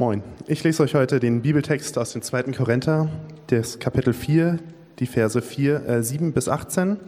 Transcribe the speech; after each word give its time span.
Moin. 0.00 0.22
Ich 0.46 0.62
lese 0.62 0.84
euch 0.84 0.94
heute 0.94 1.18
den 1.18 1.42
Bibeltext 1.42 1.98
aus 1.98 2.12
dem 2.12 2.22
2. 2.22 2.52
Korinther, 2.52 3.08
das 3.48 3.80
Kapitel 3.80 4.12
4, 4.12 4.60
die 5.00 5.06
Verse 5.06 5.42
4, 5.42 5.88
äh, 5.88 6.02
7 6.04 6.32
bis 6.32 6.48
18 6.48 6.98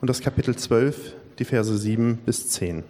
und 0.00 0.08
das 0.08 0.22
Kapitel 0.22 0.56
12, 0.56 1.16
die 1.38 1.44
Verse 1.44 1.76
7 1.76 2.16
bis 2.24 2.48
10. 2.48 2.82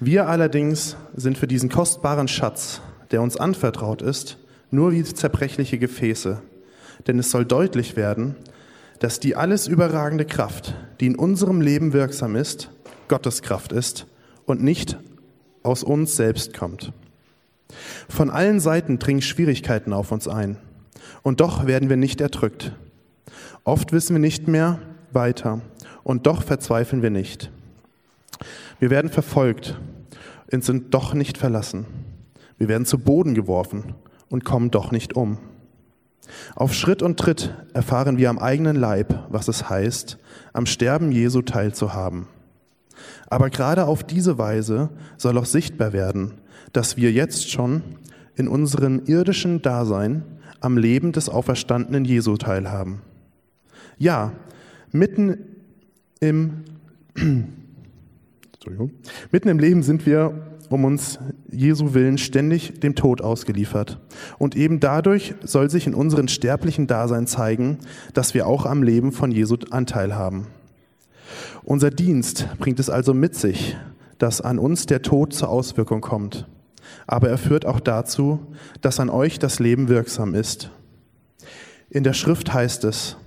Wir 0.00 0.28
allerdings 0.28 0.98
sind 1.16 1.38
für 1.38 1.46
diesen 1.46 1.70
kostbaren 1.70 2.28
Schatz, 2.28 2.82
der 3.10 3.22
uns 3.22 3.38
anvertraut 3.38 4.02
ist, 4.02 4.36
nur 4.70 4.92
wie 4.92 5.02
zerbrechliche 5.02 5.78
Gefäße, 5.78 6.42
denn 7.06 7.18
es 7.18 7.30
soll 7.30 7.46
deutlich 7.46 7.96
werden, 7.96 8.36
dass 8.98 9.18
die 9.18 9.34
alles 9.34 9.66
überragende 9.66 10.26
Kraft, 10.26 10.74
die 11.00 11.06
in 11.06 11.16
unserem 11.16 11.62
Leben 11.62 11.94
wirksam 11.94 12.36
ist, 12.36 12.70
Gottes 13.08 13.40
Kraft 13.40 13.72
ist 13.72 14.06
und 14.44 14.62
nicht 14.62 14.98
aus 15.62 15.82
uns 15.82 16.16
selbst 16.16 16.52
kommt. 16.52 16.92
Von 18.08 18.30
allen 18.30 18.60
Seiten 18.60 18.98
dringen 18.98 19.22
Schwierigkeiten 19.22 19.92
auf 19.92 20.12
uns 20.12 20.28
ein. 20.28 20.56
Und 21.22 21.40
doch 21.40 21.66
werden 21.66 21.88
wir 21.88 21.96
nicht 21.96 22.20
erdrückt. 22.20 22.72
Oft 23.64 23.92
wissen 23.92 24.14
wir 24.14 24.20
nicht 24.20 24.48
mehr 24.48 24.80
weiter. 25.12 25.60
Und 26.02 26.26
doch 26.26 26.42
verzweifeln 26.42 27.02
wir 27.02 27.10
nicht. 27.10 27.50
Wir 28.80 28.90
werden 28.90 29.10
verfolgt 29.10 29.78
und 30.50 30.64
sind 30.64 30.94
doch 30.94 31.14
nicht 31.14 31.38
verlassen. 31.38 31.86
Wir 32.58 32.68
werden 32.68 32.86
zu 32.86 32.98
Boden 32.98 33.34
geworfen 33.34 33.94
und 34.28 34.44
kommen 34.44 34.70
doch 34.70 34.90
nicht 34.90 35.14
um. 35.14 35.38
Auf 36.54 36.74
Schritt 36.74 37.02
und 37.02 37.18
Tritt 37.18 37.54
erfahren 37.74 38.18
wir 38.18 38.30
am 38.30 38.38
eigenen 38.38 38.76
Leib, 38.76 39.26
was 39.28 39.48
es 39.48 39.68
heißt, 39.68 40.18
am 40.52 40.66
Sterben 40.66 41.12
Jesu 41.12 41.42
teilzuhaben. 41.42 42.26
Aber 43.28 43.50
gerade 43.50 43.86
auf 43.86 44.04
diese 44.04 44.38
Weise 44.38 44.90
soll 45.16 45.38
auch 45.38 45.46
sichtbar 45.46 45.92
werden, 45.92 46.34
dass 46.72 46.96
wir 46.96 47.12
jetzt 47.12 47.50
schon 47.50 47.82
in 48.34 48.48
unserem 48.48 49.02
irdischen 49.06 49.62
Dasein 49.62 50.22
am 50.60 50.78
Leben 50.78 51.12
des 51.12 51.28
auferstandenen 51.28 52.04
Jesu 52.04 52.36
teilhaben. 52.36 53.02
Ja, 53.98 54.32
mitten 54.90 55.38
im, 56.20 56.64
mitten 59.30 59.48
im 59.48 59.58
Leben 59.58 59.82
sind 59.82 60.06
wir 60.06 60.48
um 60.70 60.86
uns 60.86 61.18
Jesu 61.50 61.92
willen 61.92 62.16
ständig 62.16 62.80
dem 62.80 62.94
Tod 62.94 63.20
ausgeliefert. 63.20 64.00
Und 64.38 64.56
eben 64.56 64.80
dadurch 64.80 65.34
soll 65.44 65.68
sich 65.68 65.86
in 65.86 65.92
unserem 65.92 66.28
sterblichen 66.28 66.86
Dasein 66.86 67.26
zeigen, 67.26 67.76
dass 68.14 68.32
wir 68.32 68.46
auch 68.46 68.64
am 68.64 68.82
Leben 68.82 69.12
von 69.12 69.30
Jesu 69.30 69.58
Anteil 69.70 70.14
haben. 70.14 70.46
Unser 71.62 71.90
Dienst 71.90 72.48
bringt 72.58 72.80
es 72.80 72.88
also 72.88 73.12
mit 73.12 73.34
sich, 73.34 73.76
dass 74.16 74.40
an 74.40 74.58
uns 74.58 74.86
der 74.86 75.02
Tod 75.02 75.34
zur 75.34 75.50
Auswirkung 75.50 76.00
kommt 76.00 76.46
aber 77.12 77.28
er 77.28 77.36
führt 77.36 77.66
auch 77.66 77.78
dazu, 77.78 78.40
dass 78.80 78.98
an 78.98 79.10
euch 79.10 79.38
das 79.38 79.58
Leben 79.58 79.88
wirksam 79.88 80.34
ist. 80.34 80.70
In 81.90 82.04
der 82.04 82.14
Schrift 82.14 82.54
heißt 82.54 82.84
es, 82.84 83.18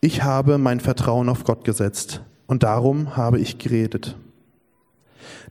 ich 0.00 0.22
habe 0.22 0.56
mein 0.56 0.80
Vertrauen 0.80 1.28
auf 1.28 1.44
Gott 1.44 1.62
gesetzt 1.62 2.22
und 2.46 2.62
darum 2.62 3.18
habe 3.18 3.38
ich 3.38 3.58
geredet. 3.58 4.16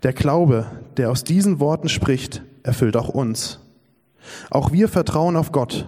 Der 0.02 0.14
Glaube, 0.14 0.66
der 0.98 1.12
aus 1.12 1.24
diesen 1.24 1.60
Worten 1.60 1.90
spricht, 1.90 2.42
erfüllt 2.64 2.98
auch 2.98 3.10
uns. 3.10 3.60
Auch 4.50 4.72
wir 4.72 4.88
vertrauen 4.88 5.36
auf 5.36 5.52
Gott 5.52 5.88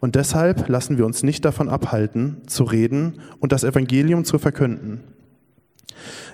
und 0.00 0.14
deshalb 0.14 0.70
lassen 0.70 0.96
wir 0.96 1.04
uns 1.04 1.22
nicht 1.22 1.44
davon 1.44 1.68
abhalten, 1.68 2.38
zu 2.46 2.64
reden 2.64 3.20
und 3.38 3.52
das 3.52 3.64
Evangelium 3.64 4.24
zu 4.24 4.38
verkünden. 4.38 5.04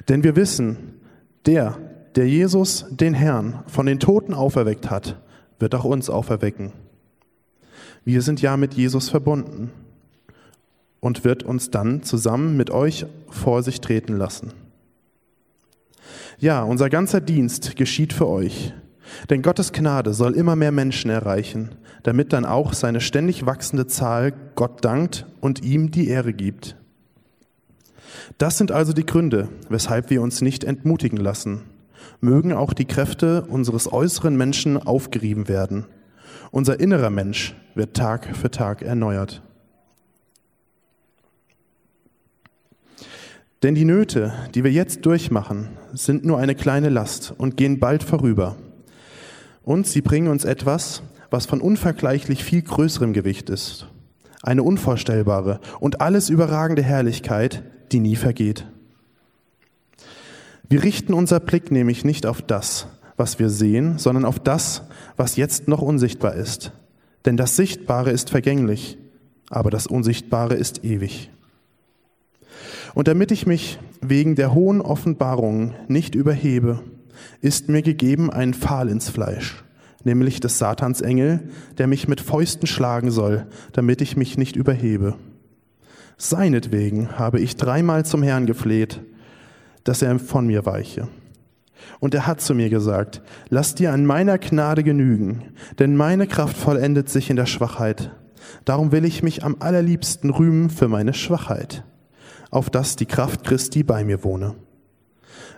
Denn 0.09 0.23
wir 0.23 0.37
wissen, 0.37 1.01
der, 1.47 1.79
der 2.17 2.29
Jesus, 2.29 2.87
den 2.91 3.15
Herrn, 3.15 3.65
von 3.67 3.87
den 3.87 3.99
Toten 3.99 4.35
auferweckt 4.35 4.89
hat, 4.91 5.21
wird 5.59 5.75
auch 5.75 5.85
uns 5.85 6.09
auferwecken. 6.09 6.73
Wir 8.05 8.23
sind 8.23 8.41
ja 8.41 8.57
mit 8.57 8.75
Jesus 8.75 9.09
verbunden 9.09 9.71
und 11.01 11.25
wird 11.25 11.43
uns 11.43 11.71
dann 11.71 12.03
zusammen 12.03 12.57
mit 12.57 12.71
euch 12.71 13.07
vor 13.31 13.63
sich 13.63 13.81
treten 13.81 14.17
lassen. 14.17 14.53
Ja, 16.39 16.63
unser 16.63 16.89
ganzer 16.89 17.21
Dienst 17.21 17.77
geschieht 17.77 18.13
für 18.13 18.29
euch, 18.29 18.73
denn 19.31 19.43
Gottes 19.43 19.73
Gnade 19.73 20.15
soll 20.15 20.35
immer 20.35 20.55
mehr 20.55 20.73
Menschen 20.73 21.11
erreichen, 21.11 21.71
damit 22.03 22.33
dann 22.33 22.45
auch 22.45 22.75
seine 22.75 23.01
ständig 23.01 23.47
wachsende 23.47 23.87
Zahl 23.87 24.33
Gott 24.55 24.85
dankt 24.85 25.27
und 25.41 25.65
ihm 25.65 25.91
die 25.91 26.09
Ehre 26.09 26.33
gibt. 26.33 26.77
Das 28.39 28.59
sind 28.59 28.71
also 28.71 28.93
die 28.93 29.07
Gründe, 29.07 29.49
weshalb 29.69 30.11
wir 30.11 30.23
uns 30.23 30.43
nicht 30.43 30.65
entmutigen 30.65 31.19
lassen 31.19 31.63
mögen 32.25 32.53
auch 32.53 32.73
die 32.73 32.87
Kräfte 32.87 33.43
unseres 33.43 33.93
äußeren 33.93 34.37
Menschen 34.37 34.77
aufgerieben 34.77 35.47
werden. 35.49 35.87
Unser 36.51 36.81
innerer 36.81 37.11
Mensch 37.11 37.55
wird 37.75 37.97
Tag 37.97 38.35
für 38.35 38.51
Tag 38.51 38.83
erneuert. 38.83 39.43
Denn 43.63 43.75
die 43.75 43.85
Nöte, 43.85 44.33
die 44.55 44.63
wir 44.63 44.73
jetzt 44.73 45.07
durchmachen, 45.07 45.69
sind 45.93 46.25
nur 46.25 46.39
eine 46.39 46.55
kleine 46.55 46.91
Last 46.91 47.35
und 47.37 47.57
gehen 47.57 47.79
bald 47.81 48.03
vorüber. 48.03 48.57
Und 49.63 49.87
sie 49.87 50.03
bringen 50.03 50.29
uns 50.29 50.45
etwas, 50.45 51.03
was 51.31 51.47
von 51.47 51.61
unvergleichlich 51.61 52.45
viel 52.45 52.63
größerem 52.63 53.15
Gewicht 53.15 53.49
ist. 53.49 53.89
Eine 54.43 54.63
unvorstellbare 54.63 55.61
und 55.81 56.03
alles 56.03 56.29
überragende 56.29 56.83
Herrlichkeit, 56.83 57.63
die 57.91 58.01
nie 58.01 58.17
vergeht. 58.17 58.67
Wir 60.69 60.83
richten 60.83 61.13
unser 61.13 61.41
Blick 61.41 61.71
nämlich 61.71 62.05
nicht 62.05 62.27
auf 62.27 62.41
das, 62.43 62.87
was 63.17 63.39
wir 63.39 63.51
sehen, 63.51 63.99
sondern 63.99 64.25
auf 64.25 64.39
das, 64.39 64.83
was 65.17 65.37
jetzt 65.37 65.69
noch 65.69 65.83
unsichtbar 65.83 66.35
ist. 66.35 66.73
Denn 67.27 67.37
das 67.37 67.57
Sichtbare 67.57 68.11
ist 68.11 68.31
vergänglich, 68.31 68.99
aber 69.51 69.71
das 69.71 69.87
Unsichtbare 69.87 70.55
ist 70.55 70.85
ewig. 70.85 71.31
Und 72.95 73.09
damit 73.09 73.31
ich 73.31 73.47
mich 73.47 73.79
wegen 74.01 74.37
der 74.37 74.55
hohen 74.55 74.81
Offenbarungen 74.81 75.75
nicht 75.89 76.15
überhebe, 76.15 76.81
ist 77.41 77.69
mir 77.69 77.83
gegeben 77.83 78.31
ein 78.31 78.55
Pfahl 78.55 78.89
ins 78.89 79.09
Fleisch, 79.09 79.65
nämlich 80.05 80.41
des 80.41 80.59
Satans 80.59 81.01
Engel, 81.01 81.51
der 81.79 81.87
mich 81.87 82.09
mit 82.09 82.21
Fäusten 82.21 82.67
schlagen 82.67 83.11
soll, 83.11 83.47
damit 83.73 84.01
ich 84.01 84.17
mich 84.17 84.39
nicht 84.39 84.57
überhebe. 84.57 85.17
Seinetwegen 86.17 87.19
habe 87.19 87.41
ich 87.41 87.57
dreimal 87.57 88.05
zum 88.05 88.23
Herrn 88.23 88.47
gefleht, 88.47 89.01
dass 89.85 90.03
er 90.03 90.19
von 90.19 90.47
mir 90.47 90.67
weiche. 90.67 91.09
Und 92.01 92.15
er 92.15 92.27
hat 92.27 92.41
zu 92.41 92.55
mir 92.55 92.71
gesagt, 92.71 93.23
lass 93.49 93.75
dir 93.75 93.93
an 93.93 94.07
meiner 94.07 94.39
Gnade 94.39 94.83
genügen, 94.83 95.53
denn 95.79 95.97
meine 95.97 96.27
Kraft 96.27 96.57
vollendet 96.57 97.09
sich 97.09 97.31
in 97.31 97.37
der 97.37 97.47
Schwachheit. 97.47 98.11
Darum 98.65 98.93
will 98.93 99.05
ich 99.05 99.23
mich 99.23 99.45
am 99.45 99.57
allerliebsten 99.61 100.31
rühmen 100.31 100.71
für 100.71 100.89
meine 100.89 101.15
Schwachheit, 101.15 101.85
auf 102.51 102.71
dass 102.71 102.97
die 102.97 103.07
Kraft 103.07 103.45
Christi 103.45 103.83
bei 103.83 104.05
mir 104.05 104.25
wohne. 104.25 104.55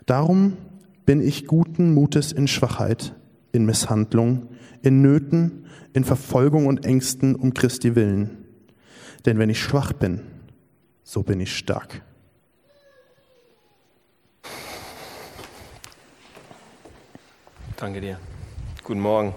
Darum 0.06 0.56
bin 1.04 1.20
ich 1.20 1.46
guten 1.46 1.94
Mutes 1.94 2.32
in 2.32 2.48
Schwachheit, 2.48 3.14
in 3.52 3.64
Misshandlung, 3.64 4.48
in 4.82 5.02
Nöten, 5.02 5.66
in 5.92 6.04
Verfolgung 6.04 6.66
und 6.66 6.84
Ängsten 6.84 7.34
um 7.34 7.54
Christi 7.54 7.94
willen. 7.94 8.38
Denn 9.24 9.38
wenn 9.38 9.50
ich 9.50 9.60
schwach 9.60 9.92
bin, 9.92 10.20
so 11.02 11.22
bin 11.22 11.40
ich 11.40 11.56
stark. 11.56 12.02
Danke 17.78 18.00
dir. 18.00 18.18
Guten 18.84 19.00
Morgen. 19.00 19.34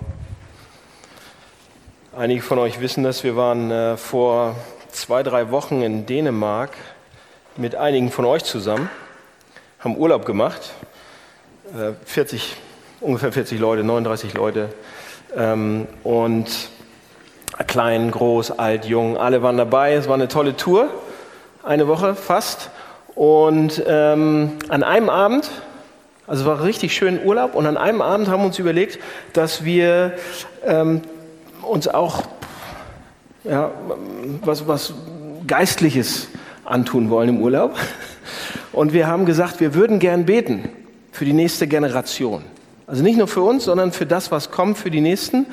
Einige 2.16 2.42
von 2.42 2.58
euch 2.58 2.80
wissen 2.80 3.04
das. 3.04 3.26
Wir 3.26 3.36
waren 3.36 3.70
äh, 3.70 3.98
vor 3.98 4.56
zwei, 4.88 5.24
drei 5.24 5.52
Wochen 5.52 5.82
in 5.82 6.06
Dänemark 6.06 6.70
mit 7.58 7.76
einigen 7.76 8.12
von 8.12 8.24
euch 8.24 8.46
zusammen, 8.46 8.90
haben 9.80 9.98
Urlaub 9.98 10.26
gemacht. 10.26 10.72
Äh, 11.74 11.92
40, 12.06 12.56
ungefähr 13.02 13.34
40 13.34 13.60
Leute, 13.60 13.84
39 13.84 14.34
Leute. 14.34 14.70
Ähm, 15.36 15.90
und 16.06 16.48
klein, 17.68 18.10
groß, 18.10 18.58
alt, 18.58 18.86
jung, 18.86 19.18
alle 19.18 19.44
waren 19.44 19.58
dabei. 19.58 19.96
Es 19.96 20.08
war 20.08 20.16
eine 20.16 20.30
tolle 20.30 20.56
Tour, 20.56 20.88
eine 21.62 21.90
Woche 21.90 22.16
fast. 22.16 22.70
Und 23.16 23.84
ähm, 23.86 24.60
an 24.70 24.84
einem 24.84 25.10
Abend 25.10 25.52
also 26.30 26.44
es 26.44 26.48
war 26.48 26.64
richtig 26.64 26.94
schön 26.94 27.20
Urlaub 27.26 27.56
und 27.56 27.66
an 27.66 27.76
einem 27.76 28.02
Abend 28.02 28.28
haben 28.28 28.44
wir 28.44 28.46
uns 28.46 28.60
überlegt, 28.60 29.00
dass 29.34 29.66
wir 29.66 30.14
ähm, 30.64 31.02
uns 31.64 31.88
auch 31.88 32.22
ja, 33.44 33.72
was, 34.46 34.68
was 34.68 34.94
Geistliches 35.48 36.28
antun 36.66 37.10
wollen 37.10 37.30
im 37.30 37.42
Urlaub. 37.42 37.76
Und 38.74 38.94
wir 38.94 39.08
haben 39.08 39.26
gesagt, 39.26 39.60
wir 39.60 39.74
würden 39.74 39.98
gern 39.98 40.28
beten 40.28 40.70
für 41.12 41.26
die 41.26 41.34
nächste 41.34 41.66
Generation. 41.66 42.44
Also 42.86 43.02
nicht 43.02 43.18
nur 43.18 43.28
für 43.28 43.42
uns, 43.42 43.64
sondern 43.64 43.92
für 43.92 44.06
das, 44.06 44.32
was 44.32 44.52
kommt, 44.52 44.78
für 44.78 44.92
die 44.92 45.02
Nächsten. 45.02 45.48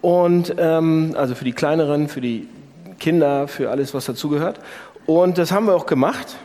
Und 0.00 0.52
ähm, 0.58 1.14
also 1.16 1.36
für 1.36 1.44
die 1.44 1.52
Kleineren, 1.52 2.08
für 2.08 2.20
die 2.20 2.48
Kinder, 2.98 3.46
für 3.46 3.70
alles, 3.70 3.94
was 3.94 4.06
dazugehört. 4.06 4.58
Und 5.06 5.38
das 5.38 5.52
haben 5.52 5.66
wir 5.66 5.76
auch 5.76 5.86
gemacht. 5.86 6.36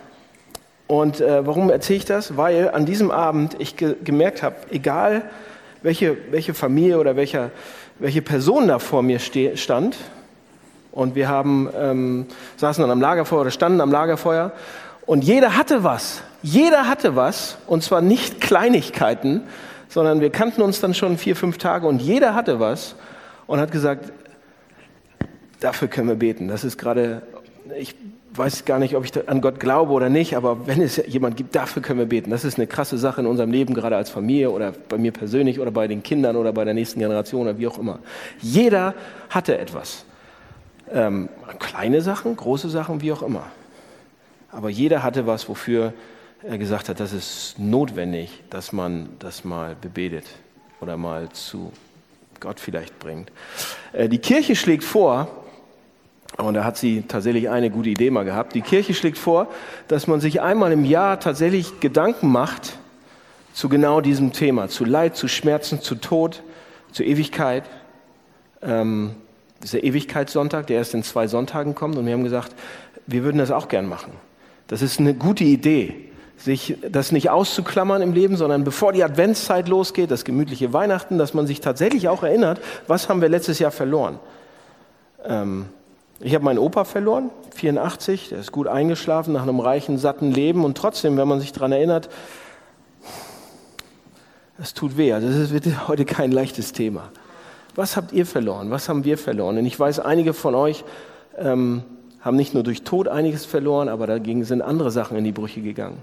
Und 0.88 1.22
äh, 1.22 1.46
warum 1.46 1.70
erzähle 1.70 1.98
ich 1.98 2.06
das? 2.06 2.38
Weil 2.38 2.70
an 2.70 2.86
diesem 2.86 3.12
Abend 3.12 3.56
ich 3.60 3.78
ge 3.78 3.96
gemerkt 4.04 4.44
habe, 4.44 4.56
egal 4.70 5.24
welche, 5.82 6.18
welche 6.32 6.54
Familie 6.54 7.00
oder 7.00 7.16
welcher, 7.16 7.52
welche 8.00 8.22
Person 8.22 8.68
da 8.68 8.80
vor 8.80 9.02
mir 9.02 9.20
stand. 9.20 9.98
Und 10.92 11.16
wir 11.16 11.28
haben, 11.28 11.70
ähm, 11.78 12.26
saßen 12.58 12.82
dann 12.82 12.92
am 12.92 13.02
Lagerfeuer 13.02 13.42
oder 13.42 13.52
standen 13.52 13.82
am 13.82 13.92
Lagerfeuer. 13.92 14.52
Und 15.06 15.24
jeder 15.24 15.58
hatte 15.58 15.84
was. 15.84 16.22
Jeder 16.42 16.88
hatte 16.88 17.16
was. 17.16 17.58
Und 17.68 17.84
zwar 17.84 18.02
nicht 18.02 18.42
Kleinigkeiten, 18.42 19.44
sondern 19.90 20.22
wir 20.22 20.30
kannten 20.30 20.62
uns 20.62 20.82
dann 20.82 20.94
schon 20.94 21.18
vier, 21.18 21.36
fünf 21.36 21.58
Tage 21.58 21.88
und 21.88 22.02
jeder 22.02 22.36
hatte 22.36 22.60
was 22.60 22.96
und 23.48 23.60
hat 23.60 23.72
gesagt, 23.72 24.12
dafür 25.60 25.88
können 25.88 26.08
wir 26.08 26.16
beten. 26.16 26.48
Das 26.48 26.64
ist 26.64 26.78
gerade, 26.78 27.22
ich 27.78 27.96
weiß 28.36 28.66
gar 28.66 28.80
nicht, 28.80 28.96
ob 28.96 29.06
ich 29.06 29.30
an 29.30 29.42
Gott 29.42 29.60
glaube 29.60 29.92
oder 29.92 30.10
nicht, 30.10 30.36
aber 30.36 30.68
wenn 30.68 30.82
es 30.82 30.98
jemand 31.08 31.38
gibt, 31.38 31.56
dafür 31.56 31.82
können 31.82 32.00
wir 32.00 32.06
beten. 32.06 32.32
Das 32.32 32.44
ist 32.44 32.58
eine 32.58 32.68
krasse 32.68 32.98
Sache 32.98 33.22
in 33.22 33.28
unserem 33.28 33.52
Leben, 33.52 33.74
gerade 33.74 33.96
als 33.96 34.10
Familie 34.10 34.50
oder 34.50 34.74
bei 34.90 34.98
mir 34.98 35.12
persönlich 35.12 35.60
oder 35.60 35.72
bei 35.72 35.88
den 35.88 36.04
Kindern 36.04 36.36
oder 36.36 36.52
bei 36.52 36.66
der 36.66 36.74
nächsten 36.74 37.00
Generation 37.00 37.44
oder 37.44 37.58
wie 37.58 37.68
auch 37.68 37.78
immer. 37.78 38.00
Jeder 38.42 38.96
hatte 39.30 39.58
etwas. 39.58 40.06
Ähm, 40.92 41.30
kleine 41.60 42.02
Sachen, 42.02 42.36
große 42.36 42.70
Sachen, 42.70 43.02
wie 43.02 43.12
auch 43.12 43.22
immer. 43.22 43.46
Aber 44.52 44.70
jeder 44.70 45.04
hatte 45.04 45.26
was, 45.28 45.48
wofür 45.50 45.94
er 46.44 46.58
gesagt 46.58 46.90
hat, 46.90 47.00
das 47.00 47.14
ist 47.14 47.56
notwendig, 47.58 48.44
dass 48.50 48.74
man 48.74 49.10
das 49.20 49.44
mal 49.44 49.76
bebetet 49.80 50.26
oder 50.82 50.98
mal 50.98 51.30
zu 51.30 51.72
Gott 52.40 52.60
vielleicht 52.60 53.00
bringt. 53.00 53.32
Äh, 53.94 54.10
die 54.10 54.18
Kirche 54.18 54.56
schlägt 54.56 54.84
vor, 54.84 55.43
und 56.38 56.56
da 56.56 56.64
hat 56.64 56.78
sie 56.78 57.04
tatsächlich 57.08 57.50
eine 57.50 57.70
gute 57.70 57.90
Idee 57.90 58.10
mal 58.10 58.26
gehabt. 58.26 58.56
Die 58.56 58.62
Kirche 58.62 58.94
schlägt 58.94 59.18
vor, 59.18 59.48
dass 59.88 60.08
man 60.08 60.20
sich 60.20 60.42
einmal 60.42 60.72
im 60.72 60.84
Jahr 60.84 61.20
tatsächlich 61.20 61.80
Gedanken 61.80 62.32
macht 62.32 62.78
zu 63.54 63.70
genau 63.70 64.02
diesem 64.02 64.34
Thema, 64.34 64.68
zu 64.68 64.84
Leid, 64.84 65.16
zu 65.16 65.28
Schmerzen, 65.28 65.80
zu 65.80 65.96
Tod, 65.96 66.42
zu 66.92 67.04
Ewigkeit. 67.04 67.64
Ähm, 68.64 69.12
das 69.60 69.66
ist 69.66 69.74
der 69.76 69.84
Ewigkeitssonntag, 69.84 70.68
der 70.68 70.78
erst 70.78 70.96
in 70.96 71.04
zwei 71.04 71.28
Sonntagen 71.28 71.76
kommt. 71.76 71.98
Und 71.98 72.06
wir 72.06 72.14
haben 72.14 72.24
gesagt, 72.24 72.56
wir 73.06 73.24
würden 73.24 73.38
das 73.38 73.52
auch 73.52 73.68
gern 73.68 73.88
machen. 73.88 74.14
Das 74.68 74.82
ist 74.82 75.00
eine 75.00 75.14
gute 75.14 75.44
Idee, 75.44 76.10
sich 76.38 76.78
das 76.90 77.12
nicht 77.12 77.30
auszuklammern 77.30 78.02
im 78.02 78.14
Leben, 78.14 78.38
sondern 78.38 78.64
bevor 78.64 78.92
die 78.92 79.04
Adventszeit 79.04 79.70
losgeht, 79.70 80.10
das 80.10 80.26
gemütliche 80.26 80.74
Weihnachten, 80.74 81.18
dass 81.20 81.34
man 81.34 81.46
sich 81.46 81.62
tatsächlich 81.62 82.10
auch 82.10 82.24
erinnert, 82.24 82.60
was 82.88 83.08
haben 83.08 83.22
wir 83.22 83.30
letztes 83.30 83.60
Jahr 83.60 83.72
verloren. 83.72 84.20
Ähm, 85.26 85.68
ich 86.24 86.34
habe 86.34 86.46
meinen 86.46 86.60
Opa 86.60 86.86
verloren, 86.86 87.31
84, 87.54 88.30
der 88.30 88.40
ist 88.40 88.52
gut 88.52 88.68
eingeschlafen 88.68 89.34
nach 89.34 89.44
einem 89.44 89.60
reichen, 89.60 89.98
satten 89.98 90.31
Leben 90.31 90.64
und 90.64 90.78
trotzdem, 90.78 91.18
wenn 91.18 91.28
man 91.28 91.42
sich 91.42 91.52
daran 91.52 91.74
erinnert, 91.74 92.10
das 94.58 94.74
tut 94.74 94.96
weh. 94.96 95.12
Also 95.12 95.28
das 95.28 95.52
wird 95.52 95.88
heute 95.88 96.06
kein 96.06 96.31
leichtes 96.31 96.72
Thema. 96.72 97.10
Was 97.75 97.98
habt 97.98 98.14
ihr 98.14 98.25
verloren? 98.25 98.72
Was 98.72 98.88
haben 98.88 99.04
wir 99.04 99.18
verloren? 99.18 99.58
Und 99.58 99.66
ich 99.66 99.78
weiß, 99.78 100.00
einige 100.00 100.34
von 100.34 100.56
euch 100.56 100.86
ähm, 101.38 101.84
haben 102.22 102.38
nicht 102.38 102.54
nur 102.54 102.64
durch 102.64 102.84
Tod 102.84 103.08
einiges 103.10 103.46
verloren, 103.46 103.90
aber 103.90 104.08
dagegen 104.08 104.46
sind 104.46 104.62
andere 104.62 104.92
Sachen 104.92 105.18
in 105.18 105.25
die 105.25 105.31
Brüche 105.34 105.62
gegangen. 105.62 105.98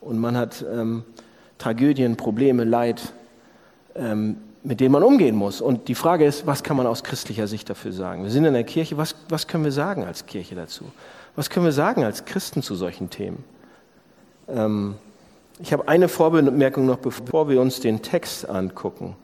Und 0.00 0.18
man 0.18 0.36
hat 0.36 0.64
ähm, 0.70 1.04
Tragödien, 1.58 2.16
Probleme, 2.16 2.64
Leid 2.64 3.12
ähm, 3.94 4.36
mit 4.64 4.80
denen 4.80 4.92
man 4.92 5.02
umgehen 5.02 5.34
muss. 5.34 5.60
Und 5.60 5.88
die 5.88 5.94
Frage 5.94 6.24
ist, 6.24 6.46
was 6.46 6.62
kann 6.62 6.76
man 6.76 6.86
aus 6.86 7.02
christlicher 7.02 7.46
Sicht 7.46 7.68
dafür 7.68 7.92
sagen? 7.92 8.22
Wir 8.22 8.30
sind 8.30 8.44
in 8.44 8.54
der 8.54 8.64
Kirche, 8.64 8.96
was, 8.96 9.14
was 9.28 9.46
können 9.46 9.64
wir 9.64 9.72
sagen 9.72 10.04
als 10.04 10.26
Kirche 10.26 10.54
dazu? 10.54 10.84
Was 11.34 11.50
können 11.50 11.66
wir 11.66 11.72
sagen 11.72 12.04
als 12.04 12.24
Christen 12.24 12.62
zu 12.62 12.74
solchen 12.74 13.10
Themen? 13.10 13.44
Ähm, 14.48 14.94
ich 15.60 15.72
habe 15.72 15.88
eine 15.88 16.08
Vorbemerkung 16.08 16.86
noch, 16.86 16.98
bevor 16.98 17.48
wir 17.48 17.60
uns 17.60 17.80
den 17.80 18.02
Text 18.02 18.48
angucken. 18.48 19.16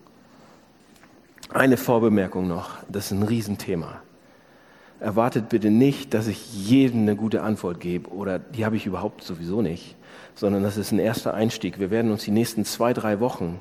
Eine 1.51 1.77
Vorbemerkung 1.77 2.49
noch, 2.49 2.71
das 2.89 3.07
ist 3.07 3.13
ein 3.13 3.23
Riesenthema. 3.23 4.01
Erwartet 5.01 5.49
bitte 5.49 5.71
nicht, 5.71 6.13
dass 6.13 6.27
ich 6.27 6.69
jedem 6.69 7.03
eine 7.03 7.15
gute 7.15 7.43
Antwort 7.43 7.81
gebe 7.81 8.11
oder 8.11 8.39
die 8.39 8.65
habe 8.65 8.77
ich 8.77 8.85
überhaupt 8.85 9.23
sowieso 9.23 9.63
nicht, 9.63 9.95
sondern 10.35 10.63
das 10.63 10.77
ist 10.77 10.93
ein 10.93 10.99
erster 10.99 11.35
Einstieg. 11.35 11.79
Wir 11.79 11.91
werden 11.91 12.11
uns 12.11 12.25
die 12.25 12.33
nächsten 12.33 12.65
zwei, 12.65 12.93
drei 12.93 13.21
Wochen 13.21 13.61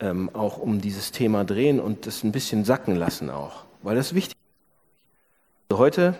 ähm, 0.00 0.30
auch 0.32 0.58
um 0.58 0.80
dieses 0.80 1.12
Thema 1.12 1.44
drehen 1.44 1.80
und 1.80 2.06
das 2.06 2.24
ein 2.24 2.32
bisschen 2.32 2.64
sacken 2.64 2.96
lassen 2.96 3.30
auch, 3.30 3.64
weil 3.82 3.96
das 3.96 4.14
wichtig 4.14 4.36
ist. 4.36 5.70
Also 5.70 5.82
heute 5.82 6.14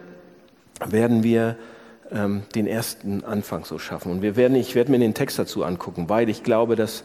werden 0.86 1.22
wir 1.22 1.56
ähm, 2.10 2.42
den 2.54 2.66
ersten 2.66 3.24
Anfang 3.24 3.64
so 3.64 3.78
schaffen 3.78 4.12
und 4.12 4.22
wir 4.22 4.36
werden, 4.36 4.56
ich 4.56 4.74
werde 4.74 4.90
mir 4.90 4.98
den 4.98 5.14
Text 5.14 5.38
dazu 5.38 5.64
angucken, 5.64 6.08
weil 6.08 6.28
ich 6.28 6.42
glaube, 6.42 6.76
dass 6.76 7.04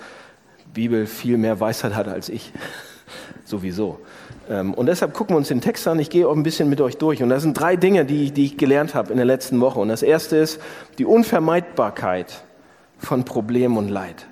Bibel 0.73 1.07
viel 1.07 1.37
mehr 1.37 1.59
Weisheit 1.59 1.95
hat 1.95 2.07
als 2.07 2.29
ich, 2.29 2.53
sowieso. 3.45 3.99
Ähm, 4.49 4.73
und 4.73 4.87
deshalb 4.87 5.13
gucken 5.13 5.35
wir 5.35 5.37
uns 5.37 5.47
den 5.47 5.61
Text 5.61 5.87
an. 5.87 5.99
Ich 5.99 6.09
gehe 6.09 6.27
auch 6.27 6.35
ein 6.35 6.43
bisschen 6.43 6.69
mit 6.69 6.81
euch 6.81 6.97
durch. 6.97 7.23
Und 7.23 7.29
das 7.29 7.43
sind 7.43 7.59
drei 7.59 7.75
Dinge, 7.75 8.05
die, 8.05 8.31
die 8.31 8.45
ich 8.45 8.57
gelernt 8.57 8.95
habe 8.95 9.11
in 9.11 9.17
der 9.17 9.25
letzten 9.25 9.59
Woche. 9.61 9.79
Und 9.79 9.89
das 9.89 10.03
erste 10.03 10.37
ist 10.37 10.59
die 10.97 11.05
Unvermeidbarkeit 11.05 12.43
von 12.97 13.25
Problem 13.25 13.77
und 13.77 13.89
Leid. 13.89 14.27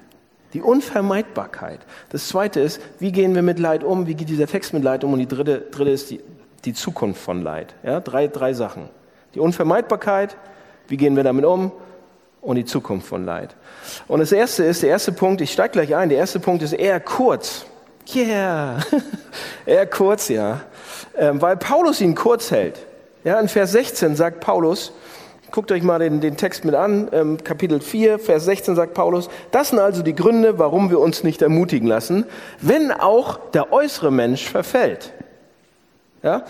Die 0.53 0.61
Unvermeidbarkeit. 0.61 1.79
Das 2.09 2.29
zweite 2.29 2.59
ist, 2.59 2.81
wie 2.99 3.11
gehen 3.11 3.35
wir 3.35 3.41
mit 3.41 3.59
Leid 3.59 3.83
um? 3.83 4.07
Wie 4.07 4.15
geht 4.15 4.29
dieser 4.29 4.47
Text 4.47 4.73
mit 4.73 4.83
Leid 4.83 5.03
um? 5.03 5.13
Und 5.13 5.19
die 5.19 5.27
dritte, 5.27 5.59
dritte 5.59 5.91
ist 5.91 6.09
die, 6.09 6.21
die 6.65 6.73
Zukunft 6.73 7.21
von 7.21 7.41
Leid. 7.41 7.75
Ja, 7.83 7.99
drei, 7.99 8.27
drei 8.27 8.53
Sachen. 8.53 8.89
Die 9.35 9.39
Unvermeidbarkeit, 9.39 10.37
wie 10.87 10.97
gehen 10.97 11.15
wir 11.15 11.23
damit 11.23 11.45
um? 11.45 11.71
Und 12.41 12.55
die 12.55 12.65
Zukunft 12.65 13.07
von 13.07 13.25
Leid. 13.25 13.55
Und 14.07 14.19
das 14.19 14.31
erste 14.31 14.63
ist, 14.63 14.83
der 14.83 14.89
erste 14.89 15.11
Punkt, 15.11 15.41
ich 15.41 15.51
steige 15.51 15.73
gleich 15.73 15.95
ein, 15.95 16.09
der 16.09 16.17
erste 16.17 16.39
Punkt 16.39 16.63
ist 16.63 16.73
eher 16.73 16.99
kurz. 16.99 17.65
Yeah, 18.15 18.79
eher 19.65 19.85
kurz, 19.85 20.29
ja. 20.29 20.61
Ähm, 21.17 21.41
weil 21.41 21.57
Paulus 21.57 21.99
ihn 21.99 22.15
kurz 22.15 22.51
hält. 22.51 22.79
Ja, 23.25 23.37
in 23.39 23.49
Vers 23.49 23.73
16 23.73 24.15
sagt 24.15 24.39
Paulus, 24.39 24.93
Guckt 25.51 25.71
euch 25.71 25.83
mal 25.83 25.99
den, 25.99 26.19
den 26.19 26.35
Text 26.35 26.65
mit 26.65 26.75
an, 26.75 27.09
ähm, 27.11 27.43
Kapitel 27.43 27.79
4, 27.79 28.19
Vers 28.19 28.45
16 28.45 28.75
sagt 28.75 28.93
Paulus, 28.93 29.29
das 29.51 29.69
sind 29.69 29.79
also 29.79 30.03
die 30.03 30.15
Gründe, 30.15 30.59
warum 30.59 30.89
wir 30.89 30.99
uns 30.99 31.23
nicht 31.23 31.41
ermutigen 31.41 31.87
lassen, 31.87 32.25
wenn 32.59 32.91
auch 32.91 33.39
der 33.51 33.71
äußere 33.71 34.11
Mensch 34.11 34.47
verfällt. 34.47 35.13
Ja? 36.21 36.43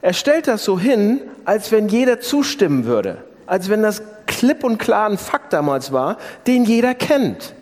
Er 0.00 0.12
stellt 0.12 0.46
das 0.46 0.64
so 0.64 0.78
hin, 0.78 1.20
als 1.44 1.72
wenn 1.72 1.88
jeder 1.88 2.20
zustimmen 2.20 2.84
würde, 2.84 3.24
als 3.46 3.68
wenn 3.68 3.82
das 3.82 4.02
klipp 4.26 4.62
und 4.62 4.78
klar 4.78 5.08
ein 5.08 5.18
Fakt 5.18 5.52
damals 5.52 5.92
war, 5.92 6.18
den 6.46 6.64
jeder 6.64 6.94
kennt. 6.94 7.54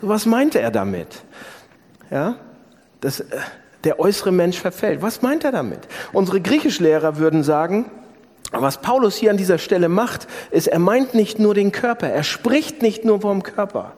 Was 0.00 0.26
meinte 0.26 0.60
er 0.60 0.70
damit? 0.70 1.22
Ja? 2.10 2.36
Das, 3.00 3.20
äh, 3.20 3.26
der 3.84 3.98
äußere 3.98 4.32
Mensch 4.32 4.58
verfällt. 4.58 5.02
Was 5.02 5.22
meint 5.22 5.44
er 5.44 5.52
damit? 5.52 5.80
Unsere 6.12 6.40
Griechischlehrer 6.40 7.18
würden 7.18 7.42
sagen, 7.42 7.90
was 8.52 8.78
Paulus 8.78 9.16
hier 9.16 9.30
an 9.30 9.36
dieser 9.36 9.58
Stelle 9.58 9.88
macht, 9.88 10.26
ist, 10.50 10.66
er 10.66 10.78
meint 10.78 11.14
nicht 11.14 11.38
nur 11.38 11.54
den 11.54 11.72
Körper, 11.72 12.08
er 12.08 12.24
spricht 12.24 12.82
nicht 12.82 13.04
nur 13.04 13.20
vom 13.20 13.42
Körper, 13.42 13.92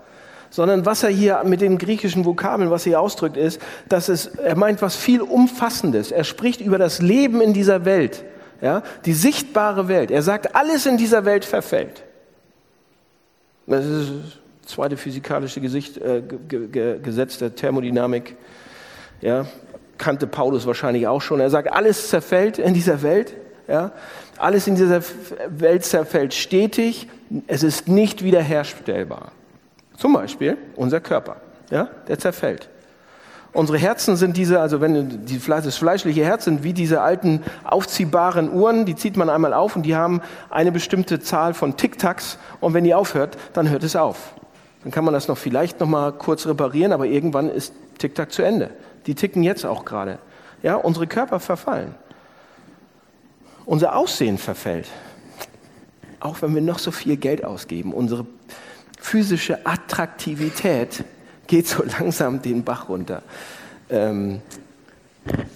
sondern 0.51 0.85
was 0.85 1.03
er 1.03 1.09
hier 1.09 1.43
mit 1.45 1.63
den 1.63 1.79
griechischen 1.79 2.25
Vokabeln, 2.27 2.71
was 2.71 2.83
er 2.83 2.91
hier 2.91 3.01
ausdrückt, 3.01 3.37
ist, 3.37 3.61
dass 3.89 4.09
es, 4.09 4.27
er 4.27 4.57
meint 4.57 4.83
was 4.83 4.95
viel 4.95 5.23
Umfassendes. 5.23 6.13
Er 6.13 6.25
spricht 6.25 6.61
über 6.61 6.77
das 6.77 7.01
Leben 7.01 7.41
in 7.41 7.55
dieser 7.55 7.87
Welt, 7.87 8.25
ja, 8.61 8.83
die 9.07 9.15
sichtbare 9.15 9.89
Welt. 9.89 10.11
Er 10.11 10.23
sagt, 10.23 10.55
alles 10.55 10.85
in 10.85 10.99
dieser 10.99 11.25
Welt 11.25 11.47
verfällt. 11.47 12.05
Das 13.67 13.87
ist 13.87 14.11
das 14.63 14.71
zweite 14.73 14.97
physikalische 14.97 15.61
Gesicht, 15.61 15.97
äh, 15.99 16.23
Gesetz 17.03 17.39
der 17.39 17.55
Thermodynamik. 17.55 18.37
Ja, 19.21 19.47
kannte 19.99 20.27
Paulus 20.27 20.67
wahrscheinlich 20.67 21.07
auch 21.07 21.23
schon. 21.23 21.41
Er 21.41 21.49
sagt, 21.49 21.73
alles 21.73 22.09
zerfällt 22.09 22.59
in 22.59 22.75
dieser 22.75 23.03
Welt. 23.03 23.35
Ja? 23.69 23.93
Alles 24.39 24.67
in 24.67 24.77
dieser 24.77 25.03
Welt 25.49 25.85
zerfällt 25.85 26.35
stetig, 26.35 27.09
es 27.47 27.63
ist 27.63 27.89
nicht 27.89 28.23
wiederherstellbar. 28.25 29.33
Zum 29.97 30.13
Beispiel 30.13 30.57
unser 30.77 31.01
Körper, 31.01 31.37
ja? 31.71 31.89
der 32.09 32.19
zerfällt. 32.19 32.69
Unsere 33.55 33.77
Herzen 33.77 34.17
sind 34.17 34.39
diese, 34.39 34.61
also 34.61 34.81
wenn 34.81 35.27
die, 35.27 35.39
das 35.39 35.77
fleischliche 35.77 36.25
Herz 36.25 36.47
sind 36.47 36.63
wie 36.65 36.73
diese 36.73 37.03
alten 37.03 37.43
aufziehbaren 37.65 38.51
Uhren, 38.51 38.87
die 38.87 38.97
zieht 38.97 39.19
man 39.19 39.29
einmal 39.29 39.53
auf 39.53 39.77
und 39.77 39.83
die 39.83 39.95
haben 39.95 40.23
eine 40.49 40.73
bestimmte 40.73 41.21
Zahl 41.21 41.53
von 41.53 41.77
Tic-Tacs 41.77 42.39
und 42.61 42.73
wenn 42.73 42.85
die 42.85 42.95
aufhört, 42.95 43.37
dann 43.53 43.69
hört 43.69 43.83
es 43.83 43.95
auf. 43.95 44.33
Dann 44.83 44.91
kann 44.91 45.05
man 45.05 45.13
das 45.13 45.29
noch 45.29 45.37
vielleicht 45.37 45.81
noch 45.81 45.87
mal 45.87 46.13
kurz 46.13 46.47
reparieren, 46.47 46.93
aber 46.93 47.05
irgendwann 47.05 47.51
ist 47.51 47.75
Tic-Tac 47.99 48.33
zu 48.33 48.43
Ende. 48.43 48.71
Die 49.07 49.15
ticken 49.15 49.43
jetzt 49.43 49.67
auch 49.67 49.85
gerade. 49.85 50.19
Ja, 50.63 50.77
unsere 50.77 51.07
Körper 51.07 51.39
verfallen 51.39 51.95
unser 53.65 53.97
Aussehen 53.97 54.39
verfällt. 54.39 54.89
Auch 56.21 56.43
wenn 56.43 56.55
wir 56.55 56.63
noch 56.63 56.79
so 56.79 56.91
viel 56.91 57.17
Geld 57.17 57.45
ausgeben, 57.45 57.93
unsere 57.93 58.27
physische 59.01 59.67
Attraktivität 59.67 61.05
geht 61.47 61.67
so 61.67 61.83
langsam 61.99 62.43
den 62.43 62.65
Bach 62.65 62.89
runter. 62.89 63.23
Ähm, 63.91 64.41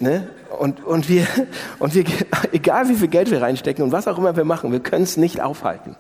ne? 0.01 0.29
und, 0.59 0.85
und, 0.85 1.09
wir, 1.09 1.27
und 1.79 1.95
wir, 1.95 2.05
egal 2.53 2.89
wie 2.89 2.97
viel 2.97 3.09
Geld 3.09 3.31
wir 3.31 3.43
reinstecken 3.43 3.85
und 3.85 3.93
was 3.93 4.09
auch 4.09 4.19
immer 4.19 4.37
wir 4.37 4.45
machen, 4.45 4.73
wir 4.73 4.81
können 4.81 5.05
es 5.05 5.17
nicht 5.17 5.41
aufhalten. 5.41 5.97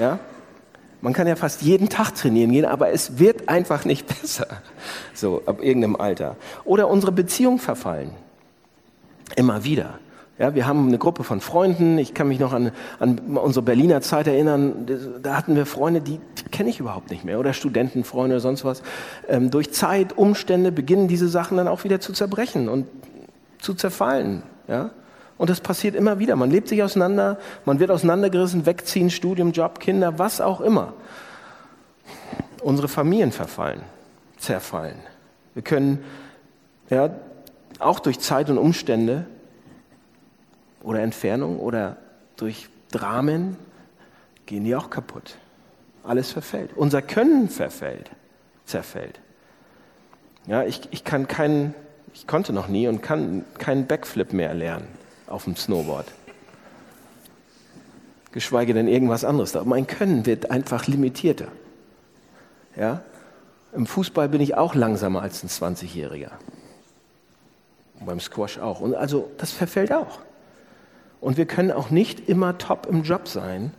Ja? 0.00 0.18
Man 1.00 1.12
kann 1.12 1.26
ja 1.26 1.36
fast 1.36 1.62
jeden 1.62 1.88
Tag 1.88 2.14
trainieren 2.14 2.50
gehen, 2.50 2.64
aber 2.64 2.90
es 2.90 3.18
wird 3.18 3.48
einfach 3.48 3.84
nicht 3.84 4.06
besser. 4.06 4.46
So, 5.14 5.42
ab 5.46 5.62
irgendeinem 5.62 5.96
Alter. 5.96 6.36
Oder 6.64 6.88
unsere 6.88 7.12
Beziehung 7.12 7.58
verfallen. 7.58 8.10
Immer 9.36 9.62
wieder. 9.62 9.98
Ja, 10.38 10.54
wir 10.54 10.66
haben 10.66 10.88
eine 10.88 10.98
Gruppe 10.98 11.24
von 11.24 11.40
Freunden. 11.40 11.96
Ich 11.96 12.12
kann 12.12 12.28
mich 12.28 12.38
noch 12.38 12.52
an, 12.52 12.70
an 12.98 13.18
unsere 13.38 13.64
Berliner 13.64 14.02
Zeit 14.02 14.26
erinnern. 14.26 14.86
Da 15.22 15.34
hatten 15.34 15.56
wir 15.56 15.64
Freunde, 15.64 16.02
die, 16.02 16.20
die 16.38 16.50
kenne 16.50 16.68
ich 16.68 16.78
überhaupt 16.78 17.10
nicht 17.10 17.24
mehr. 17.24 17.40
Oder 17.40 17.54
Studentenfreunde 17.54 18.34
oder 18.34 18.40
sonst 18.40 18.62
was. 18.64 18.82
Ähm, 19.28 19.50
durch 19.50 19.72
Zeit, 19.72 20.18
Umstände 20.18 20.72
beginnen 20.72 21.08
diese 21.08 21.28
Sachen 21.28 21.56
dann 21.56 21.68
auch 21.68 21.84
wieder 21.84 22.00
zu 22.00 22.12
zerbrechen 22.12 22.68
und 22.68 22.86
zu 23.58 23.72
zerfallen. 23.72 24.42
Ja? 24.68 24.90
Und 25.38 25.48
das 25.48 25.60
passiert 25.60 25.94
immer 25.94 26.18
wieder. 26.18 26.36
Man 26.36 26.50
lebt 26.50 26.68
sich 26.68 26.82
auseinander, 26.82 27.38
man 27.64 27.78
wird 27.78 27.90
auseinandergerissen, 27.90 28.66
wegziehen, 28.66 29.08
Studium, 29.08 29.52
Job, 29.52 29.80
Kinder, 29.80 30.18
was 30.18 30.42
auch 30.42 30.60
immer. 30.60 30.92
Unsere 32.62 32.88
Familien 32.88 33.32
verfallen, 33.32 33.80
zerfallen. 34.36 34.98
Wir 35.54 35.62
können 35.62 36.04
ja, 36.90 37.10
auch 37.78 38.00
durch 38.00 38.20
Zeit 38.20 38.50
und 38.50 38.58
Umstände 38.58 39.26
oder 40.86 41.00
Entfernung 41.00 41.58
oder 41.58 41.96
durch 42.36 42.68
Dramen 42.92 43.56
gehen 44.46 44.64
die 44.64 44.76
auch 44.76 44.88
kaputt. 44.88 45.36
Alles 46.04 46.30
verfällt. 46.30 46.70
Unser 46.76 47.02
Können 47.02 47.48
verfällt, 47.48 48.08
zerfällt. 48.64 49.20
Ja, 50.46 50.62
ich, 50.62 50.82
ich 50.92 51.02
kann 51.02 51.26
keinen, 51.26 51.74
ich 52.14 52.28
konnte 52.28 52.52
noch 52.52 52.68
nie 52.68 52.86
und 52.86 53.02
kann 53.02 53.44
keinen 53.58 53.88
Backflip 53.88 54.32
mehr 54.32 54.54
lernen 54.54 54.86
auf 55.26 55.44
dem 55.44 55.56
Snowboard. 55.56 56.06
Geschweige 58.30 58.72
denn 58.72 58.86
irgendwas 58.86 59.24
anderes. 59.24 59.56
Aber 59.56 59.64
mein 59.64 59.88
Können 59.88 60.24
wird 60.24 60.52
einfach 60.52 60.86
limitierter. 60.86 61.48
Ja? 62.76 63.02
Im 63.72 63.86
Fußball 63.86 64.28
bin 64.28 64.40
ich 64.40 64.54
auch 64.54 64.76
langsamer 64.76 65.20
als 65.20 65.42
ein 65.42 65.48
20-Jähriger. 65.48 66.30
Beim 68.04 68.20
Squash 68.20 68.58
auch. 68.60 68.80
Und 68.80 68.94
also 68.94 69.32
das 69.38 69.50
verfällt 69.50 69.92
auch. 69.92 70.20
Und 71.20 71.36
wir 71.36 71.46
können 71.46 71.70
auch 71.70 71.90
nicht 71.90 72.28
immer 72.28 72.58
top 72.58 72.86
im 72.90 73.02
Job 73.02 73.28
sein 73.28 73.72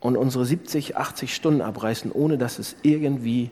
und 0.00 0.16
unsere 0.16 0.44
70, 0.44 0.96
80 0.96 1.34
Stunden 1.34 1.62
abreißen, 1.62 2.12
ohne 2.12 2.38
dass 2.38 2.58
es 2.58 2.76
irgendwie 2.82 3.50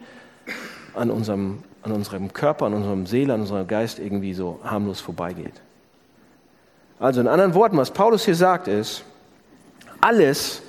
an 0.94 1.10
unserem, 1.10 1.64
an 1.82 1.92
unserem 1.92 2.32
Körper, 2.32 2.66
an 2.66 2.74
unserem 2.74 3.06
Seele, 3.06 3.34
an 3.34 3.40
unserem 3.40 3.66
Geist 3.66 3.98
irgendwie 3.98 4.34
so 4.34 4.60
harmlos 4.62 5.00
vorbeigeht. 5.00 5.60
Also 6.98 7.20
in 7.20 7.28
anderen 7.28 7.54
Worten, 7.54 7.76
was 7.76 7.90
Paulus 7.90 8.24
hier 8.24 8.36
sagt, 8.36 8.68
ist, 8.68 9.04
alles, 10.00 10.62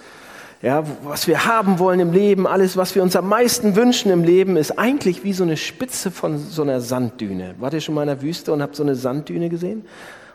ja, 0.62 0.84
was 1.04 1.28
wir 1.28 1.46
haben 1.46 1.78
wollen 1.78 2.00
im 2.00 2.12
Leben, 2.12 2.48
alles, 2.48 2.76
was 2.78 2.96
wir 2.96 3.04
uns 3.04 3.16
am 3.16 3.30
meisten 3.30 3.76
wünschen 3.76 4.12
im 4.12 4.24
Leben, 4.24 4.58
ist 4.58 4.80
eigentlich 4.80 5.24
wie 5.24 5.34
so 5.34 5.44
eine 5.44 5.58
Spitze 5.58 6.10
von 6.10 6.40
so 6.40 6.64
einer 6.64 6.82
Sanddüne. 6.82 7.56
Wart 7.60 7.74
ihr 7.74 7.82
schon 7.82 7.94
mal 7.94 8.02
in 8.02 8.08
der 8.08 8.22
Wüste 8.22 8.52
und 8.52 8.62
habt 8.62 8.76
so 8.76 8.84
eine 8.84 8.96
Sanddüne 8.96 9.50
gesehen? 9.50 9.86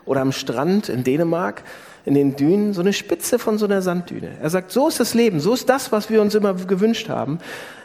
Oder 0.05 0.21
am 0.21 0.31
Strand 0.31 0.87
in 0.87 1.03
Dänemark? 1.03 1.63
In 2.05 2.13
den 2.13 2.35
Dünen, 2.35 2.73
so 2.73 2.81
eine 2.81 2.93
Spitze 2.93 3.37
von 3.39 3.57
so 3.57 3.65
einer 3.65 3.81
Sanddüne. 3.81 4.31
Er 4.41 4.49
sagt, 4.49 4.71
so 4.71 4.87
ist 4.87 4.99
das 4.99 5.13
Leben, 5.13 5.39
so 5.39 5.53
ist 5.53 5.69
das, 5.69 5.91
was 5.91 6.09
wir 6.09 6.21
uns 6.21 6.33
immer 6.35 6.53
gewünscht 6.53 7.09
haben. 7.09 7.39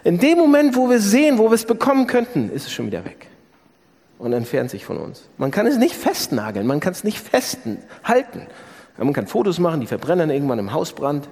In 0.05 0.19
dem 0.19 0.39
Moment, 0.39 0.77
wo 0.77 0.89
wir 0.89 1.01
sehen, 1.01 1.39
wo 1.39 1.51
wir 1.51 1.55
es 1.55 1.65
bekommen 1.65 2.07
könnten, 2.07 2.51
ist 2.51 2.67
es 2.67 2.73
schon 2.73 2.87
wieder 2.87 3.05
weg 3.05 3.27
und 4.19 4.33
entfernt 4.33 4.71
sich 4.71 4.85
von 4.85 4.97
uns. 4.97 5.29
Man 5.37 5.51
kann 5.51 5.67
es 5.67 5.77
nicht 5.77 5.95
festnageln, 5.95 6.67
man 6.67 6.81
kann 6.81 6.93
es 6.93 7.05
nicht 7.05 7.19
festen, 7.19 7.79
halten. 8.05 8.47
Man 8.97 9.13
kann 9.13 9.27
Fotos 9.27 9.59
machen, 9.59 9.81
die 9.81 9.87
verbrennen 9.87 10.31
irgendwann 10.31 10.59
im 10.59 10.73
Hausbrand, 10.73 11.29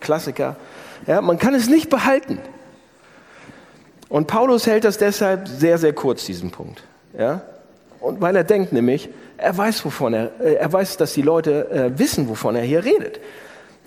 Klassiker. 0.00 0.56
Ja, 1.06 1.20
man 1.20 1.38
kann 1.38 1.54
es 1.54 1.68
nicht 1.68 1.90
behalten. 1.90 2.40
Und 4.08 4.26
Paulus 4.26 4.66
hält 4.66 4.84
das 4.84 4.98
deshalb 4.98 5.46
sehr, 5.46 5.78
sehr 5.78 5.92
kurz, 5.92 6.24
diesen 6.24 6.50
Punkt. 6.50 6.82
Ja? 7.16 7.42
Und 8.00 8.20
weil 8.20 8.34
er 8.34 8.44
denkt 8.44 8.72
nämlich, 8.72 9.08
er 9.38 9.56
weiß, 9.56 9.84
wovon 9.84 10.12
er, 10.12 10.32
äh, 10.40 10.54
er 10.54 10.72
weiß, 10.72 10.96
dass 10.98 11.14
die 11.14 11.22
Leute 11.22 11.70
äh, 11.70 11.98
wissen, 11.98 12.28
wovon 12.28 12.56
er 12.56 12.62
hier 12.62 12.84
redet. 12.84 13.20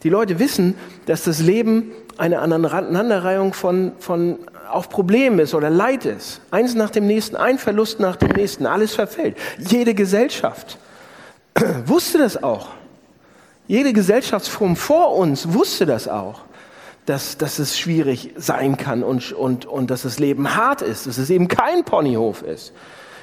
Die 0.04 0.10
Leute 0.10 0.40
wissen, 0.40 0.76
dass 1.06 1.26
das 1.26 1.40
Leben 1.40 1.92
eine 2.18 2.40
Aneinanderreihung 2.40 3.54
von, 3.54 3.92
von 4.00 4.40
auch 4.72 4.90
Problemen 4.90 5.40
ist 5.40 5.54
oder 5.54 5.70
Leid 5.70 6.06
ist. 6.06 6.42
Eins 6.50 6.74
nach 6.74 6.90
dem 6.90 7.06
nächsten, 7.06 7.36
ein 7.36 7.60
Verlust 7.60 8.00
nach 8.00 8.16
dem 8.16 8.30
nächsten, 8.30 8.66
alles 8.66 8.96
verfällt. 8.96 9.38
Jede 9.60 9.94
Gesellschaft 9.94 10.80
wusste 11.86 12.18
das 12.18 12.42
auch. 12.42 12.70
Jede 13.68 13.94
Gesellschaftsform 13.94 14.76
vor 14.76 15.16
uns 15.16 15.54
wusste 15.54 15.86
das 15.86 16.08
auch, 16.08 16.42
dass, 17.06 17.38
dass 17.38 17.60
es 17.60 17.78
schwierig 17.78 18.34
sein 18.38 18.78
kann 18.78 19.04
und, 19.04 19.32
und, 19.34 19.66
und 19.66 19.92
dass 19.92 20.02
das 20.02 20.20
Leben 20.20 20.56
hart 20.56 20.82
ist, 20.82 21.08
dass 21.08 21.18
es 21.18 21.30
eben 21.30 21.48
kein 21.48 21.84
Ponyhof 21.84 22.42
ist. 22.42 22.74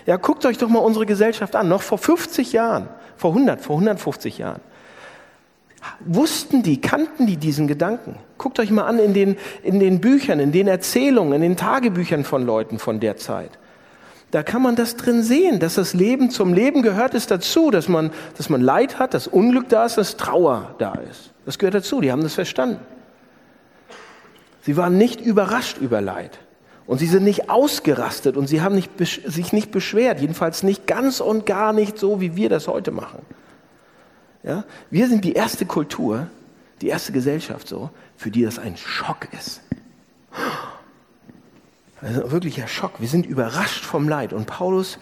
Ja, 0.08 0.16
guckt 0.16 0.46
euch 0.46 0.56
doch 0.56 0.70
mal 0.70 0.78
unsere 0.78 1.04
Gesellschaft 1.04 1.54
an, 1.54 1.68
noch 1.68 1.82
vor 1.82 1.98
50 1.98 2.54
Jahren, 2.54 2.88
vor 3.18 3.32
100, 3.32 3.60
vor 3.60 3.76
150 3.76 4.38
Jahren. 4.38 4.62
Wussten 6.00 6.62
die, 6.62 6.80
kannten 6.80 7.26
die 7.26 7.36
diesen 7.36 7.68
Gedanken? 7.68 8.16
Guckt 8.38 8.58
euch 8.58 8.70
mal 8.70 8.84
an 8.84 8.98
in 9.00 9.12
den, 9.12 9.36
in 9.62 9.80
den 9.80 10.00
Büchern, 10.00 10.40
in 10.40 10.50
den 10.50 10.66
Erzählungen, 10.66 11.34
in 11.34 11.42
den 11.42 11.56
Tagebüchern 11.58 12.24
von 12.24 12.46
Leuten 12.46 12.78
von 12.78 13.00
der 13.00 13.18
Zeit. 13.18 13.50
Da 14.30 14.42
kann 14.42 14.62
man 14.62 14.76
das 14.76 14.96
drin 14.96 15.22
sehen, 15.22 15.58
dass 15.58 15.74
das 15.74 15.92
Leben 15.92 16.30
zum 16.30 16.54
Leben 16.54 16.80
gehört 16.80 17.12
es 17.12 17.26
dazu, 17.26 17.70
dass 17.70 17.86
man, 17.86 18.10
dass 18.38 18.48
man 18.48 18.62
Leid 18.62 18.98
hat, 18.98 19.12
dass 19.12 19.26
Unglück 19.26 19.68
da 19.68 19.84
ist, 19.84 19.98
dass 19.98 20.16
Trauer 20.16 20.74
da 20.78 20.94
ist. 20.94 21.34
Das 21.44 21.58
gehört 21.58 21.74
dazu, 21.74 22.00
die 22.00 22.10
haben 22.10 22.22
das 22.22 22.32
verstanden. 22.32 22.80
Sie 24.62 24.78
waren 24.78 24.96
nicht 24.96 25.20
überrascht 25.20 25.76
über 25.76 26.00
Leid. 26.00 26.38
Und 26.88 26.96
sie 26.96 27.06
sind 27.06 27.22
nicht 27.22 27.50
ausgerastet 27.50 28.38
und 28.38 28.46
sie 28.46 28.62
haben 28.62 28.74
nicht, 28.74 28.90
sich 28.98 29.52
nicht 29.52 29.70
beschwert, 29.70 30.22
jedenfalls 30.22 30.62
nicht 30.62 30.86
ganz 30.86 31.20
und 31.20 31.44
gar 31.44 31.74
nicht 31.74 31.98
so, 31.98 32.22
wie 32.22 32.34
wir 32.34 32.48
das 32.48 32.66
heute 32.66 32.92
machen. 32.92 33.18
Ja? 34.42 34.64
Wir 34.90 35.06
sind 35.06 35.22
die 35.22 35.34
erste 35.34 35.66
Kultur, 35.66 36.28
die 36.80 36.88
erste 36.88 37.12
Gesellschaft 37.12 37.68
so, 37.68 37.90
für 38.16 38.30
die 38.30 38.42
das 38.42 38.58
ein 38.58 38.78
Schock 38.78 39.28
ist. 39.38 39.60
Also 42.00 42.30
wirklich 42.30 42.58
ein 42.62 42.68
Schock. 42.68 42.92
Wir 43.00 43.08
sind 43.08 43.26
überrascht 43.26 43.84
vom 43.84 44.08
Leid. 44.08 44.32
Und 44.32 44.46
Paulus 44.46 44.98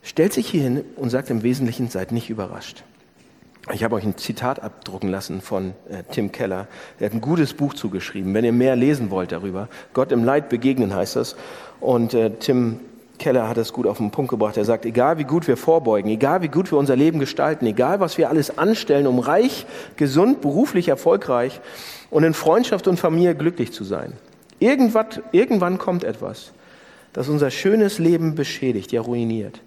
stellt 0.00 0.32
sich 0.32 0.48
hier 0.48 0.62
hin 0.62 0.82
und 0.96 1.10
sagt 1.10 1.28
im 1.28 1.42
Wesentlichen, 1.42 1.90
seid 1.90 2.10
nicht 2.10 2.30
überrascht. 2.30 2.84
Ich 3.74 3.84
habe 3.84 3.96
euch 3.96 4.04
ein 4.04 4.16
Zitat 4.16 4.62
abdrucken 4.62 5.10
lassen 5.10 5.42
von 5.42 5.74
äh, 5.90 6.02
Tim 6.10 6.32
Keller. 6.32 6.68
Er 6.98 7.06
hat 7.06 7.12
ein 7.12 7.20
gutes 7.20 7.52
Buch 7.52 7.74
zugeschrieben, 7.74 8.32
wenn 8.32 8.44
ihr 8.44 8.52
mehr 8.52 8.76
lesen 8.76 9.10
wollt 9.10 9.30
darüber. 9.30 9.68
Gott 9.92 10.10
im 10.10 10.24
Leid 10.24 10.48
begegnen 10.48 10.94
heißt 10.94 11.16
das. 11.16 11.36
Und 11.78 12.14
äh, 12.14 12.30
Tim 12.30 12.80
Keller 13.18 13.46
hat 13.46 13.58
das 13.58 13.74
gut 13.74 13.86
auf 13.86 13.98
den 13.98 14.10
Punkt 14.10 14.30
gebracht. 14.30 14.56
Er 14.56 14.64
sagt, 14.64 14.86
egal 14.86 15.18
wie 15.18 15.24
gut 15.24 15.46
wir 15.48 15.58
vorbeugen, 15.58 16.10
egal 16.10 16.40
wie 16.40 16.48
gut 16.48 16.70
wir 16.70 16.78
unser 16.78 16.96
Leben 16.96 17.18
gestalten, 17.18 17.66
egal 17.66 18.00
was 18.00 18.16
wir 18.16 18.30
alles 18.30 18.56
anstellen, 18.56 19.06
um 19.06 19.18
reich, 19.18 19.66
gesund, 19.96 20.40
beruflich 20.40 20.88
erfolgreich 20.88 21.60
und 22.10 22.24
in 22.24 22.32
Freundschaft 22.32 22.88
und 22.88 22.98
Familie 22.98 23.34
glücklich 23.34 23.72
zu 23.72 23.84
sein. 23.84 24.14
Irgendwann, 24.60 25.06
irgendwann 25.32 25.76
kommt 25.76 26.04
etwas, 26.04 26.52
das 27.12 27.28
unser 27.28 27.50
schönes 27.50 27.98
Leben 27.98 28.34
beschädigt, 28.34 28.92
ja 28.92 29.02
ruiniert. 29.02 29.60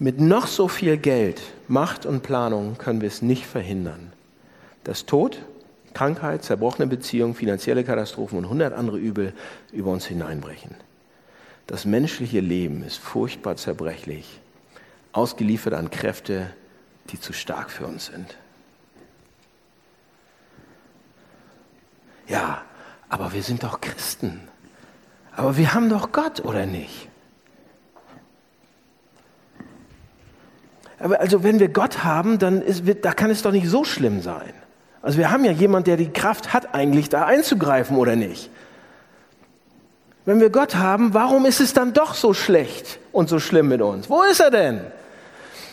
Mit 0.00 0.20
noch 0.20 0.46
so 0.46 0.68
viel 0.68 0.96
Geld, 0.96 1.42
Macht 1.66 2.06
und 2.06 2.22
Planung 2.22 2.78
können 2.78 3.00
wir 3.00 3.08
es 3.08 3.20
nicht 3.20 3.46
verhindern. 3.46 4.12
dass 4.88 5.04
Tod, 5.04 5.44
Krankheit, 5.92 6.44
zerbrochene 6.44 6.86
Beziehungen, 6.86 7.34
finanzielle 7.34 7.84
Katastrophen 7.84 8.38
und 8.38 8.48
hundert 8.48 8.72
andere 8.72 8.96
Übel 8.96 9.34
über 9.70 9.90
uns 9.90 10.06
hineinbrechen. 10.06 10.74
Das 11.66 11.84
menschliche 11.84 12.40
Leben 12.40 12.82
ist 12.82 12.96
furchtbar 12.96 13.56
zerbrechlich, 13.56 14.40
ausgeliefert 15.12 15.74
an 15.74 15.90
Kräfte, 15.90 16.50
die 17.10 17.20
zu 17.20 17.34
stark 17.34 17.70
für 17.70 17.86
uns 17.86 18.06
sind. 18.06 18.38
Ja, 22.28 22.62
aber 23.10 23.34
wir 23.34 23.42
sind 23.42 23.62
doch 23.62 23.82
Christen. 23.82 24.40
Aber 25.36 25.58
wir 25.58 25.74
haben 25.74 25.90
doch 25.90 26.12
Gott, 26.12 26.40
oder 26.46 26.64
nicht? 26.64 27.10
Also 30.98 31.44
wenn 31.44 31.60
wir 31.60 31.68
Gott 31.68 32.02
haben, 32.04 32.38
dann 32.38 32.60
ist, 32.60 32.82
da 33.02 33.12
kann 33.12 33.30
es 33.30 33.42
doch 33.42 33.52
nicht 33.52 33.68
so 33.68 33.84
schlimm 33.84 34.20
sein. 34.20 34.52
Also 35.00 35.18
wir 35.18 35.30
haben 35.30 35.44
ja 35.44 35.52
jemand, 35.52 35.86
der 35.86 35.96
die 35.96 36.10
Kraft 36.10 36.52
hat, 36.52 36.74
eigentlich 36.74 37.08
da 37.08 37.24
einzugreifen 37.24 37.96
oder 37.96 38.16
nicht. 38.16 38.50
Wenn 40.24 40.40
wir 40.40 40.50
Gott 40.50 40.74
haben, 40.74 41.14
warum 41.14 41.46
ist 41.46 41.60
es 41.60 41.72
dann 41.72 41.92
doch 41.92 42.14
so 42.14 42.34
schlecht 42.34 42.98
und 43.12 43.28
so 43.28 43.38
schlimm 43.38 43.68
mit 43.68 43.80
uns? 43.80 44.10
Wo 44.10 44.22
ist 44.22 44.40
er 44.40 44.50
denn? 44.50 44.80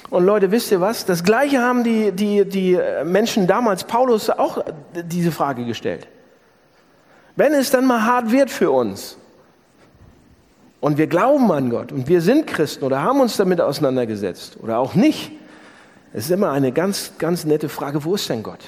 Und 0.09 0.23
Leute, 0.25 0.51
wisst 0.51 0.71
ihr 0.71 0.79
was? 0.79 1.05
Das 1.05 1.23
Gleiche 1.23 1.59
haben 1.59 1.83
die, 1.83 2.11
die, 2.11 2.45
die 2.45 2.79
Menschen 3.03 3.47
damals, 3.47 3.83
Paulus, 3.83 4.29
auch 4.29 4.63
diese 4.93 5.31
Frage 5.31 5.65
gestellt. 5.65 6.07
Wenn 7.35 7.53
es 7.53 7.71
dann 7.71 7.85
mal 7.85 8.05
hart 8.05 8.31
wird 8.31 8.49
für 8.49 8.71
uns, 8.71 9.17
und 10.85 10.99
wir 10.99 11.07
glauben 11.07 11.51
an 11.51 11.71
Gott 11.71 11.91
und 11.91 12.07
wir 12.07 12.21
sind 12.21 12.45
Christen 12.45 12.83
oder 12.83 13.01
haben 13.01 13.19
uns 13.19 13.37
damit 13.37 13.59
auseinandergesetzt 13.59 14.57
oder 14.61 14.77
auch 14.77 14.93
nicht. 14.93 15.31
Es 16.13 16.25
ist 16.25 16.29
immer 16.29 16.51
eine 16.51 16.71
ganz, 16.71 17.13
ganz 17.17 17.43
nette 17.43 17.69
Frage, 17.69 18.03
wo 18.03 18.13
ist 18.13 18.29
denn 18.29 18.43
Gott? 18.43 18.59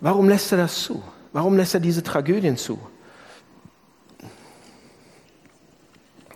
Warum 0.00 0.28
lässt 0.28 0.52
er 0.52 0.58
das 0.58 0.82
zu? 0.82 1.02
Warum 1.32 1.56
lässt 1.56 1.72
er 1.72 1.80
diese 1.80 2.02
Tragödien 2.02 2.58
zu? 2.58 2.78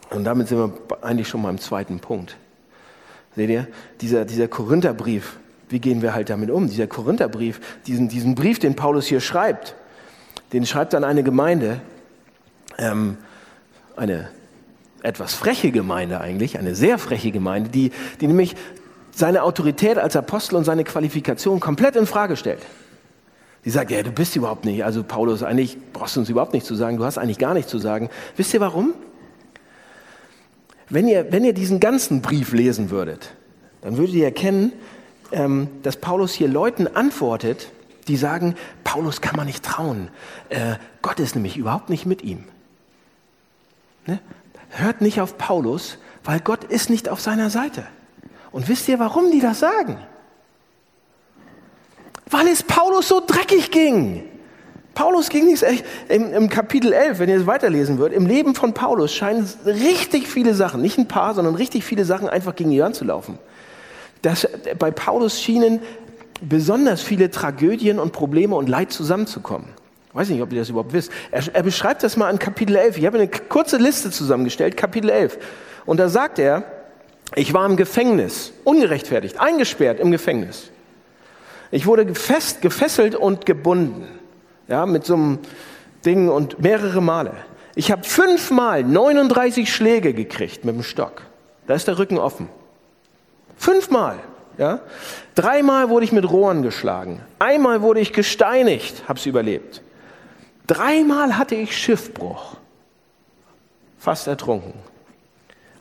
Und 0.08 0.24
damit 0.24 0.48
sind 0.48 0.56
wir 0.56 0.72
eigentlich 1.02 1.28
schon 1.28 1.42
mal 1.42 1.50
im 1.50 1.58
zweiten 1.58 2.00
Punkt. 2.00 2.38
Seht 3.36 3.50
ihr, 3.50 3.68
dieser, 4.00 4.24
dieser 4.24 4.48
Korintherbrief, 4.48 5.36
wie 5.68 5.80
gehen 5.80 6.00
wir 6.00 6.14
halt 6.14 6.30
damit 6.30 6.50
um? 6.50 6.66
Dieser 6.66 6.86
Korintherbrief, 6.86 7.60
diesen, 7.86 8.08
diesen 8.08 8.34
Brief, 8.34 8.58
den 8.58 8.74
Paulus 8.74 9.04
hier 9.04 9.20
schreibt, 9.20 9.74
den 10.54 10.64
schreibt 10.64 10.94
dann 10.94 11.04
eine 11.04 11.22
Gemeinde, 11.22 11.82
ähm, 12.78 13.18
eine 13.96 14.30
etwas 15.04 15.34
freche 15.34 15.70
Gemeinde 15.70 16.20
eigentlich, 16.20 16.58
eine 16.58 16.74
sehr 16.74 16.98
freche 16.98 17.30
Gemeinde, 17.30 17.70
die, 17.70 17.92
die 18.20 18.26
nämlich 18.26 18.56
seine 19.12 19.42
Autorität 19.42 19.98
als 19.98 20.16
Apostel 20.16 20.56
und 20.56 20.64
seine 20.64 20.82
Qualifikation 20.82 21.60
komplett 21.60 21.94
in 21.94 22.06
Frage 22.06 22.36
stellt. 22.36 22.62
Die 23.64 23.70
sagt, 23.70 23.90
ja, 23.90 24.02
du 24.02 24.10
bist 24.10 24.34
überhaupt 24.34 24.64
nicht, 24.64 24.84
also 24.84 25.04
Paulus, 25.04 25.42
eigentlich 25.42 25.76
brauchst 25.92 26.16
du 26.16 26.20
uns 26.20 26.28
überhaupt 26.28 26.52
nicht 26.52 26.66
zu 26.66 26.74
sagen, 26.74 26.96
du 26.96 27.04
hast 27.04 27.18
eigentlich 27.18 27.38
gar 27.38 27.54
nichts 27.54 27.70
zu 27.70 27.78
sagen. 27.78 28.10
Wisst 28.36 28.52
ihr 28.54 28.60
warum? 28.60 28.94
Wenn 30.88 31.06
ihr, 31.06 31.32
wenn 31.32 31.44
ihr 31.44 31.54
diesen 31.54 31.80
ganzen 31.80 32.20
Brief 32.20 32.52
lesen 32.52 32.90
würdet, 32.90 33.34
dann 33.82 33.96
würdet 33.96 34.14
ihr 34.14 34.24
erkennen, 34.24 34.72
ähm, 35.32 35.68
dass 35.82 35.96
Paulus 35.96 36.32
hier 36.32 36.48
Leuten 36.48 36.86
antwortet, 36.86 37.68
die 38.08 38.16
sagen, 38.16 38.54
Paulus 38.84 39.20
kann 39.20 39.36
man 39.36 39.46
nicht 39.46 39.64
trauen. 39.64 40.08
Äh, 40.48 40.76
Gott 41.02 41.20
ist 41.20 41.34
nämlich 41.34 41.56
überhaupt 41.56 41.88
nicht 41.88 42.04
mit 42.04 42.22
ihm. 42.22 42.44
Ne? 44.06 44.18
Hört 44.76 45.00
nicht 45.00 45.20
auf 45.20 45.38
Paulus, 45.38 45.98
weil 46.24 46.40
Gott 46.40 46.64
ist 46.64 46.90
nicht 46.90 47.08
auf 47.08 47.20
seiner 47.20 47.48
Seite. 47.48 47.84
Und 48.50 48.68
wisst 48.68 48.88
ihr, 48.88 48.98
warum 48.98 49.30
die 49.30 49.40
das 49.40 49.60
sagen? 49.60 49.98
Weil 52.28 52.48
es 52.48 52.64
Paulus 52.64 53.08
so 53.08 53.22
dreckig 53.24 53.70
ging. 53.70 54.24
Paulus 54.94 55.28
ging 55.28 55.46
nichts, 55.46 55.64
im, 56.08 56.32
im 56.32 56.48
Kapitel 56.48 56.92
11, 56.92 57.18
wenn 57.20 57.28
ihr 57.28 57.38
es 57.38 57.46
weiterlesen 57.46 57.98
würdet, 57.98 58.16
im 58.16 58.26
Leben 58.26 58.54
von 58.54 58.74
Paulus 58.74 59.12
scheinen 59.12 59.48
richtig 59.64 60.26
viele 60.26 60.54
Sachen, 60.54 60.80
nicht 60.80 60.98
ein 60.98 61.08
paar, 61.08 61.34
sondern 61.34 61.54
richtig 61.54 61.84
viele 61.84 62.04
Sachen 62.04 62.28
einfach 62.28 62.56
gegen 62.56 62.70
die 62.70 62.80
Wand 62.80 62.96
zu 62.96 63.04
laufen. 63.04 63.38
Das, 64.22 64.48
bei 64.78 64.90
Paulus 64.90 65.40
schienen 65.40 65.80
besonders 66.40 67.00
viele 67.00 67.30
Tragödien 67.30 68.00
und 68.00 68.12
Probleme 68.12 68.56
und 68.56 68.68
Leid 68.68 68.92
zusammenzukommen. 68.92 69.68
Weiß 70.14 70.28
nicht, 70.28 70.40
ob 70.40 70.52
ihr 70.52 70.60
das 70.60 70.68
überhaupt 70.68 70.92
wisst. 70.92 71.10
Er, 71.32 71.42
er 71.52 71.62
beschreibt 71.64 72.04
das 72.04 72.16
mal 72.16 72.30
in 72.30 72.38
Kapitel 72.38 72.76
11. 72.76 72.98
Ich 72.98 73.04
habe 73.04 73.18
eine 73.18 73.28
kurze 73.28 73.76
Liste 73.76 74.12
zusammengestellt, 74.12 74.76
Kapitel 74.76 75.10
11. 75.10 75.38
Und 75.86 75.98
da 75.98 76.08
sagt 76.08 76.38
er, 76.38 76.62
ich 77.34 77.52
war 77.52 77.66
im 77.66 77.76
Gefängnis, 77.76 78.52
ungerechtfertigt, 78.62 79.40
eingesperrt 79.40 79.98
im 79.98 80.12
Gefängnis. 80.12 80.70
Ich 81.72 81.86
wurde 81.86 82.06
gefest, 82.06 82.62
gefesselt 82.62 83.16
und 83.16 83.44
gebunden, 83.44 84.06
ja, 84.68 84.86
mit 84.86 85.04
so 85.04 85.14
einem 85.14 85.38
Ding 86.06 86.28
und 86.28 86.60
mehrere 86.60 87.02
Male. 87.02 87.32
Ich 87.74 87.90
habe 87.90 88.04
fünfmal 88.04 88.84
39 88.84 89.72
Schläge 89.72 90.14
gekriegt 90.14 90.64
mit 90.64 90.76
dem 90.76 90.84
Stock. 90.84 91.22
Da 91.66 91.74
ist 91.74 91.88
der 91.88 91.98
Rücken 91.98 92.18
offen. 92.18 92.48
Fünfmal. 93.56 94.20
Ja? 94.58 94.80
Dreimal 95.34 95.88
wurde 95.88 96.04
ich 96.04 96.12
mit 96.12 96.30
Rohren 96.30 96.62
geschlagen. 96.62 97.20
Einmal 97.40 97.82
wurde 97.82 97.98
ich 97.98 98.12
gesteinigt, 98.12 99.08
habe 99.08 99.18
es 99.18 99.26
überlebt. 99.26 99.82
Dreimal 100.66 101.36
hatte 101.36 101.54
ich 101.54 101.76
Schiffbruch. 101.76 102.56
Fast 103.98 104.26
ertrunken. 104.26 104.74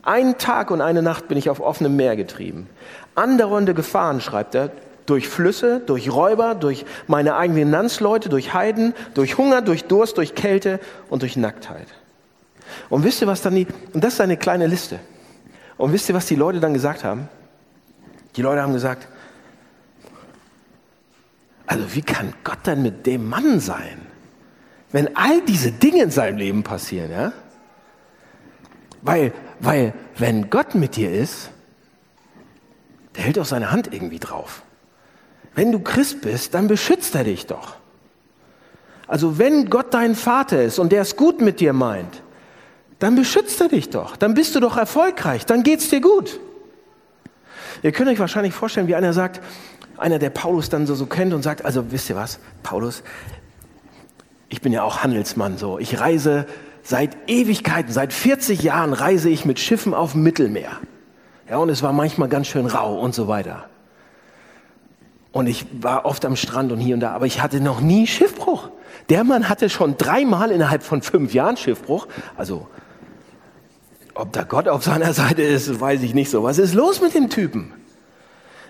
Einen 0.02 0.38
Tag 0.38 0.72
und 0.72 0.82
eine 0.82 1.02
Nacht 1.02 1.28
bin 1.28 1.38
ich 1.38 1.50
auf 1.50 1.62
offenem 1.62 1.96
Meer 1.96 2.16
getrieben. 2.16 2.70
Andauernde 3.16 3.74
Gefahren, 3.74 4.20
schreibt 4.20 4.56
er, 4.56 4.72
durch 5.06 5.28
Flüsse, 5.28 5.82
durch 5.86 6.12
Räuber, 6.12 6.56
durch 6.56 6.86
meine 7.08 7.36
eigenen 7.36 7.72
Landsleute, 7.72 8.30
durch 8.30 8.54
Heiden, 8.54 8.94
durch 9.14 9.38
Hunger, 9.38 9.62
durch 9.62 9.86
Durst, 9.86 10.18
durch 10.18 10.36
Kälte 10.36 10.80
und 11.10 11.22
durch 11.22 11.36
Nacktheit. 11.36 11.88
Und 12.90 13.04
wisst 13.04 13.22
ihr, 13.22 13.28
was 13.28 13.42
dann 13.42 13.56
die, 13.56 13.68
und 13.94 14.04
das 14.04 14.14
ist 14.14 14.22
eine 14.22 14.38
kleine 14.38 14.68
Liste. 14.68 15.00
Und 15.78 15.92
wisst 15.92 16.10
ihr, 16.10 16.16
was 16.16 16.26
die 16.26 16.36
Leute 16.36 16.60
dann 16.60 16.74
gesagt 16.74 17.04
haben? 17.04 17.28
Die 18.36 18.42
Leute 18.42 18.62
haben 18.62 18.74
gesagt, 18.74 19.08
also 21.68 21.96
wie 21.96 22.02
kann 22.02 22.34
Gott 22.44 22.66
denn 22.66 22.82
mit 22.82 23.06
dem 23.06 23.28
Mann 23.30 23.60
sein, 23.60 24.13
wenn 24.94 25.18
all 25.18 25.42
diese 25.42 25.72
Dinge 25.72 26.04
in 26.04 26.12
seinem 26.12 26.38
Leben 26.38 26.64
passieren, 26.64 27.12
ja? 27.12 27.34
Weil, 29.02 29.34
weil, 29.60 29.94
wenn 30.18 30.50
Gott 30.50 30.76
mit 30.76 30.96
dir 30.96 31.12
ist, 31.12 31.50
der 33.16 33.26
hält 33.26 33.38
auch 33.38 33.46
seine 33.46 33.72
Hand 33.72 33.94
irgendwie 33.94 34.20
drauf. 34.20 34.64
Wenn 35.56 35.72
du 35.72 35.80
Christ 35.80 36.22
bist, 36.22 36.54
dann 36.54 36.68
beschützt 36.68 37.14
er 37.16 37.26
dich 37.26 37.46
doch. 37.48 37.76
Also 39.08 39.38
wenn 39.38 39.70
Gott 39.70 39.94
dein 39.94 40.16
Vater 40.16 40.64
ist 40.64 40.80
und 40.80 40.92
der 40.92 41.02
es 41.02 41.16
gut 41.16 41.42
mit 41.42 41.60
dir 41.60 41.74
meint, 41.74 42.24
dann 43.00 43.16
beschützt 43.16 43.60
er 43.62 43.68
dich 43.68 43.90
doch. 43.90 44.16
Dann 44.16 44.34
bist 44.34 44.56
du 44.56 44.60
doch 44.60 44.78
erfolgreich. 44.78 45.46
Dann 45.46 45.64
geht's 45.64 45.90
dir 45.90 46.00
gut. 46.00 46.40
Ihr 47.82 47.92
könnt 47.92 48.10
euch 48.10 48.20
wahrscheinlich 48.20 48.54
vorstellen, 48.54 48.88
wie 48.88 48.96
einer 48.96 49.12
sagt, 49.12 49.42
einer, 49.98 50.20
der 50.20 50.30
Paulus 50.30 50.70
dann 50.70 50.88
so, 50.88 50.96
so 50.96 51.06
kennt 51.06 51.34
und 51.34 51.44
sagt, 51.44 51.66
also 51.66 51.92
wisst 51.92 52.10
ihr 52.10 52.16
was, 52.16 52.40
Paulus, 52.64 53.04
ich 54.54 54.62
bin 54.62 54.72
ja 54.72 54.84
auch 54.84 55.00
Handelsmann 55.00 55.58
so. 55.58 55.80
Ich 55.80 56.00
reise 56.00 56.46
seit 56.84 57.18
Ewigkeiten, 57.26 57.92
seit 57.92 58.14
40 58.14 58.62
Jahren 58.62 58.94
reise 58.94 59.28
ich 59.28 59.46
mit 59.46 59.60
Schiffen 59.60 59.96
auf 59.96 60.12
dem 60.12 60.22
Mittelmeer. 60.22 60.74
Ja, 61.50 61.58
und 61.58 61.70
es 61.70 61.82
war 61.82 61.92
manchmal 61.92 62.30
ganz 62.30 62.46
schön 62.46 62.68
rau 62.68 63.00
und 63.00 63.16
so 63.16 63.28
weiter. 63.28 63.66
Und 65.32 65.48
ich 65.48 65.66
war 65.82 66.06
oft 66.06 66.24
am 66.24 66.36
Strand 66.36 66.72
und 66.72 66.78
hier 66.78 66.94
und 66.94 67.00
da, 67.00 67.14
aber 67.14 67.26
ich 67.26 67.42
hatte 67.42 67.62
noch 67.62 67.82
nie 67.82 68.06
Schiffbruch. 68.06 68.70
Der 69.10 69.24
Mann 69.24 69.50
hatte 69.50 69.72
schon 69.72 69.98
dreimal 69.98 70.52
innerhalb 70.52 70.84
von 70.84 71.02
fünf 71.02 71.34
Jahren 71.34 71.58
Schiffbruch. 71.58 72.08
Also 72.38 72.68
ob 74.14 74.34
da 74.34 74.44
Gott 74.44 74.68
auf 74.68 74.84
seiner 74.84 75.14
Seite 75.14 75.42
ist, 75.42 75.82
weiß 75.82 76.04
ich 76.04 76.14
nicht 76.14 76.30
so. 76.30 76.44
Was 76.44 76.60
ist 76.60 76.76
los 76.76 77.02
mit 77.02 77.16
dem 77.16 77.32
Typen? 77.32 77.74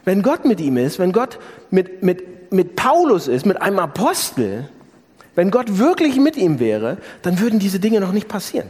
Wenn 0.05 0.21
Gott 0.21 0.45
mit 0.45 0.61
ihm 0.61 0.77
ist, 0.77 0.97
wenn 0.97 1.11
Gott 1.11 1.39
mit, 1.71 2.03
mit, 2.03 2.53
mit 2.53 2.77
Paulus 2.77 3.27
ist, 3.27 3.45
mit 3.45 3.61
einem 3.61 3.79
Apostel, 3.79 4.69
wenn 5.35 5.51
Gott 5.51 5.79
wirklich 5.79 6.17
mit 6.17 6.37
ihm 6.37 6.59
wäre, 6.59 6.97
dann 7.21 7.39
würden 7.39 7.59
diese 7.59 7.79
Dinge 7.79 7.99
noch 7.99 8.11
nicht 8.11 8.27
passieren. 8.27 8.67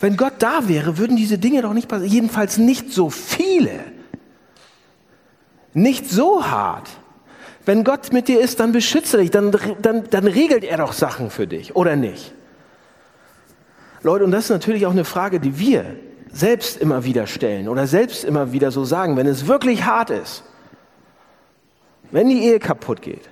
Wenn 0.00 0.16
Gott 0.16 0.34
da 0.38 0.68
wäre, 0.68 0.98
würden 0.98 1.16
diese 1.16 1.38
Dinge 1.38 1.62
doch 1.62 1.72
nicht 1.72 1.88
passieren. 1.88 2.12
Jedenfalls 2.12 2.58
nicht 2.58 2.92
so 2.92 3.10
viele. 3.10 3.80
Nicht 5.72 6.08
so 6.08 6.46
hart. 6.46 6.88
Wenn 7.64 7.84
Gott 7.84 8.12
mit 8.12 8.28
dir 8.28 8.40
ist, 8.40 8.60
dann 8.60 8.72
beschützt 8.72 9.14
er 9.14 9.20
dich, 9.20 9.30
dann, 9.30 9.54
dann, 9.82 10.04
dann 10.08 10.26
regelt 10.26 10.64
er 10.64 10.78
doch 10.78 10.92
Sachen 10.92 11.30
für 11.30 11.46
dich, 11.46 11.74
oder 11.74 11.96
nicht? 11.96 12.32
Leute, 14.02 14.24
und 14.24 14.30
das 14.30 14.44
ist 14.44 14.50
natürlich 14.50 14.86
auch 14.86 14.92
eine 14.92 15.04
Frage, 15.04 15.40
die 15.40 15.58
wir 15.58 15.96
selbst 16.30 16.78
immer 16.78 17.04
wieder 17.04 17.26
stellen 17.26 17.68
oder 17.68 17.86
selbst 17.86 18.24
immer 18.24 18.52
wieder 18.52 18.70
so 18.70 18.84
sagen, 18.84 19.16
wenn 19.16 19.26
es 19.26 19.46
wirklich 19.46 19.84
hart 19.84 20.10
ist, 20.10 20.44
wenn 22.10 22.28
die 22.28 22.44
Ehe 22.44 22.58
kaputt 22.58 23.02
geht 23.02 23.28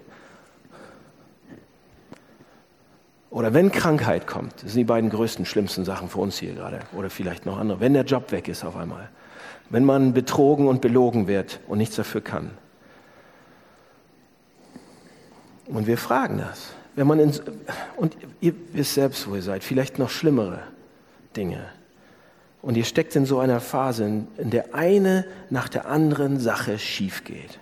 oder 3.31 3.55
wenn 3.55 3.73
Krankheit 3.73 4.27
kommt, 4.27 4.55
das 4.63 4.73
sind 4.73 4.79
die 4.79 4.85
beiden 4.85 5.11
größten, 5.11 5.45
schlimmsten 5.45 5.85
Sachen 5.85 6.09
für 6.09 6.21
uns 6.21 6.39
hier 6.39 6.55
gerade 6.55 6.81
oder 6.97 7.11
vielleicht 7.11 7.45
noch 7.47 7.59
andere, 7.59 7.81
wenn 7.81 7.93
der 7.93 8.05
Job 8.05 8.31
weg 8.33 8.49
ist 8.49 8.65
auf 8.65 8.77
einmal, 8.77 9.09
wenn 9.71 9.85
man 9.85 10.13
betrogen 10.13 10.69
und 10.69 10.81
belogen 10.81 11.27
wird 11.27 11.61
und 11.67 11.79
nichts 11.79 11.97
dafür 11.97 12.21
kann. 12.21 12.51
Und 15.67 15.87
wir 15.87 15.99
fragen 15.99 16.39
das. 16.39 16.73
Wenn 16.95 17.07
man 17.07 17.19
in, 17.19 17.33
und 17.97 18.17
ihr 18.41 18.55
wisst 18.73 18.95
selbst, 18.95 19.29
wo 19.29 19.35
ihr 19.35 19.43
seid, 19.43 19.65
vielleicht 19.65 19.99
noch 19.99 20.11
schlimmere 20.11 20.61
Dinge. 21.37 21.67
Und 22.63 22.77
ihr 22.77 22.85
steckt 22.85 23.15
in 23.17 23.27
so 23.27 23.39
einer 23.39 23.61
Phase, 23.61 24.25
in 24.39 24.51
der 24.51 24.75
eine 24.75 25.27
nach 25.51 25.69
der 25.69 25.87
anderen 25.87 26.41
Sache 26.41 26.79
schief 26.79 27.25
geht. 27.25 27.59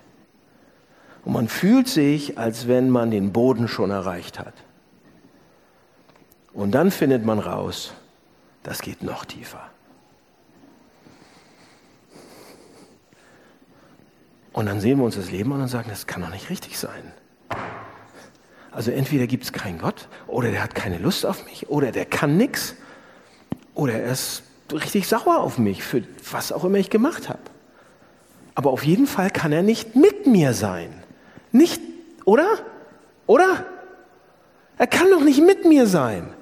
Und 1.25 1.33
man 1.33 1.49
fühlt 1.49 1.89
sich, 1.89 2.39
als 2.39 2.69
wenn 2.69 2.91
man 2.91 3.11
den 3.11 3.33
Boden 3.33 3.67
schon 3.67 3.91
erreicht 3.91 4.39
hat. 4.39 4.55
Und 6.55 6.71
dann 6.71 6.91
findet 6.91 7.25
man 7.25 7.41
raus, 7.41 7.93
das 8.63 8.81
geht 8.81 9.03
noch 9.03 9.25
tiefer. 9.25 9.69
Und 14.53 14.67
dann 14.67 14.81
sehen 14.81 14.99
wir 14.99 15.05
uns 15.05 15.17
das 15.17 15.33
Leben 15.33 15.53
an 15.53 15.63
und 15.63 15.69
sagen, 15.69 15.89
das 15.91 16.07
kann 16.07 16.23
doch 16.23 16.31
nicht 16.31 16.49
richtig 16.49 16.79
sein. 16.79 17.13
Also 18.71 18.93
entweder 18.93 19.27
gibt 19.27 19.45
es 19.45 19.53
keinen 19.53 19.79
Gott 19.79 20.09
oder 20.29 20.51
der 20.51 20.63
hat 20.63 20.77
keine 20.77 20.99
Lust 20.99 21.27
auf 21.27 21.45
mich 21.45 21.69
oder 21.69 21.91
der 21.91 22.07
kann 22.07 22.37
nichts 22.37 22.75
oder 23.75 23.95
er 23.95 24.13
ist 24.13 24.45
richtig 24.73 25.09
sauer 25.09 25.41
auf 25.41 25.59
mich 25.59 25.83
für 25.83 26.03
was 26.31 26.53
auch 26.53 26.65
immer 26.65 26.79
ich 26.79 26.91
gemacht 26.91 27.29
habe. 27.29 27.41
Aber 28.55 28.71
auf 28.71 28.85
jeden 28.85 29.09
Fall 29.09 29.31
kann 29.31 29.53
er 29.53 29.63
nicht 29.63 29.97
mit 29.97 30.29
mir 30.29 30.55
sein. 30.55 31.03
Nicht, 31.51 31.83
oder? 32.25 32.47
Oder? 33.27 33.67
Er 34.79 34.87
kann 34.87 35.11
doch 35.11 35.21
nicht 35.21 35.43
mit 35.43 35.65
mir 35.65 35.87
sein. 35.87 36.33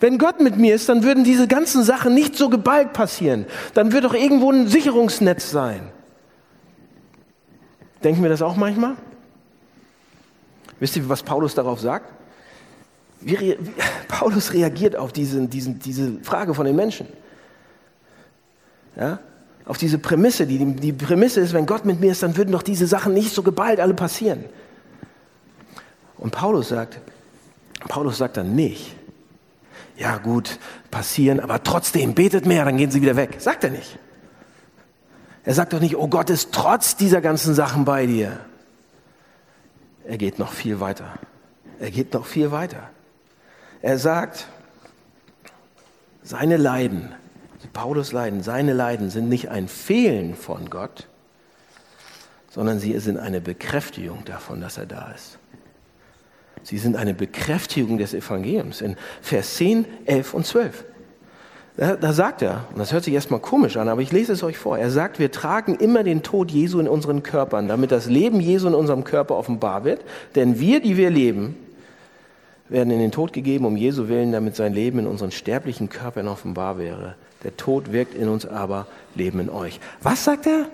Wenn 0.00 0.16
Gott 0.16 0.40
mit 0.40 0.56
mir 0.56 0.74
ist, 0.74 0.88
dann 0.88 1.04
würden 1.04 1.24
diese 1.24 1.46
ganzen 1.46 1.84
Sachen 1.84 2.14
nicht 2.14 2.34
so 2.34 2.48
geballt 2.48 2.94
passieren. 2.94 3.44
Dann 3.74 3.92
wird 3.92 4.04
doch 4.04 4.14
irgendwo 4.14 4.50
ein 4.50 4.66
Sicherungsnetz 4.66 5.50
sein. 5.50 5.92
Denken 8.02 8.22
wir 8.22 8.30
das 8.30 8.40
auch 8.40 8.56
manchmal? 8.56 8.96
Wisst 10.78 10.96
ihr, 10.96 11.06
was 11.10 11.22
Paulus 11.22 11.54
darauf 11.54 11.80
sagt? 11.80 12.10
Wie, 13.20 13.38
wie, 13.38 13.58
Paulus 14.08 14.54
reagiert 14.54 14.96
auf 14.96 15.12
diesen, 15.12 15.50
diesen, 15.50 15.78
diese 15.78 16.18
Frage 16.22 16.54
von 16.54 16.64
den 16.64 16.76
Menschen. 16.76 17.06
Ja? 18.96 19.18
Auf 19.66 19.76
diese 19.76 19.98
Prämisse. 19.98 20.46
Die, 20.46 20.64
die 20.76 20.94
Prämisse 20.94 21.40
ist, 21.40 21.52
wenn 21.52 21.66
Gott 21.66 21.84
mit 21.84 22.00
mir 22.00 22.12
ist, 22.12 22.22
dann 22.22 22.38
würden 22.38 22.52
doch 22.52 22.62
diese 22.62 22.86
Sachen 22.86 23.12
nicht 23.12 23.34
so 23.34 23.42
geballt 23.42 23.80
alle 23.80 23.92
passieren. 23.92 24.46
Und 26.16 26.30
Paulus 26.30 26.70
sagt, 26.70 26.98
Paulus 27.86 28.16
sagt 28.16 28.38
dann 28.38 28.54
nicht, 28.54 28.96
ja 30.00 30.16
gut, 30.16 30.58
passieren, 30.90 31.40
aber 31.40 31.62
trotzdem 31.62 32.14
betet 32.14 32.46
mehr, 32.46 32.64
dann 32.64 32.78
gehen 32.78 32.90
sie 32.90 33.02
wieder 33.02 33.16
weg. 33.16 33.36
Sagt 33.38 33.64
er 33.64 33.70
nicht. 33.70 33.98
Er 35.44 35.52
sagt 35.52 35.74
doch 35.74 35.80
nicht, 35.80 35.94
oh 35.94 36.08
Gott 36.08 36.30
ist 36.30 36.52
trotz 36.52 36.96
dieser 36.96 37.20
ganzen 37.20 37.54
Sachen 37.54 37.84
bei 37.84 38.06
dir. 38.06 38.40
Er 40.06 40.16
geht 40.16 40.38
noch 40.38 40.52
viel 40.52 40.80
weiter. 40.80 41.18
Er 41.78 41.90
geht 41.90 42.14
noch 42.14 42.24
viel 42.24 42.50
weiter. 42.50 42.88
Er 43.82 43.98
sagt, 43.98 44.46
seine 46.22 46.56
Leiden, 46.56 47.14
Paulus 47.74 48.12
Leiden, 48.12 48.42
seine 48.42 48.72
Leiden 48.72 49.10
sind 49.10 49.28
nicht 49.28 49.50
ein 49.50 49.68
Fehlen 49.68 50.34
von 50.34 50.70
Gott, 50.70 51.08
sondern 52.48 52.80
sie 52.80 52.98
sind 53.00 53.18
eine 53.18 53.42
Bekräftigung 53.42 54.24
davon, 54.24 54.62
dass 54.62 54.78
er 54.78 54.86
da 54.86 55.12
ist. 55.12 55.38
Sie 56.62 56.78
sind 56.78 56.96
eine 56.96 57.14
Bekräftigung 57.14 57.98
des 57.98 58.14
Evangeliums 58.14 58.80
in 58.80 58.96
Vers 59.22 59.56
10, 59.56 59.84
11 60.04 60.34
und 60.34 60.46
12. 60.46 60.84
Da, 61.76 61.96
da, 61.96 62.12
sagt 62.12 62.42
er, 62.42 62.66
und 62.72 62.78
das 62.78 62.92
hört 62.92 63.04
sich 63.04 63.14
erstmal 63.14 63.40
komisch 63.40 63.76
an, 63.76 63.88
aber 63.88 64.02
ich 64.02 64.12
lese 64.12 64.32
es 64.32 64.42
euch 64.42 64.58
vor. 64.58 64.76
Er 64.76 64.90
sagt, 64.90 65.18
wir 65.18 65.30
tragen 65.32 65.76
immer 65.76 66.04
den 66.04 66.22
Tod 66.22 66.50
Jesu 66.50 66.78
in 66.78 66.88
unseren 66.88 67.22
Körpern, 67.22 67.68
damit 67.68 67.90
das 67.90 68.06
Leben 68.06 68.40
Jesu 68.40 68.68
in 68.68 68.74
unserem 68.74 69.04
Körper 69.04 69.36
offenbar 69.36 69.84
wird. 69.84 70.04
Denn 70.34 70.60
wir, 70.60 70.80
die 70.80 70.96
wir 70.96 71.10
leben, 71.10 71.56
werden 72.68 72.90
in 72.90 72.98
den 72.98 73.12
Tod 73.12 73.32
gegeben, 73.32 73.64
um 73.64 73.76
Jesu 73.76 74.08
willen, 74.08 74.32
damit 74.32 74.56
sein 74.56 74.74
Leben 74.74 74.98
in 74.98 75.06
unseren 75.06 75.30
sterblichen 75.30 75.88
Körpern 75.88 76.28
offenbar 76.28 76.78
wäre. 76.78 77.14
Der 77.44 77.56
Tod 77.56 77.92
wirkt 77.92 78.14
in 78.14 78.28
uns 78.28 78.46
aber, 78.46 78.86
Leben 79.14 79.40
in 79.40 79.48
euch. 79.48 79.80
Was 80.02 80.24
sagt 80.24 80.46
er? 80.46 80.66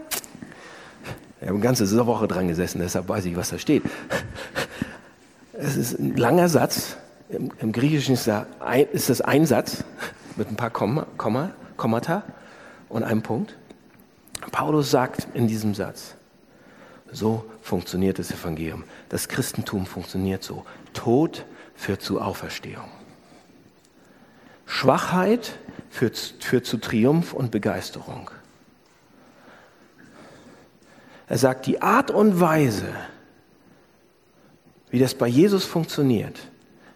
Ich 1.40 1.46
habe 1.46 1.55
eine 1.55 1.61
ganze 1.61 2.07
Woche 2.07 2.27
dran 2.27 2.49
gesessen, 2.49 2.81
deshalb 2.81 3.09
weiß 3.09 3.27
ich, 3.27 3.37
was 3.37 3.51
da 3.51 3.59
steht. 3.59 3.83
Es 5.59 5.77
ist 5.77 5.99
ein 5.99 6.16
langer 6.16 6.49
Satz. 6.49 6.97
Im, 7.29 7.51
im 7.59 7.73
Griechischen 7.73 8.14
ist, 8.14 8.29
da 8.29 8.47
ein, 8.61 8.87
ist, 8.92 9.09
das 9.09 9.21
ein 9.21 9.47
Satz 9.47 9.85
mit 10.37 10.49
ein 10.49 10.57
paar 10.57 10.71
Komma, 10.71 11.07
Komma, 11.16 11.51
Kommata 11.77 12.23
und 12.88 13.03
einem 13.03 13.23
Punkt. 13.23 13.57
Paulus 14.53 14.90
sagt 14.90 15.27
in 15.35 15.49
diesem 15.49 15.75
Satz, 15.75 16.14
so 17.11 17.45
funktioniert 17.62 18.19
das 18.19 18.31
Evangelium. 18.31 18.85
Das 19.09 19.29
Christentum 19.29 19.87
funktioniert 19.87 20.45
so. 20.45 20.64
Tod 20.92 21.45
führt 21.75 22.03
zu 22.03 22.21
Auferstehung. 22.21 22.88
Schwachheit 24.66 25.59
führt, 25.90 26.16
führt 26.40 26.66
zu 26.66 26.79
Triumph 26.79 27.33
und 27.33 27.51
Begeisterung. 27.51 28.31
Er 31.29 31.38
sagt, 31.38 31.66
die 31.66 31.83
Art 31.83 32.11
und 32.11 32.40
Weise, 32.40 32.92
wie 34.90 34.99
das 34.99 35.14
bei 35.14 35.27
Jesus 35.27 35.64
funktioniert, 35.64 36.38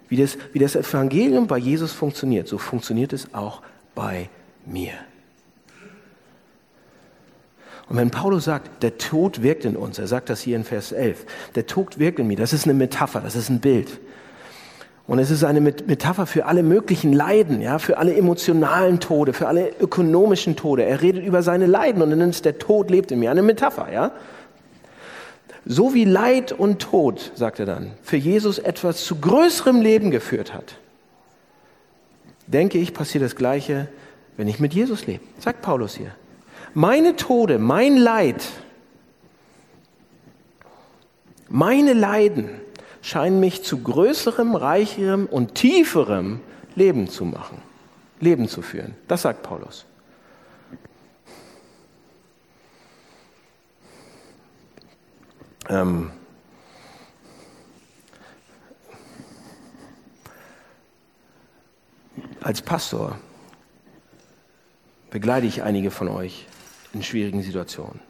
wie 0.09 0.17
das, 0.17 0.39
wie 0.53 0.59
das 0.59 0.77
Evangelium 0.77 1.47
bei 1.47 1.59
Jesus 1.59 1.93
funktioniert, 1.93 2.49
so 2.49 2.59
funktioniert 2.59 3.13
es 3.13 3.35
auch 3.35 3.63
bei 3.95 4.29
mir. 4.67 4.93
Und 7.89 7.97
wenn 7.97 8.11
Paulus 8.11 8.45
sagt, 8.45 8.85
der 8.85 8.99
Tod 8.99 9.43
wirkt 9.43 9.65
in 9.65 9.77
uns, 9.77 9.99
er 9.99 10.07
sagt 10.07 10.31
das 10.31 10.41
hier 10.41 10.55
in 10.55 10.63
Vers 10.63 10.93
11, 10.93 11.27
der 11.57 11.67
Tod 11.67 11.99
wirkt 11.99 12.21
in 12.21 12.29
mir, 12.29 12.37
das 12.37 12.53
ist 12.53 12.65
eine 12.65 12.75
Metapher, 12.75 13.21
das 13.21 13.35
ist 13.35 13.51
ein 13.51 13.59
Bild. 13.59 14.01
Und 15.09 15.19
es 15.19 15.33
ist 15.33 15.43
eine 15.43 15.61
Metapher 15.61 16.25
für 16.25 16.47
alle 16.47 16.63
möglichen 16.63 17.13
Leiden, 17.13 17.61
ja, 17.61 17.81
für 17.81 17.99
alle 17.99 18.15
emotionalen 18.15 19.01
Tode, 19.01 19.33
für 19.33 19.49
alle 19.49 19.73
ökonomischen 19.81 20.55
Tode. 20.55 20.85
Er 20.85 21.03
redet 21.03 21.27
über 21.27 21.43
seine 21.43 21.67
Leiden 21.67 22.01
und 22.01 22.11
er 22.11 22.17
nennt 22.17 22.35
es 22.35 22.43
der 22.43 22.59
Tod 22.59 22.93
lebt 22.93 23.11
in 23.11 23.19
mir, 23.19 23.33
eine 23.33 23.43
Metapher, 23.43 23.93
ja. 23.93 24.13
So 25.67 25.95
wie 25.95 26.05
Leid 26.05 26.53
und 26.53 26.81
Tod, 26.81 27.33
sagt 27.35 27.61
er 27.61 27.67
dann, 27.67 27.93
für 28.03 28.17
Jesus 28.17 28.59
etwas 28.59 29.05
zu 29.05 29.17
größerem 29.17 29.81
Leben 29.81 30.11
geführt 30.11 30.55
hat, 30.55 30.77
denke 32.47 32.79
ich, 32.79 32.95
passiert 32.95 33.25
das 33.25 33.37
Gleiche, 33.37 33.89
wenn 34.37 34.49
ich 34.49 34.59
mit 34.59 34.75
Jesus 34.75 35.07
lebe. 35.07 35.25
Sagt 35.39 35.63
Paulus 35.63 35.95
hier. 35.95 36.15
Meine 36.73 37.17
Tode, 37.17 37.59
mein 37.59 37.97
Leid, 37.97 38.43
meine 41.49 41.93
Leiden 41.93 42.49
scheinen 43.03 43.41
mich 43.41 43.65
zu 43.65 43.79
größerem, 43.83 44.55
reicherem 44.55 45.27
und 45.27 45.55
tieferem 45.55 46.41
Leben 46.75 47.09
zu 47.09 47.25
machen, 47.25 47.59
Leben 48.21 48.49
zu 48.49 48.63
führen. 48.63 48.95
Das 49.09 49.23
sagt 49.23 49.43
Paulus. 49.43 49.85
Ähm, 55.69 56.11
als 62.41 62.63
Pastor 62.63 63.19
begleite 65.11 65.47
ich 65.47 65.63
einige 65.63 65.91
von 65.91 66.09
euch 66.09 66.47
in 66.93 67.03
schwierigen 67.03 67.43
Situationen. 67.43 68.01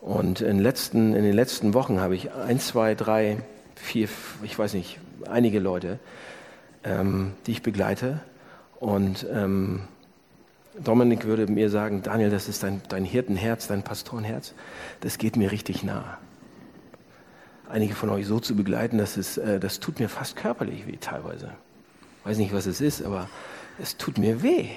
Und 0.00 0.40
in, 0.40 0.58
letzten, 0.58 1.14
in 1.14 1.22
den 1.22 1.34
letzten 1.34 1.74
Wochen 1.74 2.00
habe 2.00 2.16
ich 2.16 2.32
ein, 2.32 2.58
zwei, 2.58 2.94
drei, 2.94 3.42
vier, 3.76 4.08
ich 4.42 4.58
weiß 4.58 4.74
nicht, 4.74 4.98
einige 5.28 5.60
Leute, 5.60 6.00
ähm, 6.82 7.34
die 7.46 7.52
ich 7.52 7.62
begleite. 7.62 8.20
Und 8.80 9.26
ähm, 9.32 9.82
Dominik 10.78 11.24
würde 11.26 11.46
mir 11.46 11.68
sagen, 11.70 12.02
Daniel, 12.02 12.30
das 12.30 12.48
ist 12.48 12.62
dein, 12.62 12.80
dein 12.88 13.04
Hirtenherz, 13.04 13.66
dein 13.66 13.82
Pastorenherz. 13.82 14.54
Das 15.00 15.18
geht 15.18 15.36
mir 15.36 15.52
richtig 15.52 15.82
nah. 15.82 16.18
Einige 17.68 17.94
von 17.94 18.10
euch 18.10 18.26
so 18.26 18.40
zu 18.40 18.54
begleiten, 18.56 18.98
das, 18.98 19.16
ist, 19.16 19.38
äh, 19.38 19.60
das 19.60 19.80
tut 19.80 20.00
mir 20.00 20.08
fast 20.08 20.36
körperlich 20.36 20.86
weh 20.86 20.96
teilweise. 21.00 21.52
Weiß 22.24 22.38
nicht, 22.38 22.54
was 22.54 22.66
es 22.66 22.80
ist, 22.80 23.02
aber 23.02 23.28
es 23.80 23.96
tut 23.96 24.18
mir 24.18 24.42
weh. 24.42 24.68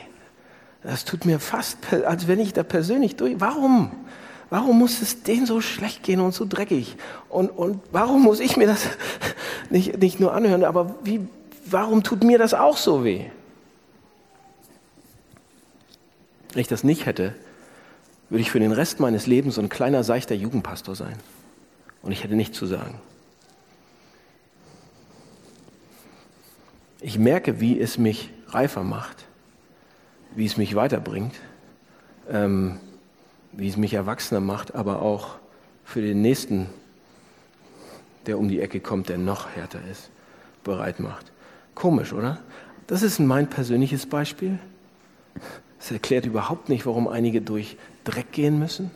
Das 0.84 1.06
tut 1.06 1.26
mir 1.26 1.40
fast, 1.40 1.78
als 2.06 2.28
wenn 2.28 2.40
ich 2.40 2.54
da 2.54 2.64
persönlich 2.64 3.16
durch. 3.16 3.40
Warum? 3.40 3.92
Warum 4.50 4.78
muss 4.78 5.02
es 5.02 5.24
denen 5.24 5.46
so 5.46 5.62
schlecht 5.62 6.04
gehen 6.04 6.20
und 6.20 6.34
so 6.34 6.46
dreckig? 6.48 6.98
Und, 7.30 7.50
und 7.50 7.82
warum 7.92 8.22
muss 8.22 8.40
ich 8.40 8.58
mir 8.58 8.68
das 8.68 8.88
nicht, 9.70 9.98
nicht 9.98 10.20
nur 10.20 10.34
anhören, 10.34 10.64
aber 10.64 10.96
wie, 11.04 11.28
warum 11.66 12.04
tut 12.04 12.24
mir 12.24 12.38
das 12.38 12.54
auch 12.54 12.78
so 12.78 13.04
weh? 13.04 13.26
Wenn 16.56 16.62
ich 16.62 16.70
das 16.70 16.86
nicht 16.86 17.06
hätte, 17.06 17.36
würde 18.30 18.42
ich 18.42 18.50
für 18.50 18.62
den 18.62 18.72
Rest 18.72 19.02
meines 19.02 19.28
Lebens 19.28 19.56
so 19.56 19.62
ein 19.62 19.68
kleiner, 19.68 20.06
seichter 20.06 20.36
Jugendpastor 20.36 20.96
sein. 20.96 21.18
Und 22.02 22.14
ich 22.14 22.24
hätte 22.24 22.36
nichts 22.36 22.58
zu 22.58 22.66
sagen. 22.66 23.02
Ich 27.02 27.20
merke, 27.20 27.60
wie 27.60 27.78
es 27.78 27.98
mich 27.98 28.32
reifer 28.48 28.84
macht, 28.84 29.26
wie 30.34 30.46
es 30.46 30.56
mich 30.56 30.76
weiterbringt. 30.76 31.36
Ähm, 32.30 32.80
wie 33.52 33.68
es 33.68 33.76
mich 33.76 33.94
erwachsener 33.94 34.40
macht, 34.40 34.76
aber 34.76 35.02
auch 35.02 35.36
für 35.84 36.02
den 36.02 36.22
Nächsten, 36.22 36.68
der 38.28 38.40
um 38.40 38.48
die 38.48 38.62
Ecke 38.62 38.80
kommt, 38.80 39.10
der 39.10 39.18
noch 39.18 39.50
härter 39.50 39.82
ist, 39.92 40.10
bereit 40.64 41.02
macht. 41.02 41.34
Komisch, 41.74 42.14
oder? 42.14 42.40
Das 42.88 43.04
ist 43.04 43.20
mein 43.20 43.50
persönliches 43.50 44.06
Beispiel. 44.06 44.58
Es 45.86 45.92
erklärt 45.92 46.26
überhaupt 46.26 46.68
nicht, 46.68 46.88
warum 46.88 47.08
einige 47.08 47.42
durch 47.42 47.78
Dreck 48.06 48.32
gehen 48.32 48.58
müssen. 48.58 48.90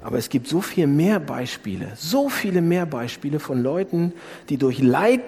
Aber 0.00 0.18
es 0.18 0.28
gibt 0.28 0.48
so 0.48 0.60
viel 0.60 0.88
mehr 0.88 1.20
Beispiele, 1.20 1.92
so 1.94 2.28
viele 2.28 2.60
mehr 2.60 2.84
Beispiele 2.84 3.38
von 3.38 3.62
Leuten, 3.62 4.12
die 4.48 4.56
durch 4.56 4.80
Leid 4.80 5.20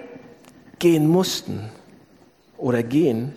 gehen 0.77 1.07
mussten 1.07 1.69
oder 2.57 2.83
gehen, 2.83 3.31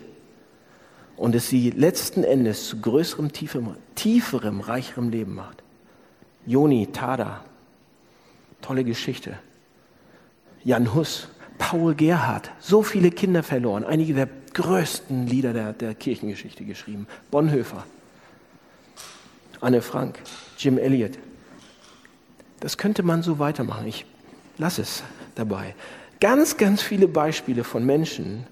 und 1.15 1.35
es 1.35 1.47
sie 1.47 1.69
letzten 1.69 2.25
Endes 2.25 2.67
zu 2.67 2.81
größerem, 2.81 3.31
tieferem, 3.31 3.75
tieferem, 3.95 4.59
reicherem 4.59 5.09
Leben 5.09 5.35
macht. 5.35 5.63
Joni, 6.45 6.87
Tada, 6.91 7.45
tolle 8.61 8.83
Geschichte. 8.83 9.39
Jan 10.65 10.93
Hus, 10.93 11.29
Paul 11.57 11.95
Gerhardt, 11.95 12.51
so 12.59 12.83
viele 12.83 13.09
Kinder 13.09 13.41
verloren, 13.41 13.85
einige 13.85 14.13
der 14.13 14.27
größten 14.53 15.27
Lieder 15.27 15.53
der, 15.53 15.73
der 15.73 15.95
Kirchengeschichte 15.95 16.65
geschrieben. 16.65 17.07
Bonhoeffer, 17.31 17.85
Anne 19.61 19.81
Frank, 19.81 20.19
Jim 20.57 20.77
Elliot. 20.77 21.17
Das 22.59 22.77
könnte 22.77 23.03
man 23.03 23.23
so 23.23 23.39
weitermachen. 23.39 23.87
Ich 23.87 24.05
lasse 24.57 24.81
es 24.81 25.03
dabei. 25.35 25.75
Ganz, 26.19 26.57
ganz 26.57 26.81
viele 26.81 27.07
Beispiele 27.07 27.63
von 27.63 27.85
Menschen, 27.85 28.45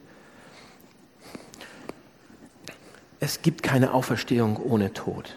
es 3.20 3.42
gibt 3.42 3.64
keine 3.64 3.94
Auferstehung 3.94 4.58
ohne 4.58 4.94
Tod. 4.94 5.36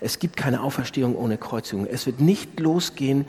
Es 0.00 0.18
gibt 0.18 0.36
keine 0.36 0.62
Auferstehung 0.62 1.16
ohne 1.16 1.38
Kreuzigung. 1.38 1.86
Es 1.86 2.06
wird 2.06 2.20
nicht 2.20 2.58
losgehen, 2.58 3.24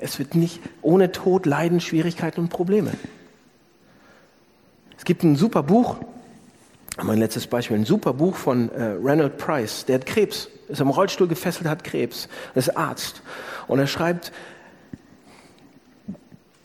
es 0.00 0.18
wird 0.18 0.34
nicht 0.34 0.60
ohne 0.82 1.12
Tod, 1.12 1.46
Leiden, 1.46 1.80
Schwierigkeiten 1.80 2.40
und 2.40 2.48
Probleme. 2.48 2.92
Es 5.04 5.06
gibt 5.06 5.22
ein 5.22 5.36
super 5.36 5.62
Buch 5.62 5.96
Mein 7.02 7.18
letztes 7.18 7.46
Beispiel, 7.46 7.76
ein 7.76 7.84
super 7.84 8.14
Buch 8.14 8.36
von 8.36 8.70
äh, 8.70 8.96
Reynold 9.02 9.36
Price, 9.36 9.84
der 9.84 9.96
hat 9.96 10.06
Krebs, 10.06 10.48
ist 10.66 10.80
am 10.80 10.88
Rollstuhl 10.88 11.28
gefesselt, 11.28 11.68
hat 11.68 11.84
Krebs, 11.84 12.26
ist 12.54 12.74
Arzt. 12.74 13.20
Und 13.66 13.80
er 13.80 13.86
schreibt, 13.86 14.32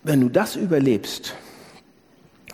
wenn 0.04 0.22
du 0.22 0.30
das 0.30 0.56
überlebst, 0.56 1.36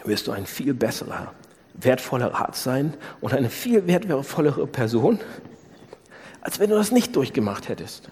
wirst 0.06 0.26
du 0.26 0.32
ein 0.32 0.48
viel 0.48 0.74
besserer, 0.74 1.34
wertvoller 1.76 2.34
Arzt 2.34 2.63
sein 2.63 2.95
und 3.21 3.36
eine 3.36 3.52
viel 3.52 3.86
wertvollere 3.86 4.65
Person, 4.65 5.19
als 6.41 6.58
wenn 6.58 6.71
du 6.71 6.78
das 6.78 6.91
nicht 6.91 7.15
durchgemacht 7.15 7.69
hättest. 7.69 8.10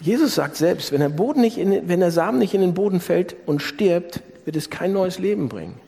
Jesus 0.00 0.34
sagt 0.34 0.56
selbst, 0.56 0.90
wenn 0.90 0.98
der, 0.98 1.08
Boden 1.08 1.40
nicht 1.40 1.56
in, 1.56 1.88
wenn 1.88 2.00
der 2.00 2.10
Samen 2.10 2.40
nicht 2.40 2.52
in 2.52 2.62
den 2.62 2.74
Boden 2.74 2.98
fällt 2.98 3.36
und 3.46 3.62
stirbt, 3.62 4.22
wird 4.46 4.56
es 4.56 4.70
kein 4.70 4.94
neues 4.94 5.18
Leben 5.18 5.50
bringen. 5.50 5.78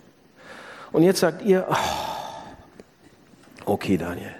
Und 0.93 1.05
jetzt 1.05 1.21
sagt 1.21 1.43
ihr, 1.43 1.67
oh, 1.71 1.75
okay 3.65 3.97
Daniel, 3.97 4.35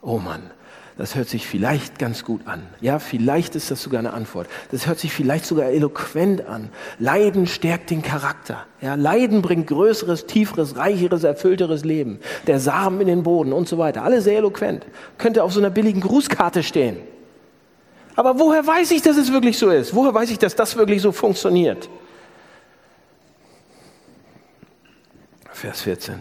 oh 0.00 0.18
Mann, 0.18 0.50
das 0.96 1.16
hört 1.16 1.28
sich 1.28 1.46
vielleicht 1.46 1.98
ganz 1.98 2.22
gut 2.22 2.42
an. 2.46 2.62
Ja, 2.80 2.98
vielleicht 2.98 3.56
ist 3.56 3.70
das 3.70 3.82
sogar 3.82 3.98
eine 3.98 4.12
Antwort. 4.12 4.46
Das 4.70 4.86
hört 4.86 4.98
sich 4.98 5.12
vielleicht 5.12 5.44
sogar 5.46 5.70
eloquent 5.70 6.46
an. 6.46 6.68
Leiden 6.98 7.46
stärkt 7.46 7.90
den 7.90 8.02
Charakter. 8.02 8.66
Ja, 8.80 8.94
Leiden 8.94 9.42
bringt 9.42 9.66
größeres, 9.66 10.26
tieferes, 10.26 10.76
reicheres, 10.76 11.24
erfüllteres 11.24 11.84
Leben. 11.84 12.20
Der 12.46 12.60
Samen 12.60 13.00
in 13.00 13.06
den 13.06 13.22
Boden 13.22 13.52
und 13.52 13.68
so 13.68 13.78
weiter. 13.78 14.04
Alle 14.04 14.20
sehr 14.20 14.36
eloquent. 14.38 14.86
Könnte 15.18 15.42
auf 15.42 15.52
so 15.52 15.60
einer 15.60 15.70
billigen 15.70 16.02
Grußkarte 16.02 16.62
stehen. 16.62 16.98
Aber 18.14 18.38
woher 18.38 18.66
weiß 18.66 18.90
ich, 18.90 19.00
dass 19.00 19.16
es 19.16 19.32
wirklich 19.32 19.58
so 19.58 19.70
ist? 19.70 19.94
Woher 19.94 20.12
weiß 20.12 20.30
ich, 20.30 20.38
dass 20.38 20.54
das 20.54 20.76
wirklich 20.76 21.00
so 21.00 21.10
funktioniert? 21.10 21.88
Vers 25.52 25.82
14. 25.82 26.20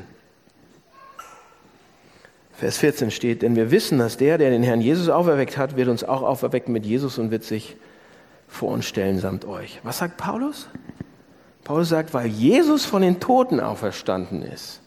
Vers 2.54 2.78
14 2.78 3.10
steht, 3.10 3.42
denn 3.42 3.56
wir 3.56 3.72
wissen, 3.72 3.98
dass 3.98 4.18
der, 4.18 4.38
der 4.38 4.52
den 4.52 4.62
Herrn 4.62 4.82
Jesus 4.82 5.10
auferweckt 5.10 5.58
hat, 5.58 5.78
wird 5.78 5.88
uns 5.88 6.04
auch 6.04 6.22
auferwecken 6.22 6.72
mit 6.72 6.86
Jesus 6.86 7.18
und 7.18 7.32
wird 7.32 7.44
sich 7.44 7.76
vor 8.48 8.70
uns 8.70 8.86
stellen 8.86 9.18
samt 9.18 9.46
euch. 9.46 9.80
Was 9.84 9.98
sagt 10.00 10.18
Paulus? 10.18 10.68
Paulus 11.64 11.90
sagt, 11.90 12.14
weil 12.14 12.28
Jesus 12.28 12.86
von 12.86 13.02
den 13.02 13.20
Toten 13.20 13.60
auferstanden 13.60 14.44
ist. 14.44 14.82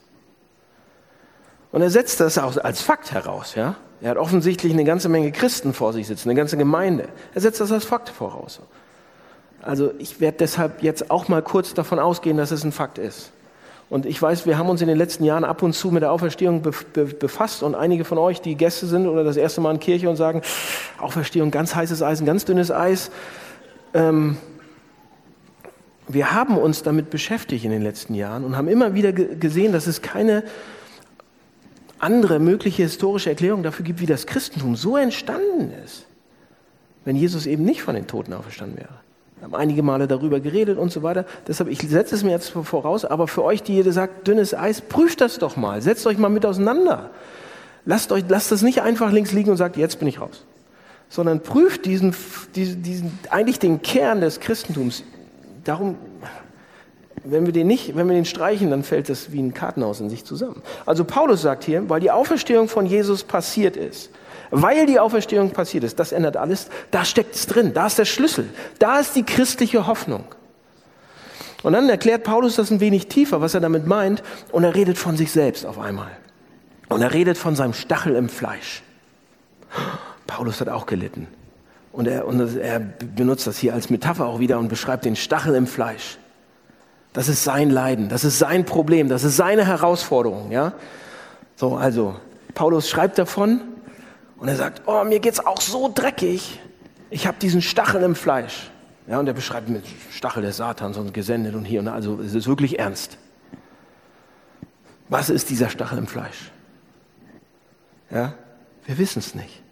Und 1.72 1.83
er 1.83 1.90
setzt 1.90 2.20
das 2.20 2.38
auch 2.38 2.57
als 2.59 2.83
Fakt 2.83 3.11
heraus, 3.11 3.57
ja? 3.57 3.74
Er 4.00 4.11
hat 4.11 4.18
offensichtlich 4.18 4.72
eine 4.72 4.85
ganze 4.85 5.09
Menge 5.09 5.33
Christen 5.33 5.72
vor 5.72 5.92
sich 5.92 6.07
sitzen, 6.07 6.28
eine 6.28 6.37
ganze 6.37 6.57
Gemeinde. 6.57 7.09
Er 7.33 7.40
setzt 7.40 7.61
das 7.61 7.72
als 7.72 7.85
Fakt 7.85 8.11
voraus. 8.11 8.61
Also 9.62 9.92
ich 9.98 10.20
werde 10.20 10.37
deshalb 10.38 10.83
jetzt 10.83 11.11
auch 11.11 11.26
mal 11.28 11.42
kurz 11.42 11.72
davon 11.72 11.98
ausgehen, 11.98 12.37
dass 12.37 12.50
es 12.50 12.64
ein 12.64 12.72
Fakt 12.72 12.98
ist. 12.98 13.33
Und 13.90 14.07
ich 14.07 14.20
weiß, 14.20 14.47
wir 14.47 14.59
haben 14.59 14.68
uns 14.68 14.81
in 14.81 14.88
den 14.88 14.97
letzten 14.97 15.25
Jahren 15.25 15.44
ab 15.44 15.62
und 15.62 15.75
zu 15.75 15.90
mit 15.90 16.03
der 16.03 16.11
Auferstehung 16.11 16.62
befasst 16.62 17.62
und 17.62 17.75
einige 17.75 18.05
von 18.05 18.18
euch, 18.18 18.40
die 18.40 18.55
Gäste 18.55 18.87
sind 18.87 19.07
oder 19.07 19.25
das 19.25 19.37
erste 19.37 19.61
Mal 19.61 19.73
in 19.73 19.81
Kirche 19.81 20.09
und 20.09 20.16
sagen, 20.16 20.42
Auferstehung, 20.99 21.51
ganz 21.51 21.75
heißes 21.75 22.03
Eis, 22.03 22.20
ein 22.20 22.27
ganz 22.27 22.44
dünnes 22.44 22.70
Eis. 22.70 23.11
Ähm, 23.92 24.37
wir 26.09 26.33
haben 26.33 26.59
uns 26.59 26.83
damit 26.83 27.11
beschäftigt 27.11 27.64
in 27.64 27.70
den 27.70 27.83
letzten 27.83 28.14
Jahren 28.14 28.44
und 28.44 28.57
haben 28.57 28.68
immer 28.68 28.94
wieder 28.94 29.12
gesehen, 29.12 29.73
dass 29.73 29.87
es 29.87 30.03
keine 30.03 30.44
andere 31.99 32.38
mögliche 32.38 32.83
historische 32.83 33.31
Erklärung 33.31 33.62
dafür 33.62 33.85
gibt, 33.85 34.01
wie 34.01 34.07
das 34.07 34.27
Christentum 34.27 34.77
so 34.77 34.97
entstanden 34.97 35.73
ist, 35.85 36.07
wenn 37.05 37.16
Jesus 37.16 37.47
eben 37.47 37.64
nicht 37.64 37.83
von 37.83 37.94
den 37.94 38.07
Toten 38.07 38.33
auferstanden 38.33 38.79
wäre. 38.79 39.04
Haben 39.44 39.57
einige 39.57 39.83
Male 39.83 40.09
darüber 40.09 40.40
geredet 40.40 40.78
und 40.78 40.90
so 40.90 41.02
weiter. 41.02 41.26
Deshalb, 41.46 41.68
ich 41.68 41.78
setze 41.80 42.14
es 42.14 42.24
mir 42.24 42.30
jetzt 42.30 42.48
voraus, 42.48 43.04
aber 43.04 43.28
für 43.28 43.44
euch, 43.44 43.62
die 43.62 43.76
ihr 43.76 43.92
sagt, 43.92 44.26
dünnes 44.26 44.54
Eis, 44.54 44.80
prüft 44.80 45.20
das 45.20 45.38
doch 45.38 45.57
mal. 45.57 45.83
Setzt 45.83 46.07
euch 46.07 46.16
mal 46.16 46.30
mit 46.30 46.46
auseinander. 46.46 47.11
Lasst, 47.85 48.11
euch, 48.11 48.24
lasst 48.26 48.50
das 48.52 48.62
nicht 48.62 48.80
einfach 48.80 49.12
links 49.12 49.33
liegen 49.33 49.50
und 49.50 49.59
sagt, 49.59 49.76
jetzt 49.76 49.98
bin 49.98 50.09
ich 50.09 50.18
raus. 50.18 50.46
Sondern 51.11 51.40
prüft 51.40 51.85
diesen, 51.85 52.16
diesen, 52.54 52.83
diesen, 52.83 53.18
eigentlich 53.28 53.59
den 53.59 53.83
Kern 53.83 54.22
des 54.22 54.40
Christentums. 54.40 55.04
Darum, 55.64 55.96
wenn 57.22 57.44
wir 57.44 57.52
den 57.52 57.66
nicht, 57.66 57.94
wenn 57.94 58.09
wir 58.09 58.14
den 58.14 58.24
streichen, 58.24 58.70
dann 58.70 58.83
fällt 58.83 59.11
das 59.11 59.30
wie 59.30 59.42
ein 59.42 59.52
Kartenhaus 59.52 60.00
in 60.00 60.09
sich 60.09 60.24
zusammen. 60.24 60.62
Also 60.87 61.04
Paulus 61.04 61.42
sagt 61.42 61.64
hier, 61.64 61.87
weil 61.90 62.00
die 62.00 62.11
Auferstehung 62.11 62.68
von 62.68 62.87
Jesus 62.87 63.24
passiert 63.24 63.76
ist, 63.76 64.09
weil 64.50 64.87
die 64.87 64.98
Auferstehung 64.98 65.50
passiert 65.50 65.85
ist, 65.85 65.98
das 65.98 66.12
ändert 66.12 66.37
alles, 66.37 66.68
da 66.90 67.04
steckt 67.04 67.35
es 67.35 67.46
drin, 67.46 67.72
da 67.74 67.87
ist 67.87 67.98
der 67.98 68.04
Schlüssel, 68.04 68.48
da 68.78 68.98
ist 68.98 69.16
die 69.16 69.24
christliche 69.24 69.87
Hoffnung. 69.87 70.24
Und 71.62 71.72
dann 71.72 71.88
erklärt 71.88 72.24
Paulus 72.24 72.57
das 72.57 72.70
ein 72.70 72.80
wenig 72.80 73.09
tiefer, 73.09 73.40
was 73.40 73.54
er 73.54 73.61
damit 73.61 73.87
meint, 73.87 74.22
und 74.52 74.64
er 74.64 74.74
redet 74.74 74.98
von 74.98 75.16
sich 75.16 75.33
selbst 75.33 75.64
auf 75.64 75.78
einmal. 75.78 76.11
Und 76.88 77.00
er 77.00 77.14
redet 77.14 77.38
von 77.38 77.57
seinem 77.57 77.72
Stachel 77.72 78.14
im 78.16 78.28
Fleisch. 78.28 78.83
Paulus 80.26 80.61
hat 80.61 80.68
auch 80.68 80.87
gelitten. 80.87 81.26
Und 81.90 82.07
er, 82.07 82.26
und 82.26 82.57
er 82.59 82.80
benutzt 82.80 83.46
das 83.46 83.59
hier 83.59 83.72
als 83.72 83.88
Metapher 83.88 84.26
auch 84.26 84.40
wieder 84.40 84.59
und 84.59 84.68
beschreibt 84.68 85.04
den 85.04 85.16
Stachel 85.16 85.54
im 85.54 85.66
Fleisch. 85.66 86.18
Das 87.12 87.28
ist 87.28 87.44
sein 87.44 87.70
Leiden, 87.70 88.09
das 88.09 88.24
ist 88.24 88.40
sein 88.40 88.64
Problem, 88.66 89.09
das 89.09 89.22
ist 89.22 89.37
seine 89.37 89.64
Herausforderung. 89.64 90.50
Ja? 90.50 90.72
So, 91.54 91.76
also, 91.76 92.16
Paulus 92.54 92.90
schreibt 92.90 93.18
davon, 93.18 93.61
und 94.44 94.50
er 94.50 94.57
sagt, 94.57 94.83
oh, 94.85 95.04
mir 95.04 95.20
geht's 95.20 95.40
auch 95.40 95.62
so 95.62 95.90
dreckig. 95.92 96.61
Ich 97.09 97.26
habe 97.26 97.38
diesen 97.40 97.62
Stachel 97.62 98.02
im 98.02 98.14
Fleisch. 98.14 98.70
Ja, 99.07 99.18
und 99.18 99.26
er 99.26 99.33
beschreibt 99.33 99.70
mit 99.70 99.87
Stachel 100.11 100.42
des 100.42 100.59
Satans 100.59 100.98
und 100.98 101.14
gesendet 101.14 101.54
und 101.54 101.64
hier 101.64 101.80
und 101.80 101.87
da. 101.87 101.94
Also 101.94 102.20
es 102.20 102.35
ist 102.35 102.46
wirklich 102.46 102.78
ernst. 102.78 103.16
Was 105.09 105.30
ist 105.30 105.48
dieser 105.48 105.70
Stachel 105.70 105.96
im 105.96 106.07
Fleisch? 106.07 106.50
Ja, 108.11 108.35
wir 108.85 108.98
wissen 108.98 109.20
es 109.20 109.35
nicht. 109.35 109.62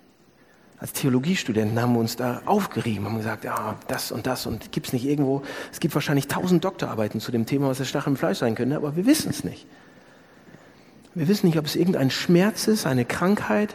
Als 0.79 0.95
Theologiestudenten 0.95 1.79
haben 1.79 1.93
wir 1.93 2.01
uns 2.01 2.17
da 2.17 2.41
aufgerieben, 2.47 3.05
haben 3.05 3.19
gesagt, 3.19 3.45
ja, 3.45 3.77
das 3.89 4.11
und 4.11 4.27
das 4.27 4.47
und 4.47 4.73
gibt 4.73 4.87
es 4.87 4.95
nicht 4.95 5.05
irgendwo, 5.05 5.43
es 5.71 5.81
gibt 5.81 5.95
wahrscheinlich 5.95 6.29
tausend 6.29 6.65
Doktorarbeiten 6.65 7.21
zu 7.21 7.31
dem 7.31 7.45
Thema, 7.45 7.69
was 7.69 7.77
der 7.77 7.85
Stachel 7.85 8.13
im 8.13 8.17
Fleisch 8.17 8.39
sein 8.39 8.55
könnte, 8.55 8.75
aber 8.75 8.97
wir 8.97 9.05
wissen 9.05 9.29
es 9.29 9.45
nicht. 9.45 9.67
Wir 11.15 11.29
wissen 11.29 11.47
nicht, 11.47 11.59
ob 11.59 11.67
es 11.67 11.77
irgendein 11.77 12.11
Schmerz 12.11 12.69
ist, 12.69 12.87
eine 12.87 13.05
Krankheit, 13.05 13.75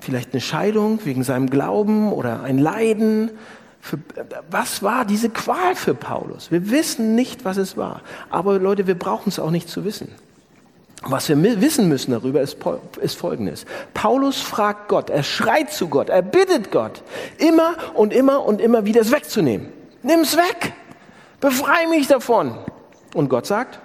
vielleicht 0.00 0.32
eine 0.32 0.40
Scheidung 0.40 1.00
wegen 1.04 1.22
seinem 1.22 1.50
Glauben 1.50 2.12
oder 2.12 2.42
ein 2.42 2.58
Leiden. 2.58 3.30
Für, 3.80 3.98
was 4.50 4.82
war 4.82 5.04
diese 5.04 5.30
Qual 5.30 5.74
für 5.74 5.94
Paulus? 5.94 6.50
Wir 6.50 6.70
wissen 6.70 7.14
nicht, 7.14 7.44
was 7.44 7.56
es 7.56 7.76
war. 7.76 8.02
Aber 8.28 8.58
Leute, 8.58 8.86
wir 8.86 8.98
brauchen 8.98 9.28
es 9.28 9.38
auch 9.38 9.50
nicht 9.50 9.68
zu 9.68 9.84
wissen. 9.84 10.08
Was 11.02 11.30
wir 11.30 11.40
wissen 11.62 11.88
müssen 11.88 12.10
darüber 12.10 12.42
ist, 12.42 12.58
ist 13.00 13.14
Folgendes. 13.14 13.64
Paulus 13.94 14.38
fragt 14.40 14.88
Gott, 14.88 15.08
er 15.08 15.22
schreit 15.22 15.72
zu 15.72 15.88
Gott, 15.88 16.10
er 16.10 16.20
bittet 16.20 16.70
Gott, 16.70 17.02
immer 17.38 17.74
und 17.94 18.12
immer 18.12 18.44
und 18.44 18.60
immer 18.60 18.84
wieder 18.84 19.00
es 19.00 19.10
wegzunehmen. 19.10 19.68
Nimm 20.02 20.20
es 20.20 20.36
weg, 20.36 20.74
befreie 21.40 21.88
mich 21.88 22.06
davon. 22.06 22.54
Und 23.14 23.30
Gott 23.30 23.46
sagt, 23.46 23.80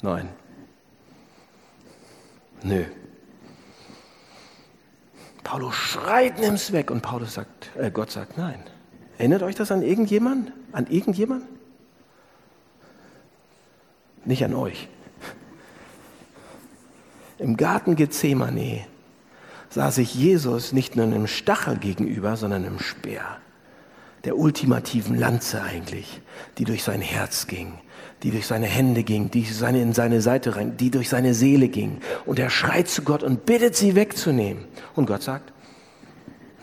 nein. 0.00 0.30
Nö, 2.62 2.84
Paulus 5.46 5.76
schreit, 5.76 6.40
nimm's 6.40 6.72
weg. 6.72 6.90
Und 6.90 7.02
Paulus 7.02 7.34
sagt, 7.34 7.70
äh, 7.76 7.92
Gott 7.92 8.10
sagt, 8.10 8.36
nein. 8.36 8.58
Erinnert 9.16 9.44
euch 9.44 9.54
das 9.54 9.70
an 9.70 9.82
irgendjemand? 9.82 10.52
An 10.72 10.88
irgendjemand? 10.88 11.44
Nicht 14.24 14.44
an 14.44 14.54
euch. 14.54 14.88
Im 17.38 17.56
Garten 17.56 17.94
Gethsemane 17.94 18.86
sah 19.70 19.92
sich 19.92 20.16
Jesus 20.16 20.72
nicht 20.72 20.96
nur 20.96 21.04
einem 21.04 21.28
Stachel 21.28 21.76
gegenüber, 21.76 22.36
sondern 22.36 22.64
einem 22.64 22.80
Speer. 22.80 23.38
Der 24.24 24.36
ultimativen 24.36 25.16
Lanze 25.16 25.62
eigentlich, 25.62 26.20
die 26.58 26.64
durch 26.64 26.82
sein 26.82 27.00
Herz 27.00 27.46
ging 27.46 27.78
die 28.26 28.32
durch 28.32 28.48
seine 28.48 28.66
Hände 28.66 29.04
ging, 29.04 29.30
die 29.30 29.44
seine, 29.44 29.80
in 29.80 29.92
seine 29.92 30.20
Seite 30.20 30.56
rein, 30.56 30.76
die 30.76 30.90
durch 30.90 31.08
seine 31.08 31.32
Seele 31.32 31.68
ging. 31.68 32.00
Und 32.24 32.40
er 32.40 32.50
schreit 32.50 32.88
zu 32.88 33.02
Gott 33.02 33.22
und 33.22 33.46
bittet 33.46 33.76
sie 33.76 33.94
wegzunehmen. 33.94 34.64
Und 34.96 35.06
Gott 35.06 35.22
sagt, 35.22 35.52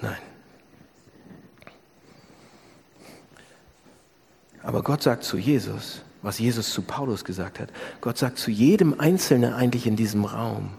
nein. 0.02 0.18
Aber 4.62 4.84
Gott 4.84 5.04
sagt 5.04 5.24
zu 5.24 5.38
Jesus, 5.38 6.02
was 6.22 6.38
Jesus 6.38 6.70
zu 6.70 6.82
Paulus 6.82 7.24
gesagt 7.24 7.62
hat, 7.62 7.70
Gott 8.02 8.18
sagt 8.18 8.40
zu 8.40 8.52
jedem 8.52 9.00
Einzelnen 9.00 9.54
eigentlich 9.54 9.88
in 9.88 9.96
diesem 9.96 10.26
Raum, 10.26 10.72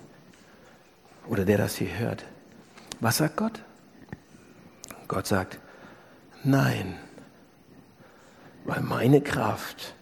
oder 1.31 1.47
der 1.47 1.57
das 1.57 1.77
hier 1.77 1.99
hört, 1.99 2.27
was 3.01 3.17
sagt 3.17 3.39
Gott? 3.39 3.63
Gott 5.09 5.27
sagt, 5.27 5.59
nein, 6.43 6.99
weil 8.67 8.83
meine 8.83 9.23
Kraft 9.23 9.95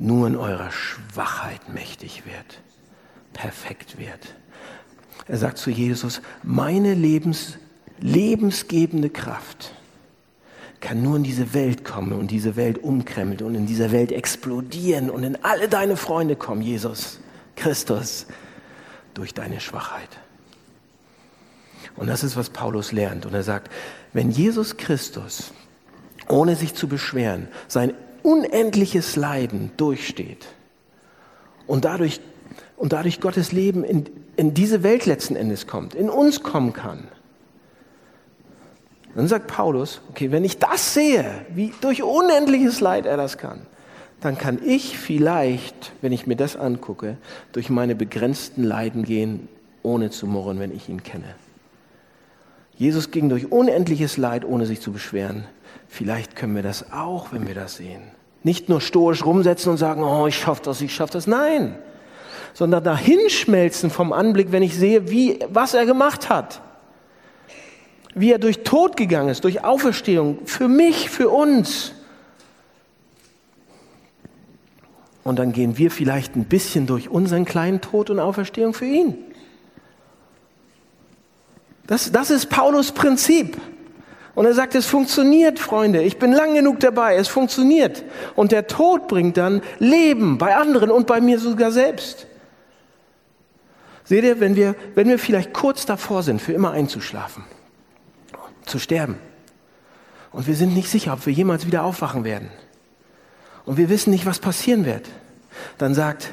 nur 0.00 0.26
in 0.26 0.36
eurer 0.36 0.70
Schwachheit 0.70 1.68
mächtig 1.72 2.24
wird, 2.24 2.60
perfekt 3.32 3.98
wird. 3.98 4.34
Er 5.26 5.38
sagt 5.38 5.58
zu 5.58 5.70
Jesus, 5.70 6.22
meine 6.42 6.94
Lebens, 6.94 7.58
lebensgebende 8.00 9.10
Kraft 9.10 9.74
kann 10.80 11.02
nur 11.02 11.16
in 11.16 11.24
diese 11.24 11.52
Welt 11.54 11.84
kommen 11.84 12.12
und 12.12 12.30
diese 12.30 12.54
Welt 12.54 12.78
umkrempeln 12.78 13.48
und 13.48 13.54
in 13.56 13.66
dieser 13.66 13.90
Welt 13.90 14.12
explodieren 14.12 15.10
und 15.10 15.24
in 15.24 15.42
alle 15.44 15.68
deine 15.68 15.96
Freunde 15.96 16.36
kommen, 16.36 16.62
Jesus 16.62 17.18
Christus, 17.56 18.26
durch 19.14 19.34
deine 19.34 19.60
Schwachheit. 19.60 20.08
Und 21.96 22.06
das 22.06 22.22
ist, 22.22 22.36
was 22.36 22.50
Paulus 22.50 22.92
lernt. 22.92 23.26
Und 23.26 23.34
er 23.34 23.42
sagt, 23.42 23.72
wenn 24.12 24.30
Jesus 24.30 24.76
Christus, 24.76 25.52
ohne 26.28 26.54
sich 26.54 26.74
zu 26.74 26.86
beschweren, 26.86 27.48
sein 27.66 27.92
unendliches 28.28 29.16
Leiden 29.16 29.70
durchsteht 29.78 30.46
und 31.66 31.86
dadurch, 31.86 32.20
und 32.76 32.92
dadurch 32.92 33.20
Gottes 33.20 33.52
Leben 33.52 33.84
in, 33.84 34.04
in 34.36 34.52
diese 34.52 34.82
Welt 34.82 35.06
letzten 35.06 35.34
Endes 35.34 35.66
kommt, 35.66 35.94
in 35.94 36.10
uns 36.10 36.42
kommen 36.42 36.74
kann, 36.74 37.08
dann 39.14 39.28
sagt 39.28 39.46
Paulus, 39.46 40.02
okay, 40.10 40.30
wenn 40.30 40.44
ich 40.44 40.58
das 40.58 40.92
sehe, 40.92 41.46
wie 41.54 41.72
durch 41.80 42.02
unendliches 42.02 42.80
Leid 42.80 43.06
er 43.06 43.16
das 43.16 43.38
kann, 43.38 43.62
dann 44.20 44.36
kann 44.36 44.60
ich 44.62 44.98
vielleicht, 44.98 45.92
wenn 46.02 46.12
ich 46.12 46.26
mir 46.26 46.36
das 46.36 46.56
angucke, 46.56 47.16
durch 47.52 47.70
meine 47.70 47.94
begrenzten 47.94 48.62
Leiden 48.62 49.04
gehen, 49.04 49.48
ohne 49.82 50.10
zu 50.10 50.26
murren, 50.26 50.60
wenn 50.60 50.74
ich 50.74 50.88
ihn 50.88 51.02
kenne. 51.02 51.34
Jesus 52.76 53.10
ging 53.10 53.28
durch 53.28 53.50
unendliches 53.50 54.18
Leid, 54.18 54.44
ohne 54.44 54.66
sich 54.66 54.80
zu 54.80 54.92
beschweren. 54.92 55.46
Vielleicht 55.88 56.36
können 56.36 56.54
wir 56.54 56.62
das 56.62 56.92
auch, 56.92 57.32
wenn 57.32 57.48
wir 57.48 57.54
das 57.54 57.76
sehen. 57.76 58.02
Nicht 58.42 58.68
nur 58.68 58.80
stoisch 58.80 59.24
rumsetzen 59.24 59.72
und 59.72 59.78
sagen, 59.78 60.02
oh, 60.02 60.26
ich 60.26 60.36
schaffe 60.36 60.62
das, 60.64 60.80
ich 60.80 60.94
schaffe 60.94 61.14
das. 61.14 61.26
Nein, 61.26 61.76
sondern 62.54 62.84
dahinschmelzen 62.84 63.90
vom 63.90 64.12
Anblick, 64.12 64.52
wenn 64.52 64.62
ich 64.62 64.76
sehe, 64.76 65.10
wie, 65.10 65.40
was 65.48 65.74
er 65.74 65.86
gemacht 65.86 66.28
hat 66.28 66.60
wie 68.20 68.32
er 68.32 68.38
durch 68.38 68.64
Tod 68.64 68.96
gegangen 68.96 69.28
ist, 69.28 69.44
durch 69.44 69.64
Auferstehung, 69.64 70.38
für 70.44 70.68
mich, 70.68 71.10
für 71.10 71.28
uns. 71.28 71.92
Und 75.24 75.38
dann 75.38 75.52
gehen 75.52 75.76
wir 75.78 75.90
vielleicht 75.90 76.36
ein 76.36 76.44
bisschen 76.44 76.86
durch 76.86 77.08
unseren 77.08 77.44
kleinen 77.44 77.80
Tod 77.80 78.10
und 78.10 78.18
Auferstehung 78.18 78.74
für 78.74 78.86
ihn. 78.86 79.14
Das, 81.86 82.10
das 82.12 82.30
ist 82.30 82.46
Paulus 82.46 82.92
Prinzip. 82.92 83.56
Und 84.38 84.44
er 84.44 84.54
sagt, 84.54 84.76
es 84.76 84.86
funktioniert, 84.86 85.58
Freunde. 85.58 86.00
Ich 86.02 86.20
bin 86.20 86.30
lang 86.30 86.54
genug 86.54 86.78
dabei. 86.78 87.16
Es 87.16 87.26
funktioniert. 87.26 88.04
Und 88.36 88.52
der 88.52 88.68
Tod 88.68 89.08
bringt 89.08 89.36
dann 89.36 89.62
Leben 89.80 90.38
bei 90.38 90.54
anderen 90.54 90.92
und 90.92 91.08
bei 91.08 91.20
mir 91.20 91.40
sogar 91.40 91.72
selbst. 91.72 92.28
Seht 94.04 94.22
ihr, 94.22 94.38
wenn 94.38 94.54
wir, 94.54 94.76
wenn 94.94 95.08
wir 95.08 95.18
vielleicht 95.18 95.52
kurz 95.52 95.86
davor 95.86 96.22
sind, 96.22 96.40
für 96.40 96.52
immer 96.52 96.70
einzuschlafen, 96.70 97.42
zu 98.64 98.78
sterben. 98.78 99.18
Und 100.30 100.46
wir 100.46 100.54
sind 100.54 100.72
nicht 100.72 100.88
sicher, 100.88 101.14
ob 101.14 101.26
wir 101.26 101.32
jemals 101.32 101.66
wieder 101.66 101.82
aufwachen 101.82 102.22
werden. 102.22 102.48
Und 103.64 103.76
wir 103.76 103.88
wissen 103.88 104.10
nicht, 104.12 104.24
was 104.24 104.38
passieren 104.38 104.84
wird. 104.84 105.08
Dann 105.78 105.94
sagt, 105.94 106.32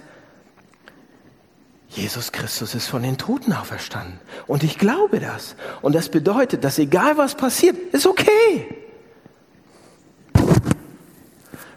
Jesus 1.95 2.33
Christus 2.33 2.75
ist 2.75 2.87
von 2.87 3.03
den 3.03 3.17
Toten 3.17 3.53
auferstanden. 3.53 4.19
Und 4.47 4.63
ich 4.63 4.77
glaube 4.77 5.19
das. 5.19 5.55
Und 5.81 5.95
das 5.95 6.09
bedeutet, 6.09 6.63
dass 6.65 6.77
egal 6.77 7.17
was 7.17 7.35
passiert, 7.35 7.77
ist 7.93 8.05
okay. 8.05 8.67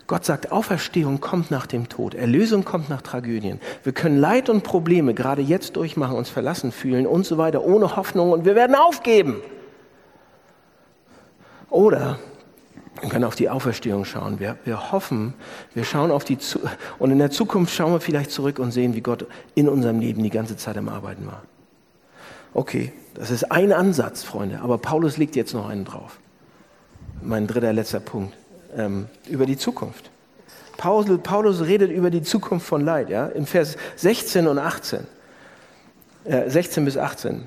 Gott 0.09 0.25
sagt, 0.25 0.51
Auferstehung 0.51 1.21
kommt 1.21 1.51
nach 1.51 1.67
dem 1.67 1.89
Tod, 1.89 2.15
Erlösung 2.15 2.65
kommt 2.65 2.89
nach 2.89 3.03
Tragödien. 3.03 3.61
Wir 3.85 3.93
können 3.93 4.19
Leid 4.19 4.49
und 4.49 4.65
Probleme 4.65 5.13
gerade 5.13 5.43
jetzt 5.43 5.77
durchmachen, 5.77 6.17
uns 6.17 6.31
verlassen 6.31 6.73
fühlen 6.73 7.07
und 7.07 7.27
so 7.27 7.37
weiter, 7.37 7.63
ohne 7.63 7.95
Hoffnung 7.95 8.33
und 8.33 8.47
wir 8.47 8.55
werden 8.55 8.75
aufgeben. 8.75 9.43
Oder 11.69 12.19
wir 13.01 13.09
können 13.09 13.25
auf 13.25 13.35
die 13.35 13.49
Auferstehung 13.49 14.05
schauen. 14.05 14.41
Wir, 14.41 14.57
wir 14.65 14.93
hoffen, 14.93 15.35
wir 15.75 15.85
schauen 15.85 16.11
auf 16.11 16.25
die 16.25 16.39
Zu 16.39 16.61
und 16.99 17.11
in 17.11 17.19
der 17.19 17.31
Zukunft 17.31 17.75
schauen 17.75 17.93
wir 17.93 18.01
vielleicht 18.01 18.31
zurück 18.31 18.59
und 18.59 18.73
sehen, 18.73 18.95
wie 18.95 19.01
Gott 19.01 19.27
in 19.55 19.69
unserem 19.69 20.01
Leben 20.01 20.23
die 20.23 20.31
ganze 20.31 20.57
Zeit 20.57 20.77
am 20.77 20.89
Arbeiten 20.89 21.27
war. 21.27 21.43
Okay, 22.55 22.93
das 23.15 23.31
ist 23.31 23.51
ein 23.53 23.73
Ansatz, 23.73 24.23
Freunde, 24.23 24.61
aber 24.61 24.79
Paulus 24.79 25.17
legt 25.17 25.37
jetzt 25.37 25.55
noch 25.55 25.69
einen 25.69 25.85
drauf. 25.85 26.19
Mein 27.23 27.47
dritter, 27.47 27.73
letzter 27.73 28.01
Punkt 28.01 28.35
ähm, 28.77 29.07
über 29.29 29.47
die 29.47 29.57
Zukunft. 29.57 30.11
Paulus, 30.77 31.19
Paulus 31.23 31.61
redet 31.63 31.91
über 31.91 32.11
die 32.11 32.23
Zukunft 32.23 32.67
von 32.67 32.85
Leid, 32.85 33.11
ja, 33.11 33.27
in 33.27 33.47
Vers 33.47 33.77
16 33.97 34.47
und 34.47 34.59
18. 34.59 35.01
Äh, 36.25 36.49
16 36.49 36.85
bis 36.85 36.97
18. 36.97 37.47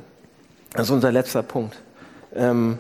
Das 0.74 0.84
ist 0.84 0.92
unser 0.92 1.12
letzter 1.12 1.44
Punkt. 1.44 1.82
Ähm, 2.36 2.80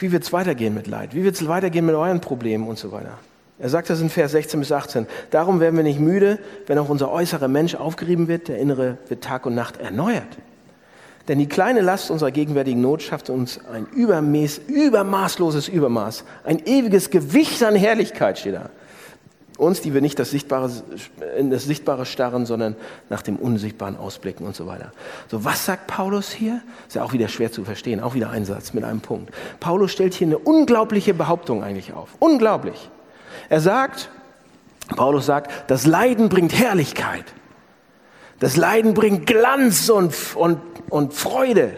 wie 0.00 0.12
wird 0.12 0.24
es 0.24 0.32
weitergehen 0.32 0.74
mit 0.74 0.86
Leid? 0.86 1.14
Wie 1.14 1.24
wird 1.24 1.34
es 1.34 1.46
weitergehen 1.48 1.86
mit 1.86 1.94
euren 1.94 2.20
Problemen 2.20 2.66
und 2.66 2.78
so 2.78 2.92
weiter? 2.92 3.18
Er 3.58 3.68
sagt 3.68 3.90
das 3.90 4.00
in 4.00 4.08
Vers 4.08 4.32
16 4.32 4.60
bis 4.60 4.70
18. 4.70 5.06
Darum 5.30 5.58
werden 5.58 5.76
wir 5.76 5.82
nicht 5.82 5.98
müde, 5.98 6.38
wenn 6.66 6.78
auch 6.78 6.88
unser 6.88 7.10
äußerer 7.10 7.48
Mensch 7.48 7.74
aufgerieben 7.74 8.28
wird, 8.28 8.48
der 8.48 8.58
innere 8.58 8.98
wird 9.08 9.24
Tag 9.24 9.46
und 9.46 9.54
Nacht 9.54 9.78
erneuert. 9.78 10.38
Denn 11.26 11.38
die 11.38 11.48
kleine 11.48 11.80
Last 11.80 12.10
unserer 12.10 12.30
gegenwärtigen 12.30 12.80
Not 12.80 13.02
schafft 13.02 13.28
uns 13.28 13.60
ein 13.70 13.86
übermäß, 13.94 14.62
übermaßloses 14.68 15.68
Übermaß, 15.68 16.24
ein 16.44 16.64
ewiges 16.64 17.10
Gewicht 17.10 17.62
an 17.62 17.74
Herrlichkeit, 17.74 18.38
steht 18.38 18.54
da. 18.54 18.70
Uns, 19.58 19.80
die 19.80 19.92
wir 19.92 20.00
nicht 20.00 20.18
das 20.20 20.30
Sichtbare, 20.30 20.70
in 21.36 21.50
das 21.50 21.64
Sichtbare 21.64 22.06
starren, 22.06 22.46
sondern 22.46 22.76
nach 23.10 23.22
dem 23.22 23.36
Unsichtbaren 23.36 23.96
ausblicken 23.96 24.46
und 24.46 24.54
so 24.54 24.66
weiter. 24.66 24.92
So, 25.28 25.44
was 25.44 25.66
sagt 25.66 25.88
Paulus 25.88 26.30
hier? 26.30 26.62
Ist 26.86 26.94
ja 26.94 27.02
auch 27.02 27.12
wieder 27.12 27.28
schwer 27.28 27.50
zu 27.50 27.64
verstehen, 27.64 28.00
auch 28.00 28.14
wieder 28.14 28.30
ein 28.30 28.44
Satz 28.44 28.72
mit 28.72 28.84
einem 28.84 29.00
Punkt. 29.00 29.34
Paulus 29.58 29.90
stellt 29.90 30.14
hier 30.14 30.28
eine 30.28 30.38
unglaubliche 30.38 31.12
Behauptung 31.12 31.64
eigentlich 31.64 31.92
auf. 31.92 32.10
Unglaublich. 32.20 32.88
Er 33.48 33.60
sagt, 33.60 34.10
Paulus 34.94 35.26
sagt, 35.26 35.50
das 35.70 35.86
Leiden 35.86 36.28
bringt 36.28 36.56
Herrlichkeit. 36.56 37.24
Das 38.38 38.56
Leiden 38.56 38.94
bringt 38.94 39.26
Glanz 39.26 39.88
und, 39.88 40.14
und, 40.36 40.60
und 40.88 41.12
Freude. 41.14 41.72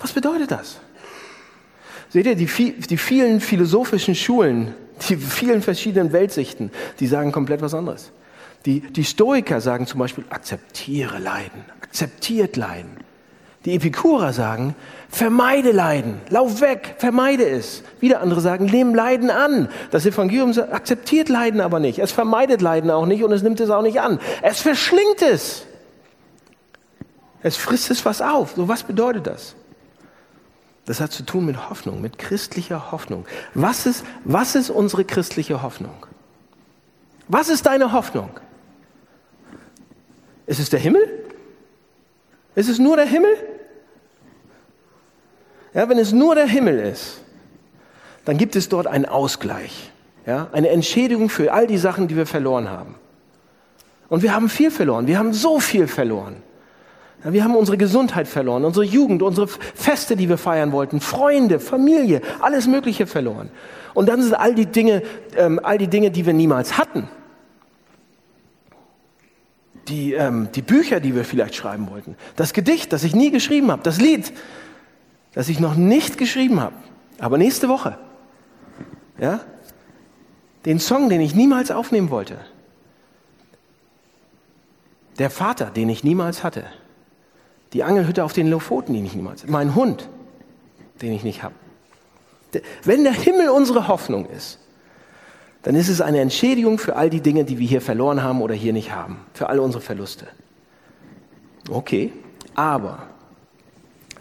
Was 0.00 0.12
bedeutet 0.12 0.50
das? 0.50 0.80
Seht 2.08 2.26
ihr, 2.26 2.34
die, 2.34 2.46
die 2.46 2.98
vielen 2.98 3.40
philosophischen 3.40 4.14
Schulen, 4.14 4.74
die 5.08 5.16
vielen 5.16 5.62
verschiedenen 5.62 6.12
Weltsichten, 6.12 6.70
die 7.00 7.06
sagen 7.06 7.32
komplett 7.32 7.60
was 7.60 7.74
anderes. 7.74 8.12
Die, 8.66 8.80
die 8.80 9.04
Stoiker 9.04 9.60
sagen 9.60 9.86
zum 9.86 10.00
Beispiel, 10.00 10.24
akzeptiere 10.30 11.18
Leiden, 11.18 11.64
akzeptiert 11.80 12.56
Leiden. 12.56 12.96
Die 13.64 13.74
Epikurer 13.74 14.34
sagen, 14.34 14.74
vermeide 15.08 15.72
Leiden, 15.72 16.20
lauf 16.28 16.60
weg, 16.60 16.96
vermeide 16.98 17.48
es. 17.48 17.82
Wieder 17.98 18.20
andere 18.20 18.42
sagen, 18.42 18.66
nehm 18.66 18.94
Leiden 18.94 19.30
an. 19.30 19.68
Das 19.90 20.04
Evangelium 20.04 20.52
akzeptiert 20.70 21.30
Leiden 21.30 21.62
aber 21.62 21.80
nicht. 21.80 21.98
Es 21.98 22.12
vermeidet 22.12 22.60
Leiden 22.60 22.90
auch 22.90 23.06
nicht 23.06 23.24
und 23.24 23.32
es 23.32 23.42
nimmt 23.42 23.60
es 23.60 23.70
auch 23.70 23.82
nicht 23.82 24.00
an. 24.00 24.18
Es 24.42 24.60
verschlingt 24.60 25.22
es. 25.22 25.64
Es 27.42 27.56
frisst 27.56 27.90
es 27.90 28.04
was 28.04 28.20
auf. 28.20 28.52
So 28.56 28.68
was 28.68 28.82
bedeutet 28.82 29.26
das? 29.26 29.54
Das 30.86 31.00
hat 31.00 31.12
zu 31.12 31.22
tun 31.24 31.46
mit 31.46 31.70
Hoffnung, 31.70 32.00
mit 32.00 32.18
christlicher 32.18 32.92
Hoffnung. 32.92 33.24
Was 33.54 33.86
ist, 33.86 34.04
was 34.24 34.54
ist 34.54 34.70
unsere 34.70 35.04
christliche 35.04 35.62
Hoffnung? 35.62 36.06
Was 37.28 37.48
ist 37.48 37.64
deine 37.66 37.92
Hoffnung? 37.92 38.30
Ist 40.46 40.60
es 40.60 40.68
der 40.68 40.80
Himmel? 40.80 41.02
Ist 42.54 42.68
es 42.68 42.78
nur 42.78 42.96
der 42.96 43.06
Himmel? 43.06 43.34
Ja, 45.72 45.88
wenn 45.88 45.98
es 45.98 46.12
nur 46.12 46.34
der 46.34 46.46
Himmel 46.46 46.78
ist, 46.78 47.20
dann 48.24 48.36
gibt 48.36 48.54
es 48.54 48.68
dort 48.68 48.86
einen 48.86 49.06
Ausgleich, 49.06 49.90
ja, 50.24 50.48
eine 50.52 50.68
Entschädigung 50.68 51.28
für 51.28 51.52
all 51.52 51.66
die 51.66 51.78
Sachen, 51.78 52.08
die 52.08 52.16
wir 52.16 52.26
verloren 52.26 52.70
haben. 52.70 52.94
Und 54.08 54.22
wir 54.22 54.34
haben 54.34 54.48
viel 54.48 54.70
verloren, 54.70 55.06
wir 55.06 55.18
haben 55.18 55.32
so 55.32 55.60
viel 55.60 55.88
verloren. 55.88 56.36
Wir 57.24 57.42
haben 57.42 57.56
unsere 57.56 57.78
Gesundheit 57.78 58.28
verloren, 58.28 58.66
unsere 58.66 58.84
Jugend, 58.84 59.22
unsere 59.22 59.48
Feste, 59.48 60.14
die 60.14 60.28
wir 60.28 60.36
feiern 60.36 60.72
wollten, 60.72 61.00
Freunde, 61.00 61.58
Familie, 61.58 62.20
alles 62.40 62.66
Mögliche 62.66 63.06
verloren. 63.06 63.48
Und 63.94 64.10
dann 64.10 64.22
sind 64.22 64.34
all 64.34 64.54
die 64.54 64.66
Dinge, 64.66 65.02
ähm, 65.36 65.58
all 65.62 65.78
die 65.78 65.88
Dinge, 65.88 66.10
die 66.10 66.26
wir 66.26 66.34
niemals 66.34 66.76
hatten. 66.76 67.08
Die, 69.88 70.12
ähm, 70.12 70.48
die 70.54 70.60
Bücher, 70.60 71.00
die 71.00 71.14
wir 71.14 71.24
vielleicht 71.24 71.54
schreiben 71.54 71.88
wollten. 71.90 72.16
Das 72.36 72.52
Gedicht, 72.52 72.92
das 72.92 73.04
ich 73.04 73.14
nie 73.14 73.30
geschrieben 73.30 73.70
habe. 73.70 73.82
Das 73.82 74.00
Lied, 74.00 74.32
das 75.32 75.48
ich 75.48 75.60
noch 75.60 75.76
nicht 75.76 76.18
geschrieben 76.18 76.60
habe. 76.60 76.74
Aber 77.18 77.38
nächste 77.38 77.68
Woche. 77.70 77.96
Ja? 79.18 79.40
Den 80.66 80.78
Song, 80.78 81.08
den 81.08 81.22
ich 81.22 81.34
niemals 81.34 81.70
aufnehmen 81.70 82.10
wollte. 82.10 82.38
Der 85.18 85.30
Vater, 85.30 85.66
den 85.66 85.88
ich 85.88 86.04
niemals 86.04 86.42
hatte. 86.42 86.64
Die 87.74 87.82
Angelhütte 87.82 88.24
auf 88.24 88.32
den 88.32 88.48
Lofoten, 88.48 88.94
die 88.94 89.04
ich 89.04 89.14
niemals. 89.14 89.46
Mein 89.46 89.74
Hund, 89.74 90.08
den 91.02 91.12
ich 91.12 91.24
nicht 91.24 91.42
habe. 91.42 91.54
Wenn 92.84 93.02
der 93.02 93.12
Himmel 93.12 93.50
unsere 93.50 93.88
Hoffnung 93.88 94.26
ist, 94.26 94.60
dann 95.64 95.74
ist 95.74 95.88
es 95.88 96.00
eine 96.00 96.20
Entschädigung 96.20 96.78
für 96.78 96.94
all 96.94 97.10
die 97.10 97.20
Dinge, 97.20 97.44
die 97.44 97.58
wir 97.58 97.66
hier 97.66 97.80
verloren 97.80 98.22
haben 98.22 98.42
oder 98.42 98.54
hier 98.54 98.72
nicht 98.72 98.92
haben. 98.92 99.18
Für 99.32 99.48
alle 99.48 99.60
unsere 99.60 99.82
Verluste. 99.82 100.26
Okay, 101.68 102.12
aber 102.54 103.08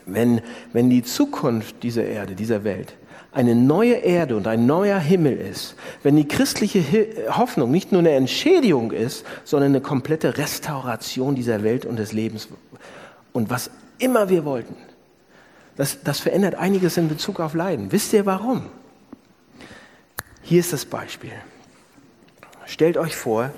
wenn, 0.06 0.42
wenn 0.72 0.90
die 0.90 1.04
Zukunft 1.04 1.84
dieser 1.84 2.06
Erde, 2.06 2.36
dieser 2.36 2.64
Welt 2.64 2.96
eine 3.34 3.56
neue 3.56 3.96
Erde 3.96 4.38
und 4.38 4.48
ein 4.48 4.66
neuer 4.66 5.00
Himmel 5.00 5.38
ist, 5.38 5.76
wenn 6.04 6.16
die 6.16 6.28
christliche 6.28 6.86
Hoffnung 7.30 7.72
nicht 7.72 7.92
nur 7.92 8.00
eine 8.00 8.12
Entschädigung 8.12 8.92
ist, 8.92 9.26
sondern 9.44 9.72
eine 9.72 9.82
komplette 9.82 10.38
Restauration 10.38 11.36
dieser 11.36 11.64
Welt 11.64 11.86
und 11.86 11.98
des 11.98 12.14
Lebens 12.14 12.48
und 13.34 13.50
was 13.50 13.70
immer 13.98 14.30
wir 14.30 14.46
wollten, 14.46 14.76
das, 15.76 16.04
das 16.04 16.20
verändert 16.20 16.56
einiges 16.56 16.98
in 16.98 17.10
Bezug 17.10 17.40
auf 17.40 17.54
Leiden. 17.54 17.92
Wisst 17.92 18.14
ihr 18.14 18.26
warum? 18.26 18.70
Hier 20.42 20.60
ist 20.60 20.72
das 20.72 20.86
Beispiel. 20.86 21.34
Stellt 22.66 22.98
euch 22.98 23.16
vor, 23.16 23.50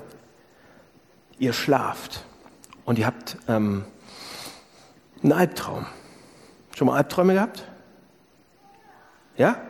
ihr 1.38 1.52
schlaft 1.52 2.24
und 2.84 2.98
ihr 2.98 3.06
habt 3.06 3.36
ähm, 3.48 3.84
einen 5.22 5.32
Albtraum. 5.32 5.86
Schon 6.74 6.86
mal 6.86 6.96
Albträume 6.96 7.34
gehabt? 7.34 7.64
Ja? 9.36 9.60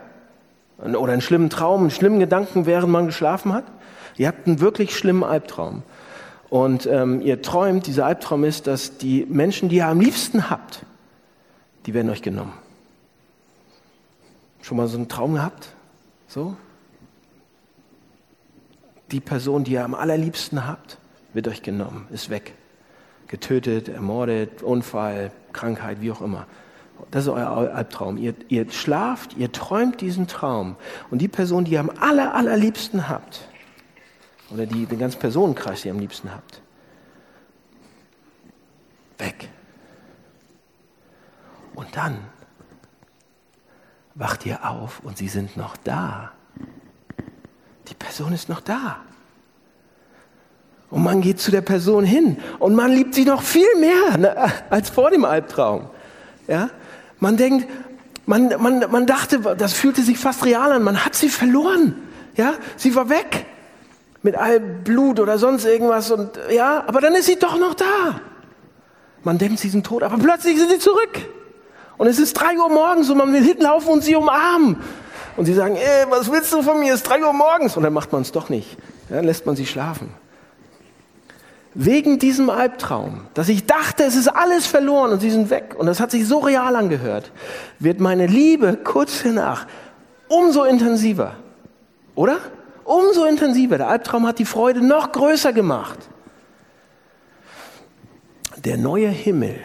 Oder 0.78 1.12
einen 1.12 1.22
schlimmen 1.22 1.50
Traum, 1.50 1.82
einen 1.82 1.90
schlimmen 1.90 2.20
Gedanken, 2.20 2.66
während 2.66 2.92
man 2.92 3.06
geschlafen 3.06 3.52
hat? 3.52 3.64
Ihr 4.16 4.28
habt 4.28 4.46
einen 4.46 4.60
wirklich 4.60 4.96
schlimmen 4.96 5.24
Albtraum. 5.24 5.82
Und 6.48 6.86
ähm, 6.86 7.20
ihr 7.22 7.42
träumt, 7.42 7.86
dieser 7.86 8.06
Albtraum 8.06 8.44
ist, 8.44 8.66
dass 8.66 8.98
die 8.98 9.26
Menschen, 9.28 9.68
die 9.68 9.76
ihr 9.76 9.86
am 9.86 10.00
liebsten 10.00 10.48
habt, 10.48 10.84
die 11.86 11.94
werden 11.94 12.10
euch 12.10 12.22
genommen. 12.22 12.54
Schon 14.62 14.76
mal 14.76 14.86
so 14.86 14.96
einen 14.96 15.08
Traum 15.08 15.34
gehabt? 15.34 15.68
So? 16.28 16.56
Die 19.12 19.20
Person, 19.20 19.64
die 19.64 19.72
ihr 19.72 19.84
am 19.84 19.94
allerliebsten 19.94 20.66
habt, 20.66 20.98
wird 21.32 21.48
euch 21.48 21.62
genommen, 21.62 22.08
ist 22.10 22.30
weg. 22.30 22.54
Getötet, 23.28 23.88
ermordet, 23.88 24.62
Unfall, 24.62 25.30
Krankheit, 25.52 26.00
wie 26.00 26.10
auch 26.10 26.20
immer. 26.20 26.46
Das 27.10 27.24
ist 27.24 27.28
euer 27.28 27.48
Albtraum. 27.48 28.16
Ihr, 28.16 28.34
ihr 28.48 28.70
schlaft, 28.70 29.36
ihr 29.36 29.52
träumt 29.52 30.00
diesen 30.00 30.26
Traum. 30.28 30.76
Und 31.10 31.18
die 31.20 31.28
Person, 31.28 31.64
die 31.64 31.72
ihr 31.72 31.80
am 31.80 31.90
aller, 31.90 32.34
allerliebsten 32.34 33.08
habt, 33.08 33.48
oder 34.50 34.66
die, 34.66 34.86
den 34.86 34.98
ganzen 34.98 35.18
Personenkreis, 35.18 35.82
die 35.82 35.88
ihr 35.88 35.94
am 35.94 36.00
liebsten 36.00 36.30
habt, 36.32 36.60
weg. 39.18 39.48
Und 41.74 41.94
dann 41.96 42.18
wacht 44.14 44.46
ihr 44.46 44.68
auf 44.68 45.00
und 45.02 45.18
sie 45.18 45.28
sind 45.28 45.56
noch 45.56 45.76
da. 45.76 46.32
Die 47.88 47.94
Person 47.94 48.32
ist 48.32 48.48
noch 48.48 48.60
da. 48.60 48.98
Und 50.88 51.02
man 51.02 51.20
geht 51.20 51.40
zu 51.40 51.50
der 51.50 51.60
Person 51.60 52.04
hin 52.04 52.38
und 52.58 52.74
man 52.74 52.92
liebt 52.92 53.14
sie 53.14 53.24
noch 53.24 53.42
viel 53.42 53.68
mehr 53.78 54.16
ne, 54.16 54.52
als 54.70 54.88
vor 54.88 55.10
dem 55.10 55.24
Albtraum. 55.24 55.90
Ja? 56.46 56.70
Man 57.18 57.36
denkt, 57.36 57.68
man, 58.24 58.54
man, 58.60 58.90
man 58.90 59.06
dachte, 59.06 59.40
das 59.56 59.72
fühlte 59.72 60.02
sich 60.02 60.18
fast 60.18 60.44
real 60.44 60.72
an, 60.72 60.82
man 60.82 61.04
hat 61.04 61.14
sie 61.14 61.28
verloren. 61.28 61.96
Ja? 62.36 62.54
Sie 62.76 62.94
war 62.94 63.08
weg 63.08 63.46
mit 64.26 64.36
all 64.36 64.58
Blut 64.58 65.20
oder 65.20 65.38
sonst 65.38 65.64
irgendwas 65.64 66.10
und 66.10 66.30
ja, 66.50 66.82
aber 66.88 67.00
dann 67.00 67.14
ist 67.14 67.26
sie 67.26 67.38
doch 67.38 67.56
noch 67.58 67.74
da. 67.74 68.20
Man 69.22 69.38
denkt, 69.38 69.60
sie 69.60 69.68
sind 69.68 69.86
tot, 69.86 70.02
aber 70.02 70.18
plötzlich 70.18 70.58
sind 70.58 70.68
sie 70.68 70.80
zurück. 70.80 71.20
Und 71.96 72.08
es 72.08 72.18
ist 72.18 72.34
drei 72.34 72.58
Uhr 72.58 72.68
morgens 72.68 73.08
und 73.08 73.18
man 73.18 73.32
will 73.32 73.42
hinlaufen 73.42 73.88
und 73.88 74.02
sie 74.02 74.16
umarmen. 74.16 74.78
Und 75.36 75.46
sie 75.46 75.54
sagen, 75.54 75.76
ey, 75.76 76.06
was 76.10 76.30
willst 76.30 76.52
du 76.52 76.60
von 76.62 76.80
mir? 76.80 76.92
Es 76.92 77.00
ist 77.00 77.08
drei 77.08 77.22
Uhr 77.22 77.32
morgens. 77.32 77.76
Und 77.76 77.84
dann 77.84 77.92
macht 77.92 78.12
man 78.12 78.22
es 78.22 78.32
doch 78.32 78.48
nicht. 78.48 78.76
Ja, 79.08 79.16
dann 79.16 79.24
lässt 79.24 79.46
man 79.46 79.54
sie 79.54 79.64
schlafen. 79.66 80.10
Wegen 81.74 82.18
diesem 82.18 82.50
Albtraum, 82.50 83.22
dass 83.34 83.48
ich 83.48 83.66
dachte, 83.66 84.02
es 84.04 84.16
ist 84.16 84.28
alles 84.28 84.66
verloren 84.66 85.12
und 85.12 85.20
sie 85.20 85.30
sind 85.30 85.50
weg. 85.50 85.76
Und 85.78 85.86
das 85.86 86.00
hat 86.00 86.10
sich 86.10 86.26
so 86.26 86.38
real 86.38 86.74
angehört, 86.74 87.30
wird 87.78 88.00
meine 88.00 88.26
Liebe 88.26 88.76
kurz 88.82 89.22
danach 89.22 89.66
umso 90.28 90.64
intensiver. 90.64 91.34
Oder? 92.14 92.38
Umso 92.86 93.24
intensiver. 93.24 93.78
Der 93.78 93.88
Albtraum 93.88 94.26
hat 94.26 94.38
die 94.38 94.44
Freude 94.44 94.80
noch 94.80 95.10
größer 95.10 95.52
gemacht. 95.52 95.98
Der 98.56 98.76
neue 98.76 99.08
Himmel 99.08 99.58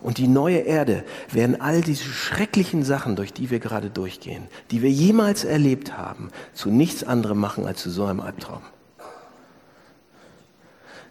und 0.00 0.18
die 0.18 0.28
neue 0.28 0.58
Erde 0.58 1.04
werden 1.30 1.60
all 1.60 1.80
diese 1.80 2.04
schrecklichen 2.04 2.84
Sachen, 2.84 3.16
durch 3.16 3.32
die 3.32 3.50
wir 3.50 3.58
gerade 3.58 3.90
durchgehen, 3.90 4.46
die 4.70 4.80
wir 4.80 4.90
jemals 4.90 5.44
erlebt 5.44 5.98
haben, 5.98 6.30
zu 6.54 6.70
nichts 6.70 7.02
anderem 7.02 7.38
machen 7.38 7.66
als 7.66 7.82
zu 7.82 7.90
so 7.90 8.04
einem 8.04 8.20
Albtraum. 8.20 8.62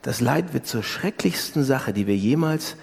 Das 0.02 0.22
Leid 0.22 0.54
wird 0.54 0.68
zur 0.68 0.84
schrecklichsten 0.84 1.66
Sache, 1.66 1.92
die 1.92 2.08
wir 2.08 2.16
jemals, 2.16 2.78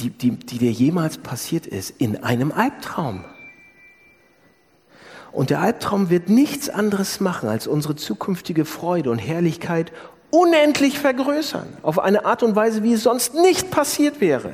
die, 0.00 0.10
die, 0.10 0.32
die 0.32 0.58
dir 0.58 0.72
jemals 0.72 1.18
passiert 1.18 1.66
ist, 1.66 1.90
in 1.90 2.24
einem 2.24 2.50
Albtraum. 2.50 3.24
Und 5.32 5.50
der 5.50 5.60
Albtraum 5.60 6.10
wird 6.10 6.28
nichts 6.28 6.68
anderes 6.68 7.20
machen, 7.20 7.48
als 7.48 7.66
unsere 7.66 7.96
zukünftige 7.96 8.64
Freude 8.64 9.10
und 9.10 9.18
Herrlichkeit 9.18 9.92
unendlich 10.30 10.98
vergrößern, 10.98 11.66
auf 11.82 11.98
eine 11.98 12.24
Art 12.24 12.42
und 12.42 12.56
Weise, 12.56 12.82
wie 12.82 12.92
es 12.92 13.02
sonst 13.02 13.34
nicht 13.34 13.70
passiert 13.70 14.20
wäre, 14.20 14.52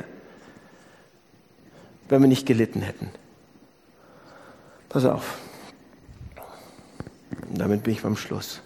wenn 2.09 2.21
wir 2.21 2.29
nicht 2.29 2.47
gelitten 2.47 2.81
hätten. 2.81 3.11
Pass 4.89 5.05
auf. 5.05 5.39
Und 7.49 7.59
damit 7.59 7.83
bin 7.83 7.95
ich 7.95 8.03
beim 8.03 8.17
Schluss. 8.17 8.61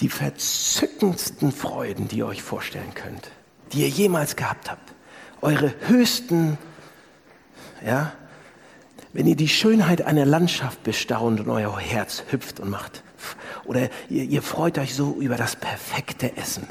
Die 0.00 0.08
verzückendsten 0.08 1.52
Freuden, 1.52 2.08
die 2.08 2.18
ihr 2.18 2.26
euch 2.26 2.42
vorstellen 2.42 2.94
könnt, 2.94 3.30
die 3.72 3.80
ihr 3.80 3.88
jemals 3.88 4.36
gehabt 4.36 4.70
habt, 4.70 4.92
eure 5.40 5.74
höchsten, 5.88 6.58
ja, 7.84 8.12
wenn 9.12 9.26
ihr 9.26 9.36
die 9.36 9.48
Schönheit 9.48 10.02
einer 10.02 10.26
Landschaft 10.26 10.82
bestaunt 10.82 11.40
und 11.40 11.48
euer 11.48 11.78
Herz 11.78 12.24
hüpft 12.30 12.60
und 12.60 12.70
macht, 12.70 13.02
oder 13.64 13.90
ihr, 14.08 14.24
ihr 14.24 14.42
freut 14.42 14.78
euch 14.78 14.94
so 14.94 15.16
über 15.20 15.36
das 15.36 15.56
perfekte 15.56 16.36
Essen. 16.36 16.66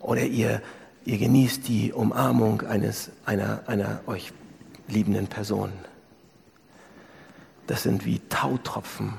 Oder 0.00 0.22
ihr, 0.22 0.62
ihr 1.04 1.18
genießt 1.18 1.68
die 1.68 1.92
Umarmung 1.92 2.62
eines, 2.62 3.10
einer, 3.26 3.62
einer 3.66 4.00
euch 4.06 4.32
liebenden 4.86 5.26
Person. 5.26 5.72
Das 7.66 7.82
sind 7.82 8.06
wie 8.06 8.20
Tautropfen 8.30 9.14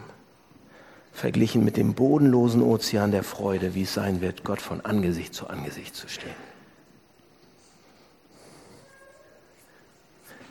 verglichen 1.14 1.66
mit 1.66 1.78
dem 1.78 1.94
bodenlosen 1.94 2.64
Ozean 2.64 3.12
der 3.12 3.24
Freude, 3.24 3.76
wie 3.76 3.84
es 3.84 3.94
sein 3.94 4.22
wird, 4.22 4.44
Gott 4.44 4.62
von 4.62 4.82
Angesicht 4.82 5.34
zu 5.34 5.48
Angesicht 5.48 5.96
zu 5.96 6.08
stehen. 6.08 6.49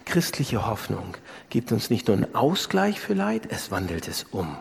Christliche 0.09 0.67
Hoffnung 0.67 1.17
gibt 1.51 1.71
uns 1.71 1.91
nicht 1.91 2.09
nur 2.09 2.17
einen 2.17 2.35
Ausgleich 2.35 2.99
für 2.99 3.15
Leid, 3.15 3.43
es 3.51 3.71
wandelt 3.71 4.09
es 4.09 4.25
um 4.33 4.57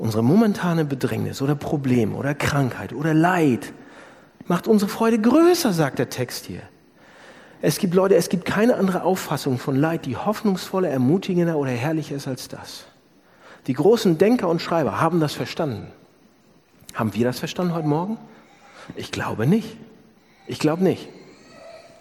unsere 0.00 0.24
momentane 0.24 0.86
Bedrängnis 0.86 1.42
oder 1.42 1.54
Problem 1.54 2.14
oder 2.14 2.34
Krankheit 2.34 2.94
oder 2.94 3.12
Leid 3.12 3.72
macht 4.46 4.66
unsere 4.66 4.90
Freude 4.90 5.20
größer, 5.20 5.72
sagt 5.74 5.98
der 5.98 6.08
Text 6.08 6.46
hier. 6.46 6.62
Es 7.60 7.78
gibt 7.78 7.94
Leute, 7.94 8.14
es 8.14 8.30
gibt 8.30 8.46
keine 8.46 8.76
andere 8.76 9.02
Auffassung 9.02 9.58
von 9.58 9.76
Leid, 9.76 10.06
die 10.06 10.16
hoffnungsvoller, 10.16 10.88
ermutigender 10.88 11.58
oder 11.58 11.70
herrlicher 11.70 12.16
ist 12.16 12.26
als 12.26 12.48
das. 12.48 12.86
Die 13.66 13.74
großen 13.74 14.16
Denker 14.16 14.48
und 14.48 14.62
Schreiber 14.62 15.02
haben 15.02 15.20
das 15.20 15.34
verstanden. 15.34 15.88
Haben 16.94 17.12
wir 17.12 17.26
das 17.26 17.38
verstanden 17.38 17.74
heute 17.74 17.86
Morgen? 17.86 18.16
Ich 18.96 19.12
glaube 19.12 19.46
nicht. 19.46 19.76
Ich 20.46 20.58
glaube 20.58 20.82
nicht. 20.82 21.10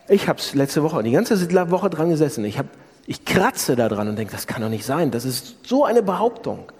Ich 0.09 0.27
habe 0.27 0.39
es 0.39 0.55
letzte 0.55 0.83
Woche, 0.83 1.03
die 1.03 1.11
ganze 1.11 1.39
Woche 1.71 1.89
dran 1.89 2.09
gesessen. 2.09 2.43
Ich, 2.43 2.57
hab, 2.57 2.65
ich 3.05 3.25
kratze 3.25 3.75
da 3.75 3.87
dran 3.87 4.07
und 4.07 4.15
denke, 4.15 4.31
das 4.31 4.47
kann 4.47 4.61
doch 4.61 4.69
nicht 4.69 4.85
sein. 4.85 5.11
Das 5.11 5.23
ist 5.23 5.57
so 5.63 5.85
eine 5.85 6.01
Behauptung. 6.01 6.71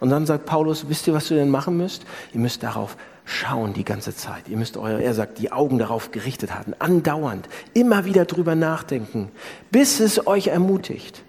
Und 0.00 0.08
dann 0.08 0.24
sagt 0.24 0.46
Paulus, 0.46 0.88
wisst 0.88 1.06
ihr, 1.06 1.12
was 1.12 1.30
ihr 1.30 1.36
denn 1.36 1.50
machen 1.50 1.76
müsst? 1.76 2.04
Ihr 2.32 2.40
müsst 2.40 2.62
darauf 2.62 2.96
schauen 3.26 3.74
die 3.74 3.84
ganze 3.84 4.14
Zeit. 4.14 4.48
Ihr 4.48 4.56
müsst 4.56 4.76
euer, 4.76 4.98
er 4.98 5.14
sagt, 5.14 5.38
die 5.38 5.52
Augen 5.52 5.78
darauf 5.78 6.10
gerichtet 6.10 6.54
haben, 6.54 6.74
andauernd, 6.78 7.48
immer 7.74 8.04
wieder 8.04 8.24
drüber 8.24 8.54
nachdenken, 8.54 9.30
bis 9.70 10.00
es 10.00 10.26
euch 10.26 10.48
ermutigt. 10.48 11.22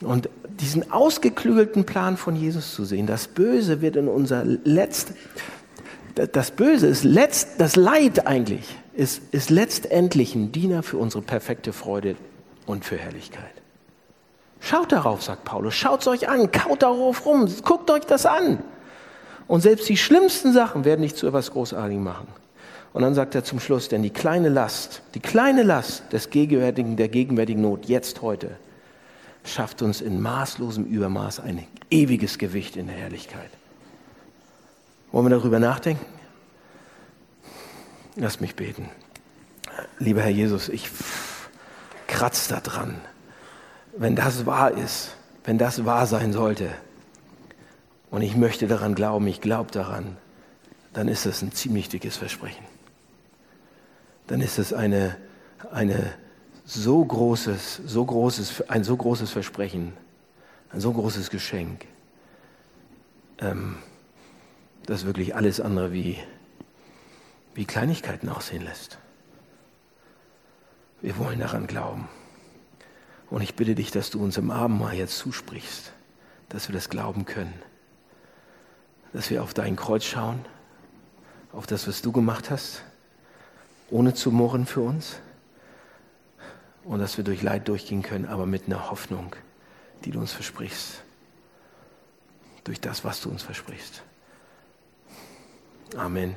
Und 0.00 0.28
diesen 0.60 0.90
ausgeklügelten 0.90 1.84
Plan 1.84 2.16
von 2.16 2.36
Jesus 2.36 2.74
zu 2.74 2.84
sehen, 2.84 3.06
das 3.06 3.28
Böse 3.28 3.80
wird 3.80 3.96
in 3.96 4.08
unser 4.08 4.44
letzt, 4.44 5.12
das 6.14 6.50
Böse 6.50 6.88
ist 6.88 7.04
letzt, 7.04 7.52
das 7.58 7.76
Leid 7.76 8.26
eigentlich, 8.26 8.76
ist, 8.94 9.22
ist 9.32 9.50
letztendlich 9.50 10.34
ein 10.34 10.52
Diener 10.52 10.82
für 10.82 10.98
unsere 10.98 11.22
perfekte 11.22 11.72
Freude 11.72 12.16
und 12.66 12.84
für 12.84 12.96
Herrlichkeit. 12.96 13.52
Schaut 14.60 14.92
darauf, 14.92 15.22
sagt 15.22 15.44
Paulus, 15.44 15.74
schaut 15.74 16.02
es 16.02 16.06
euch 16.06 16.28
an, 16.28 16.52
kaut 16.52 16.82
darauf 16.82 17.26
rum, 17.26 17.48
guckt 17.64 17.90
euch 17.90 18.04
das 18.04 18.26
an. 18.26 18.62
Und 19.48 19.60
selbst 19.60 19.88
die 19.88 19.96
schlimmsten 19.96 20.52
Sachen 20.52 20.84
werden 20.84 21.00
nicht 21.00 21.16
zu 21.16 21.26
etwas 21.26 21.50
Großartigem 21.50 22.02
machen. 22.02 22.28
Und 22.92 23.02
dann 23.02 23.14
sagt 23.14 23.34
er 23.34 23.42
zum 23.42 23.58
Schluss, 23.58 23.88
denn 23.88 24.02
die 24.02 24.10
kleine 24.10 24.50
Last, 24.50 25.02
die 25.14 25.20
kleine 25.20 25.62
Last 25.62 26.12
des 26.12 26.30
gegenwärtigen, 26.30 26.96
der 26.96 27.08
gegenwärtigen 27.08 27.62
Not, 27.62 27.86
jetzt, 27.86 28.22
heute, 28.22 28.50
schafft 29.44 29.82
uns 29.82 30.00
in 30.00 30.20
maßlosem 30.20 30.84
Übermaß 30.84 31.40
ein 31.40 31.66
ewiges 31.90 32.38
Gewicht 32.38 32.76
in 32.76 32.86
der 32.86 32.96
Herrlichkeit. 32.96 33.50
Wollen 35.10 35.26
wir 35.26 35.36
darüber 35.36 35.58
nachdenken? 35.58 36.04
Lass 38.16 38.40
mich 38.40 38.56
beten. 38.56 38.90
lieber 39.98 40.20
Herr 40.20 40.30
Jesus, 40.30 40.68
ich 40.68 40.90
kratze 42.06 42.52
da 42.52 42.60
dran. 42.60 43.00
Wenn 43.96 44.16
das 44.16 44.44
wahr 44.44 44.72
ist, 44.72 45.16
wenn 45.44 45.56
das 45.56 45.84
wahr 45.84 46.06
sein 46.06 46.32
sollte, 46.32 46.70
und 48.10 48.20
ich 48.20 48.36
möchte 48.36 48.66
daran 48.66 48.94
glauben, 48.94 49.26
ich 49.26 49.40
glaube 49.40 49.70
daran, 49.70 50.18
dann 50.92 51.08
ist 51.08 51.24
das 51.24 51.40
ein 51.40 51.52
ziemlich 51.52 51.88
dickes 51.88 52.18
Versprechen. 52.18 52.64
Dann 54.26 54.42
ist 54.42 54.58
es 54.58 54.74
eine, 54.74 55.16
eine 55.70 56.12
so 56.66 57.02
großes, 57.02 57.80
so 57.86 58.04
großes, 58.04 58.68
ein 58.68 58.84
so 58.84 58.94
großes 58.94 59.30
Versprechen, 59.30 59.94
ein 60.70 60.80
so 60.80 60.92
großes 60.92 61.30
Geschenk, 61.30 61.86
ähm, 63.38 63.76
das 64.84 65.06
wirklich 65.06 65.34
alles 65.34 65.60
andere 65.62 65.92
wie, 65.92 66.18
wie 67.54 67.64
Kleinigkeiten 67.64 68.28
aussehen 68.28 68.64
lässt. 68.64 68.98
Wir 71.00 71.18
wollen 71.18 71.40
daran 71.40 71.66
glauben. 71.66 72.08
Und 73.30 73.42
ich 73.42 73.54
bitte 73.54 73.74
dich, 73.74 73.90
dass 73.90 74.10
du 74.10 74.22
uns 74.22 74.36
im 74.36 74.50
Abendmahl 74.50 74.94
jetzt 74.94 75.18
zusprichst, 75.18 75.92
dass 76.48 76.68
wir 76.68 76.74
das 76.74 76.88
glauben 76.88 77.24
können 77.24 77.54
dass 79.12 79.30
wir 79.30 79.42
auf 79.42 79.54
dein 79.54 79.76
Kreuz 79.76 80.04
schauen, 80.04 80.44
auf 81.52 81.66
das, 81.66 81.86
was 81.86 82.02
du 82.02 82.12
gemacht 82.12 82.50
hast, 82.50 82.82
ohne 83.90 84.14
zu 84.14 84.30
murren 84.30 84.66
für 84.66 84.80
uns. 84.80 85.16
Und 86.84 86.98
dass 86.98 87.16
wir 87.16 87.24
durch 87.24 87.42
Leid 87.42 87.68
durchgehen 87.68 88.02
können, 88.02 88.26
aber 88.26 88.44
mit 88.44 88.66
einer 88.66 88.90
Hoffnung, 88.90 89.36
die 90.04 90.10
du 90.10 90.18
uns 90.18 90.32
versprichst. 90.32 91.02
Durch 92.64 92.80
das, 92.80 93.04
was 93.04 93.20
du 93.20 93.30
uns 93.30 93.42
versprichst. 93.42 94.02
Amen. 95.96 96.34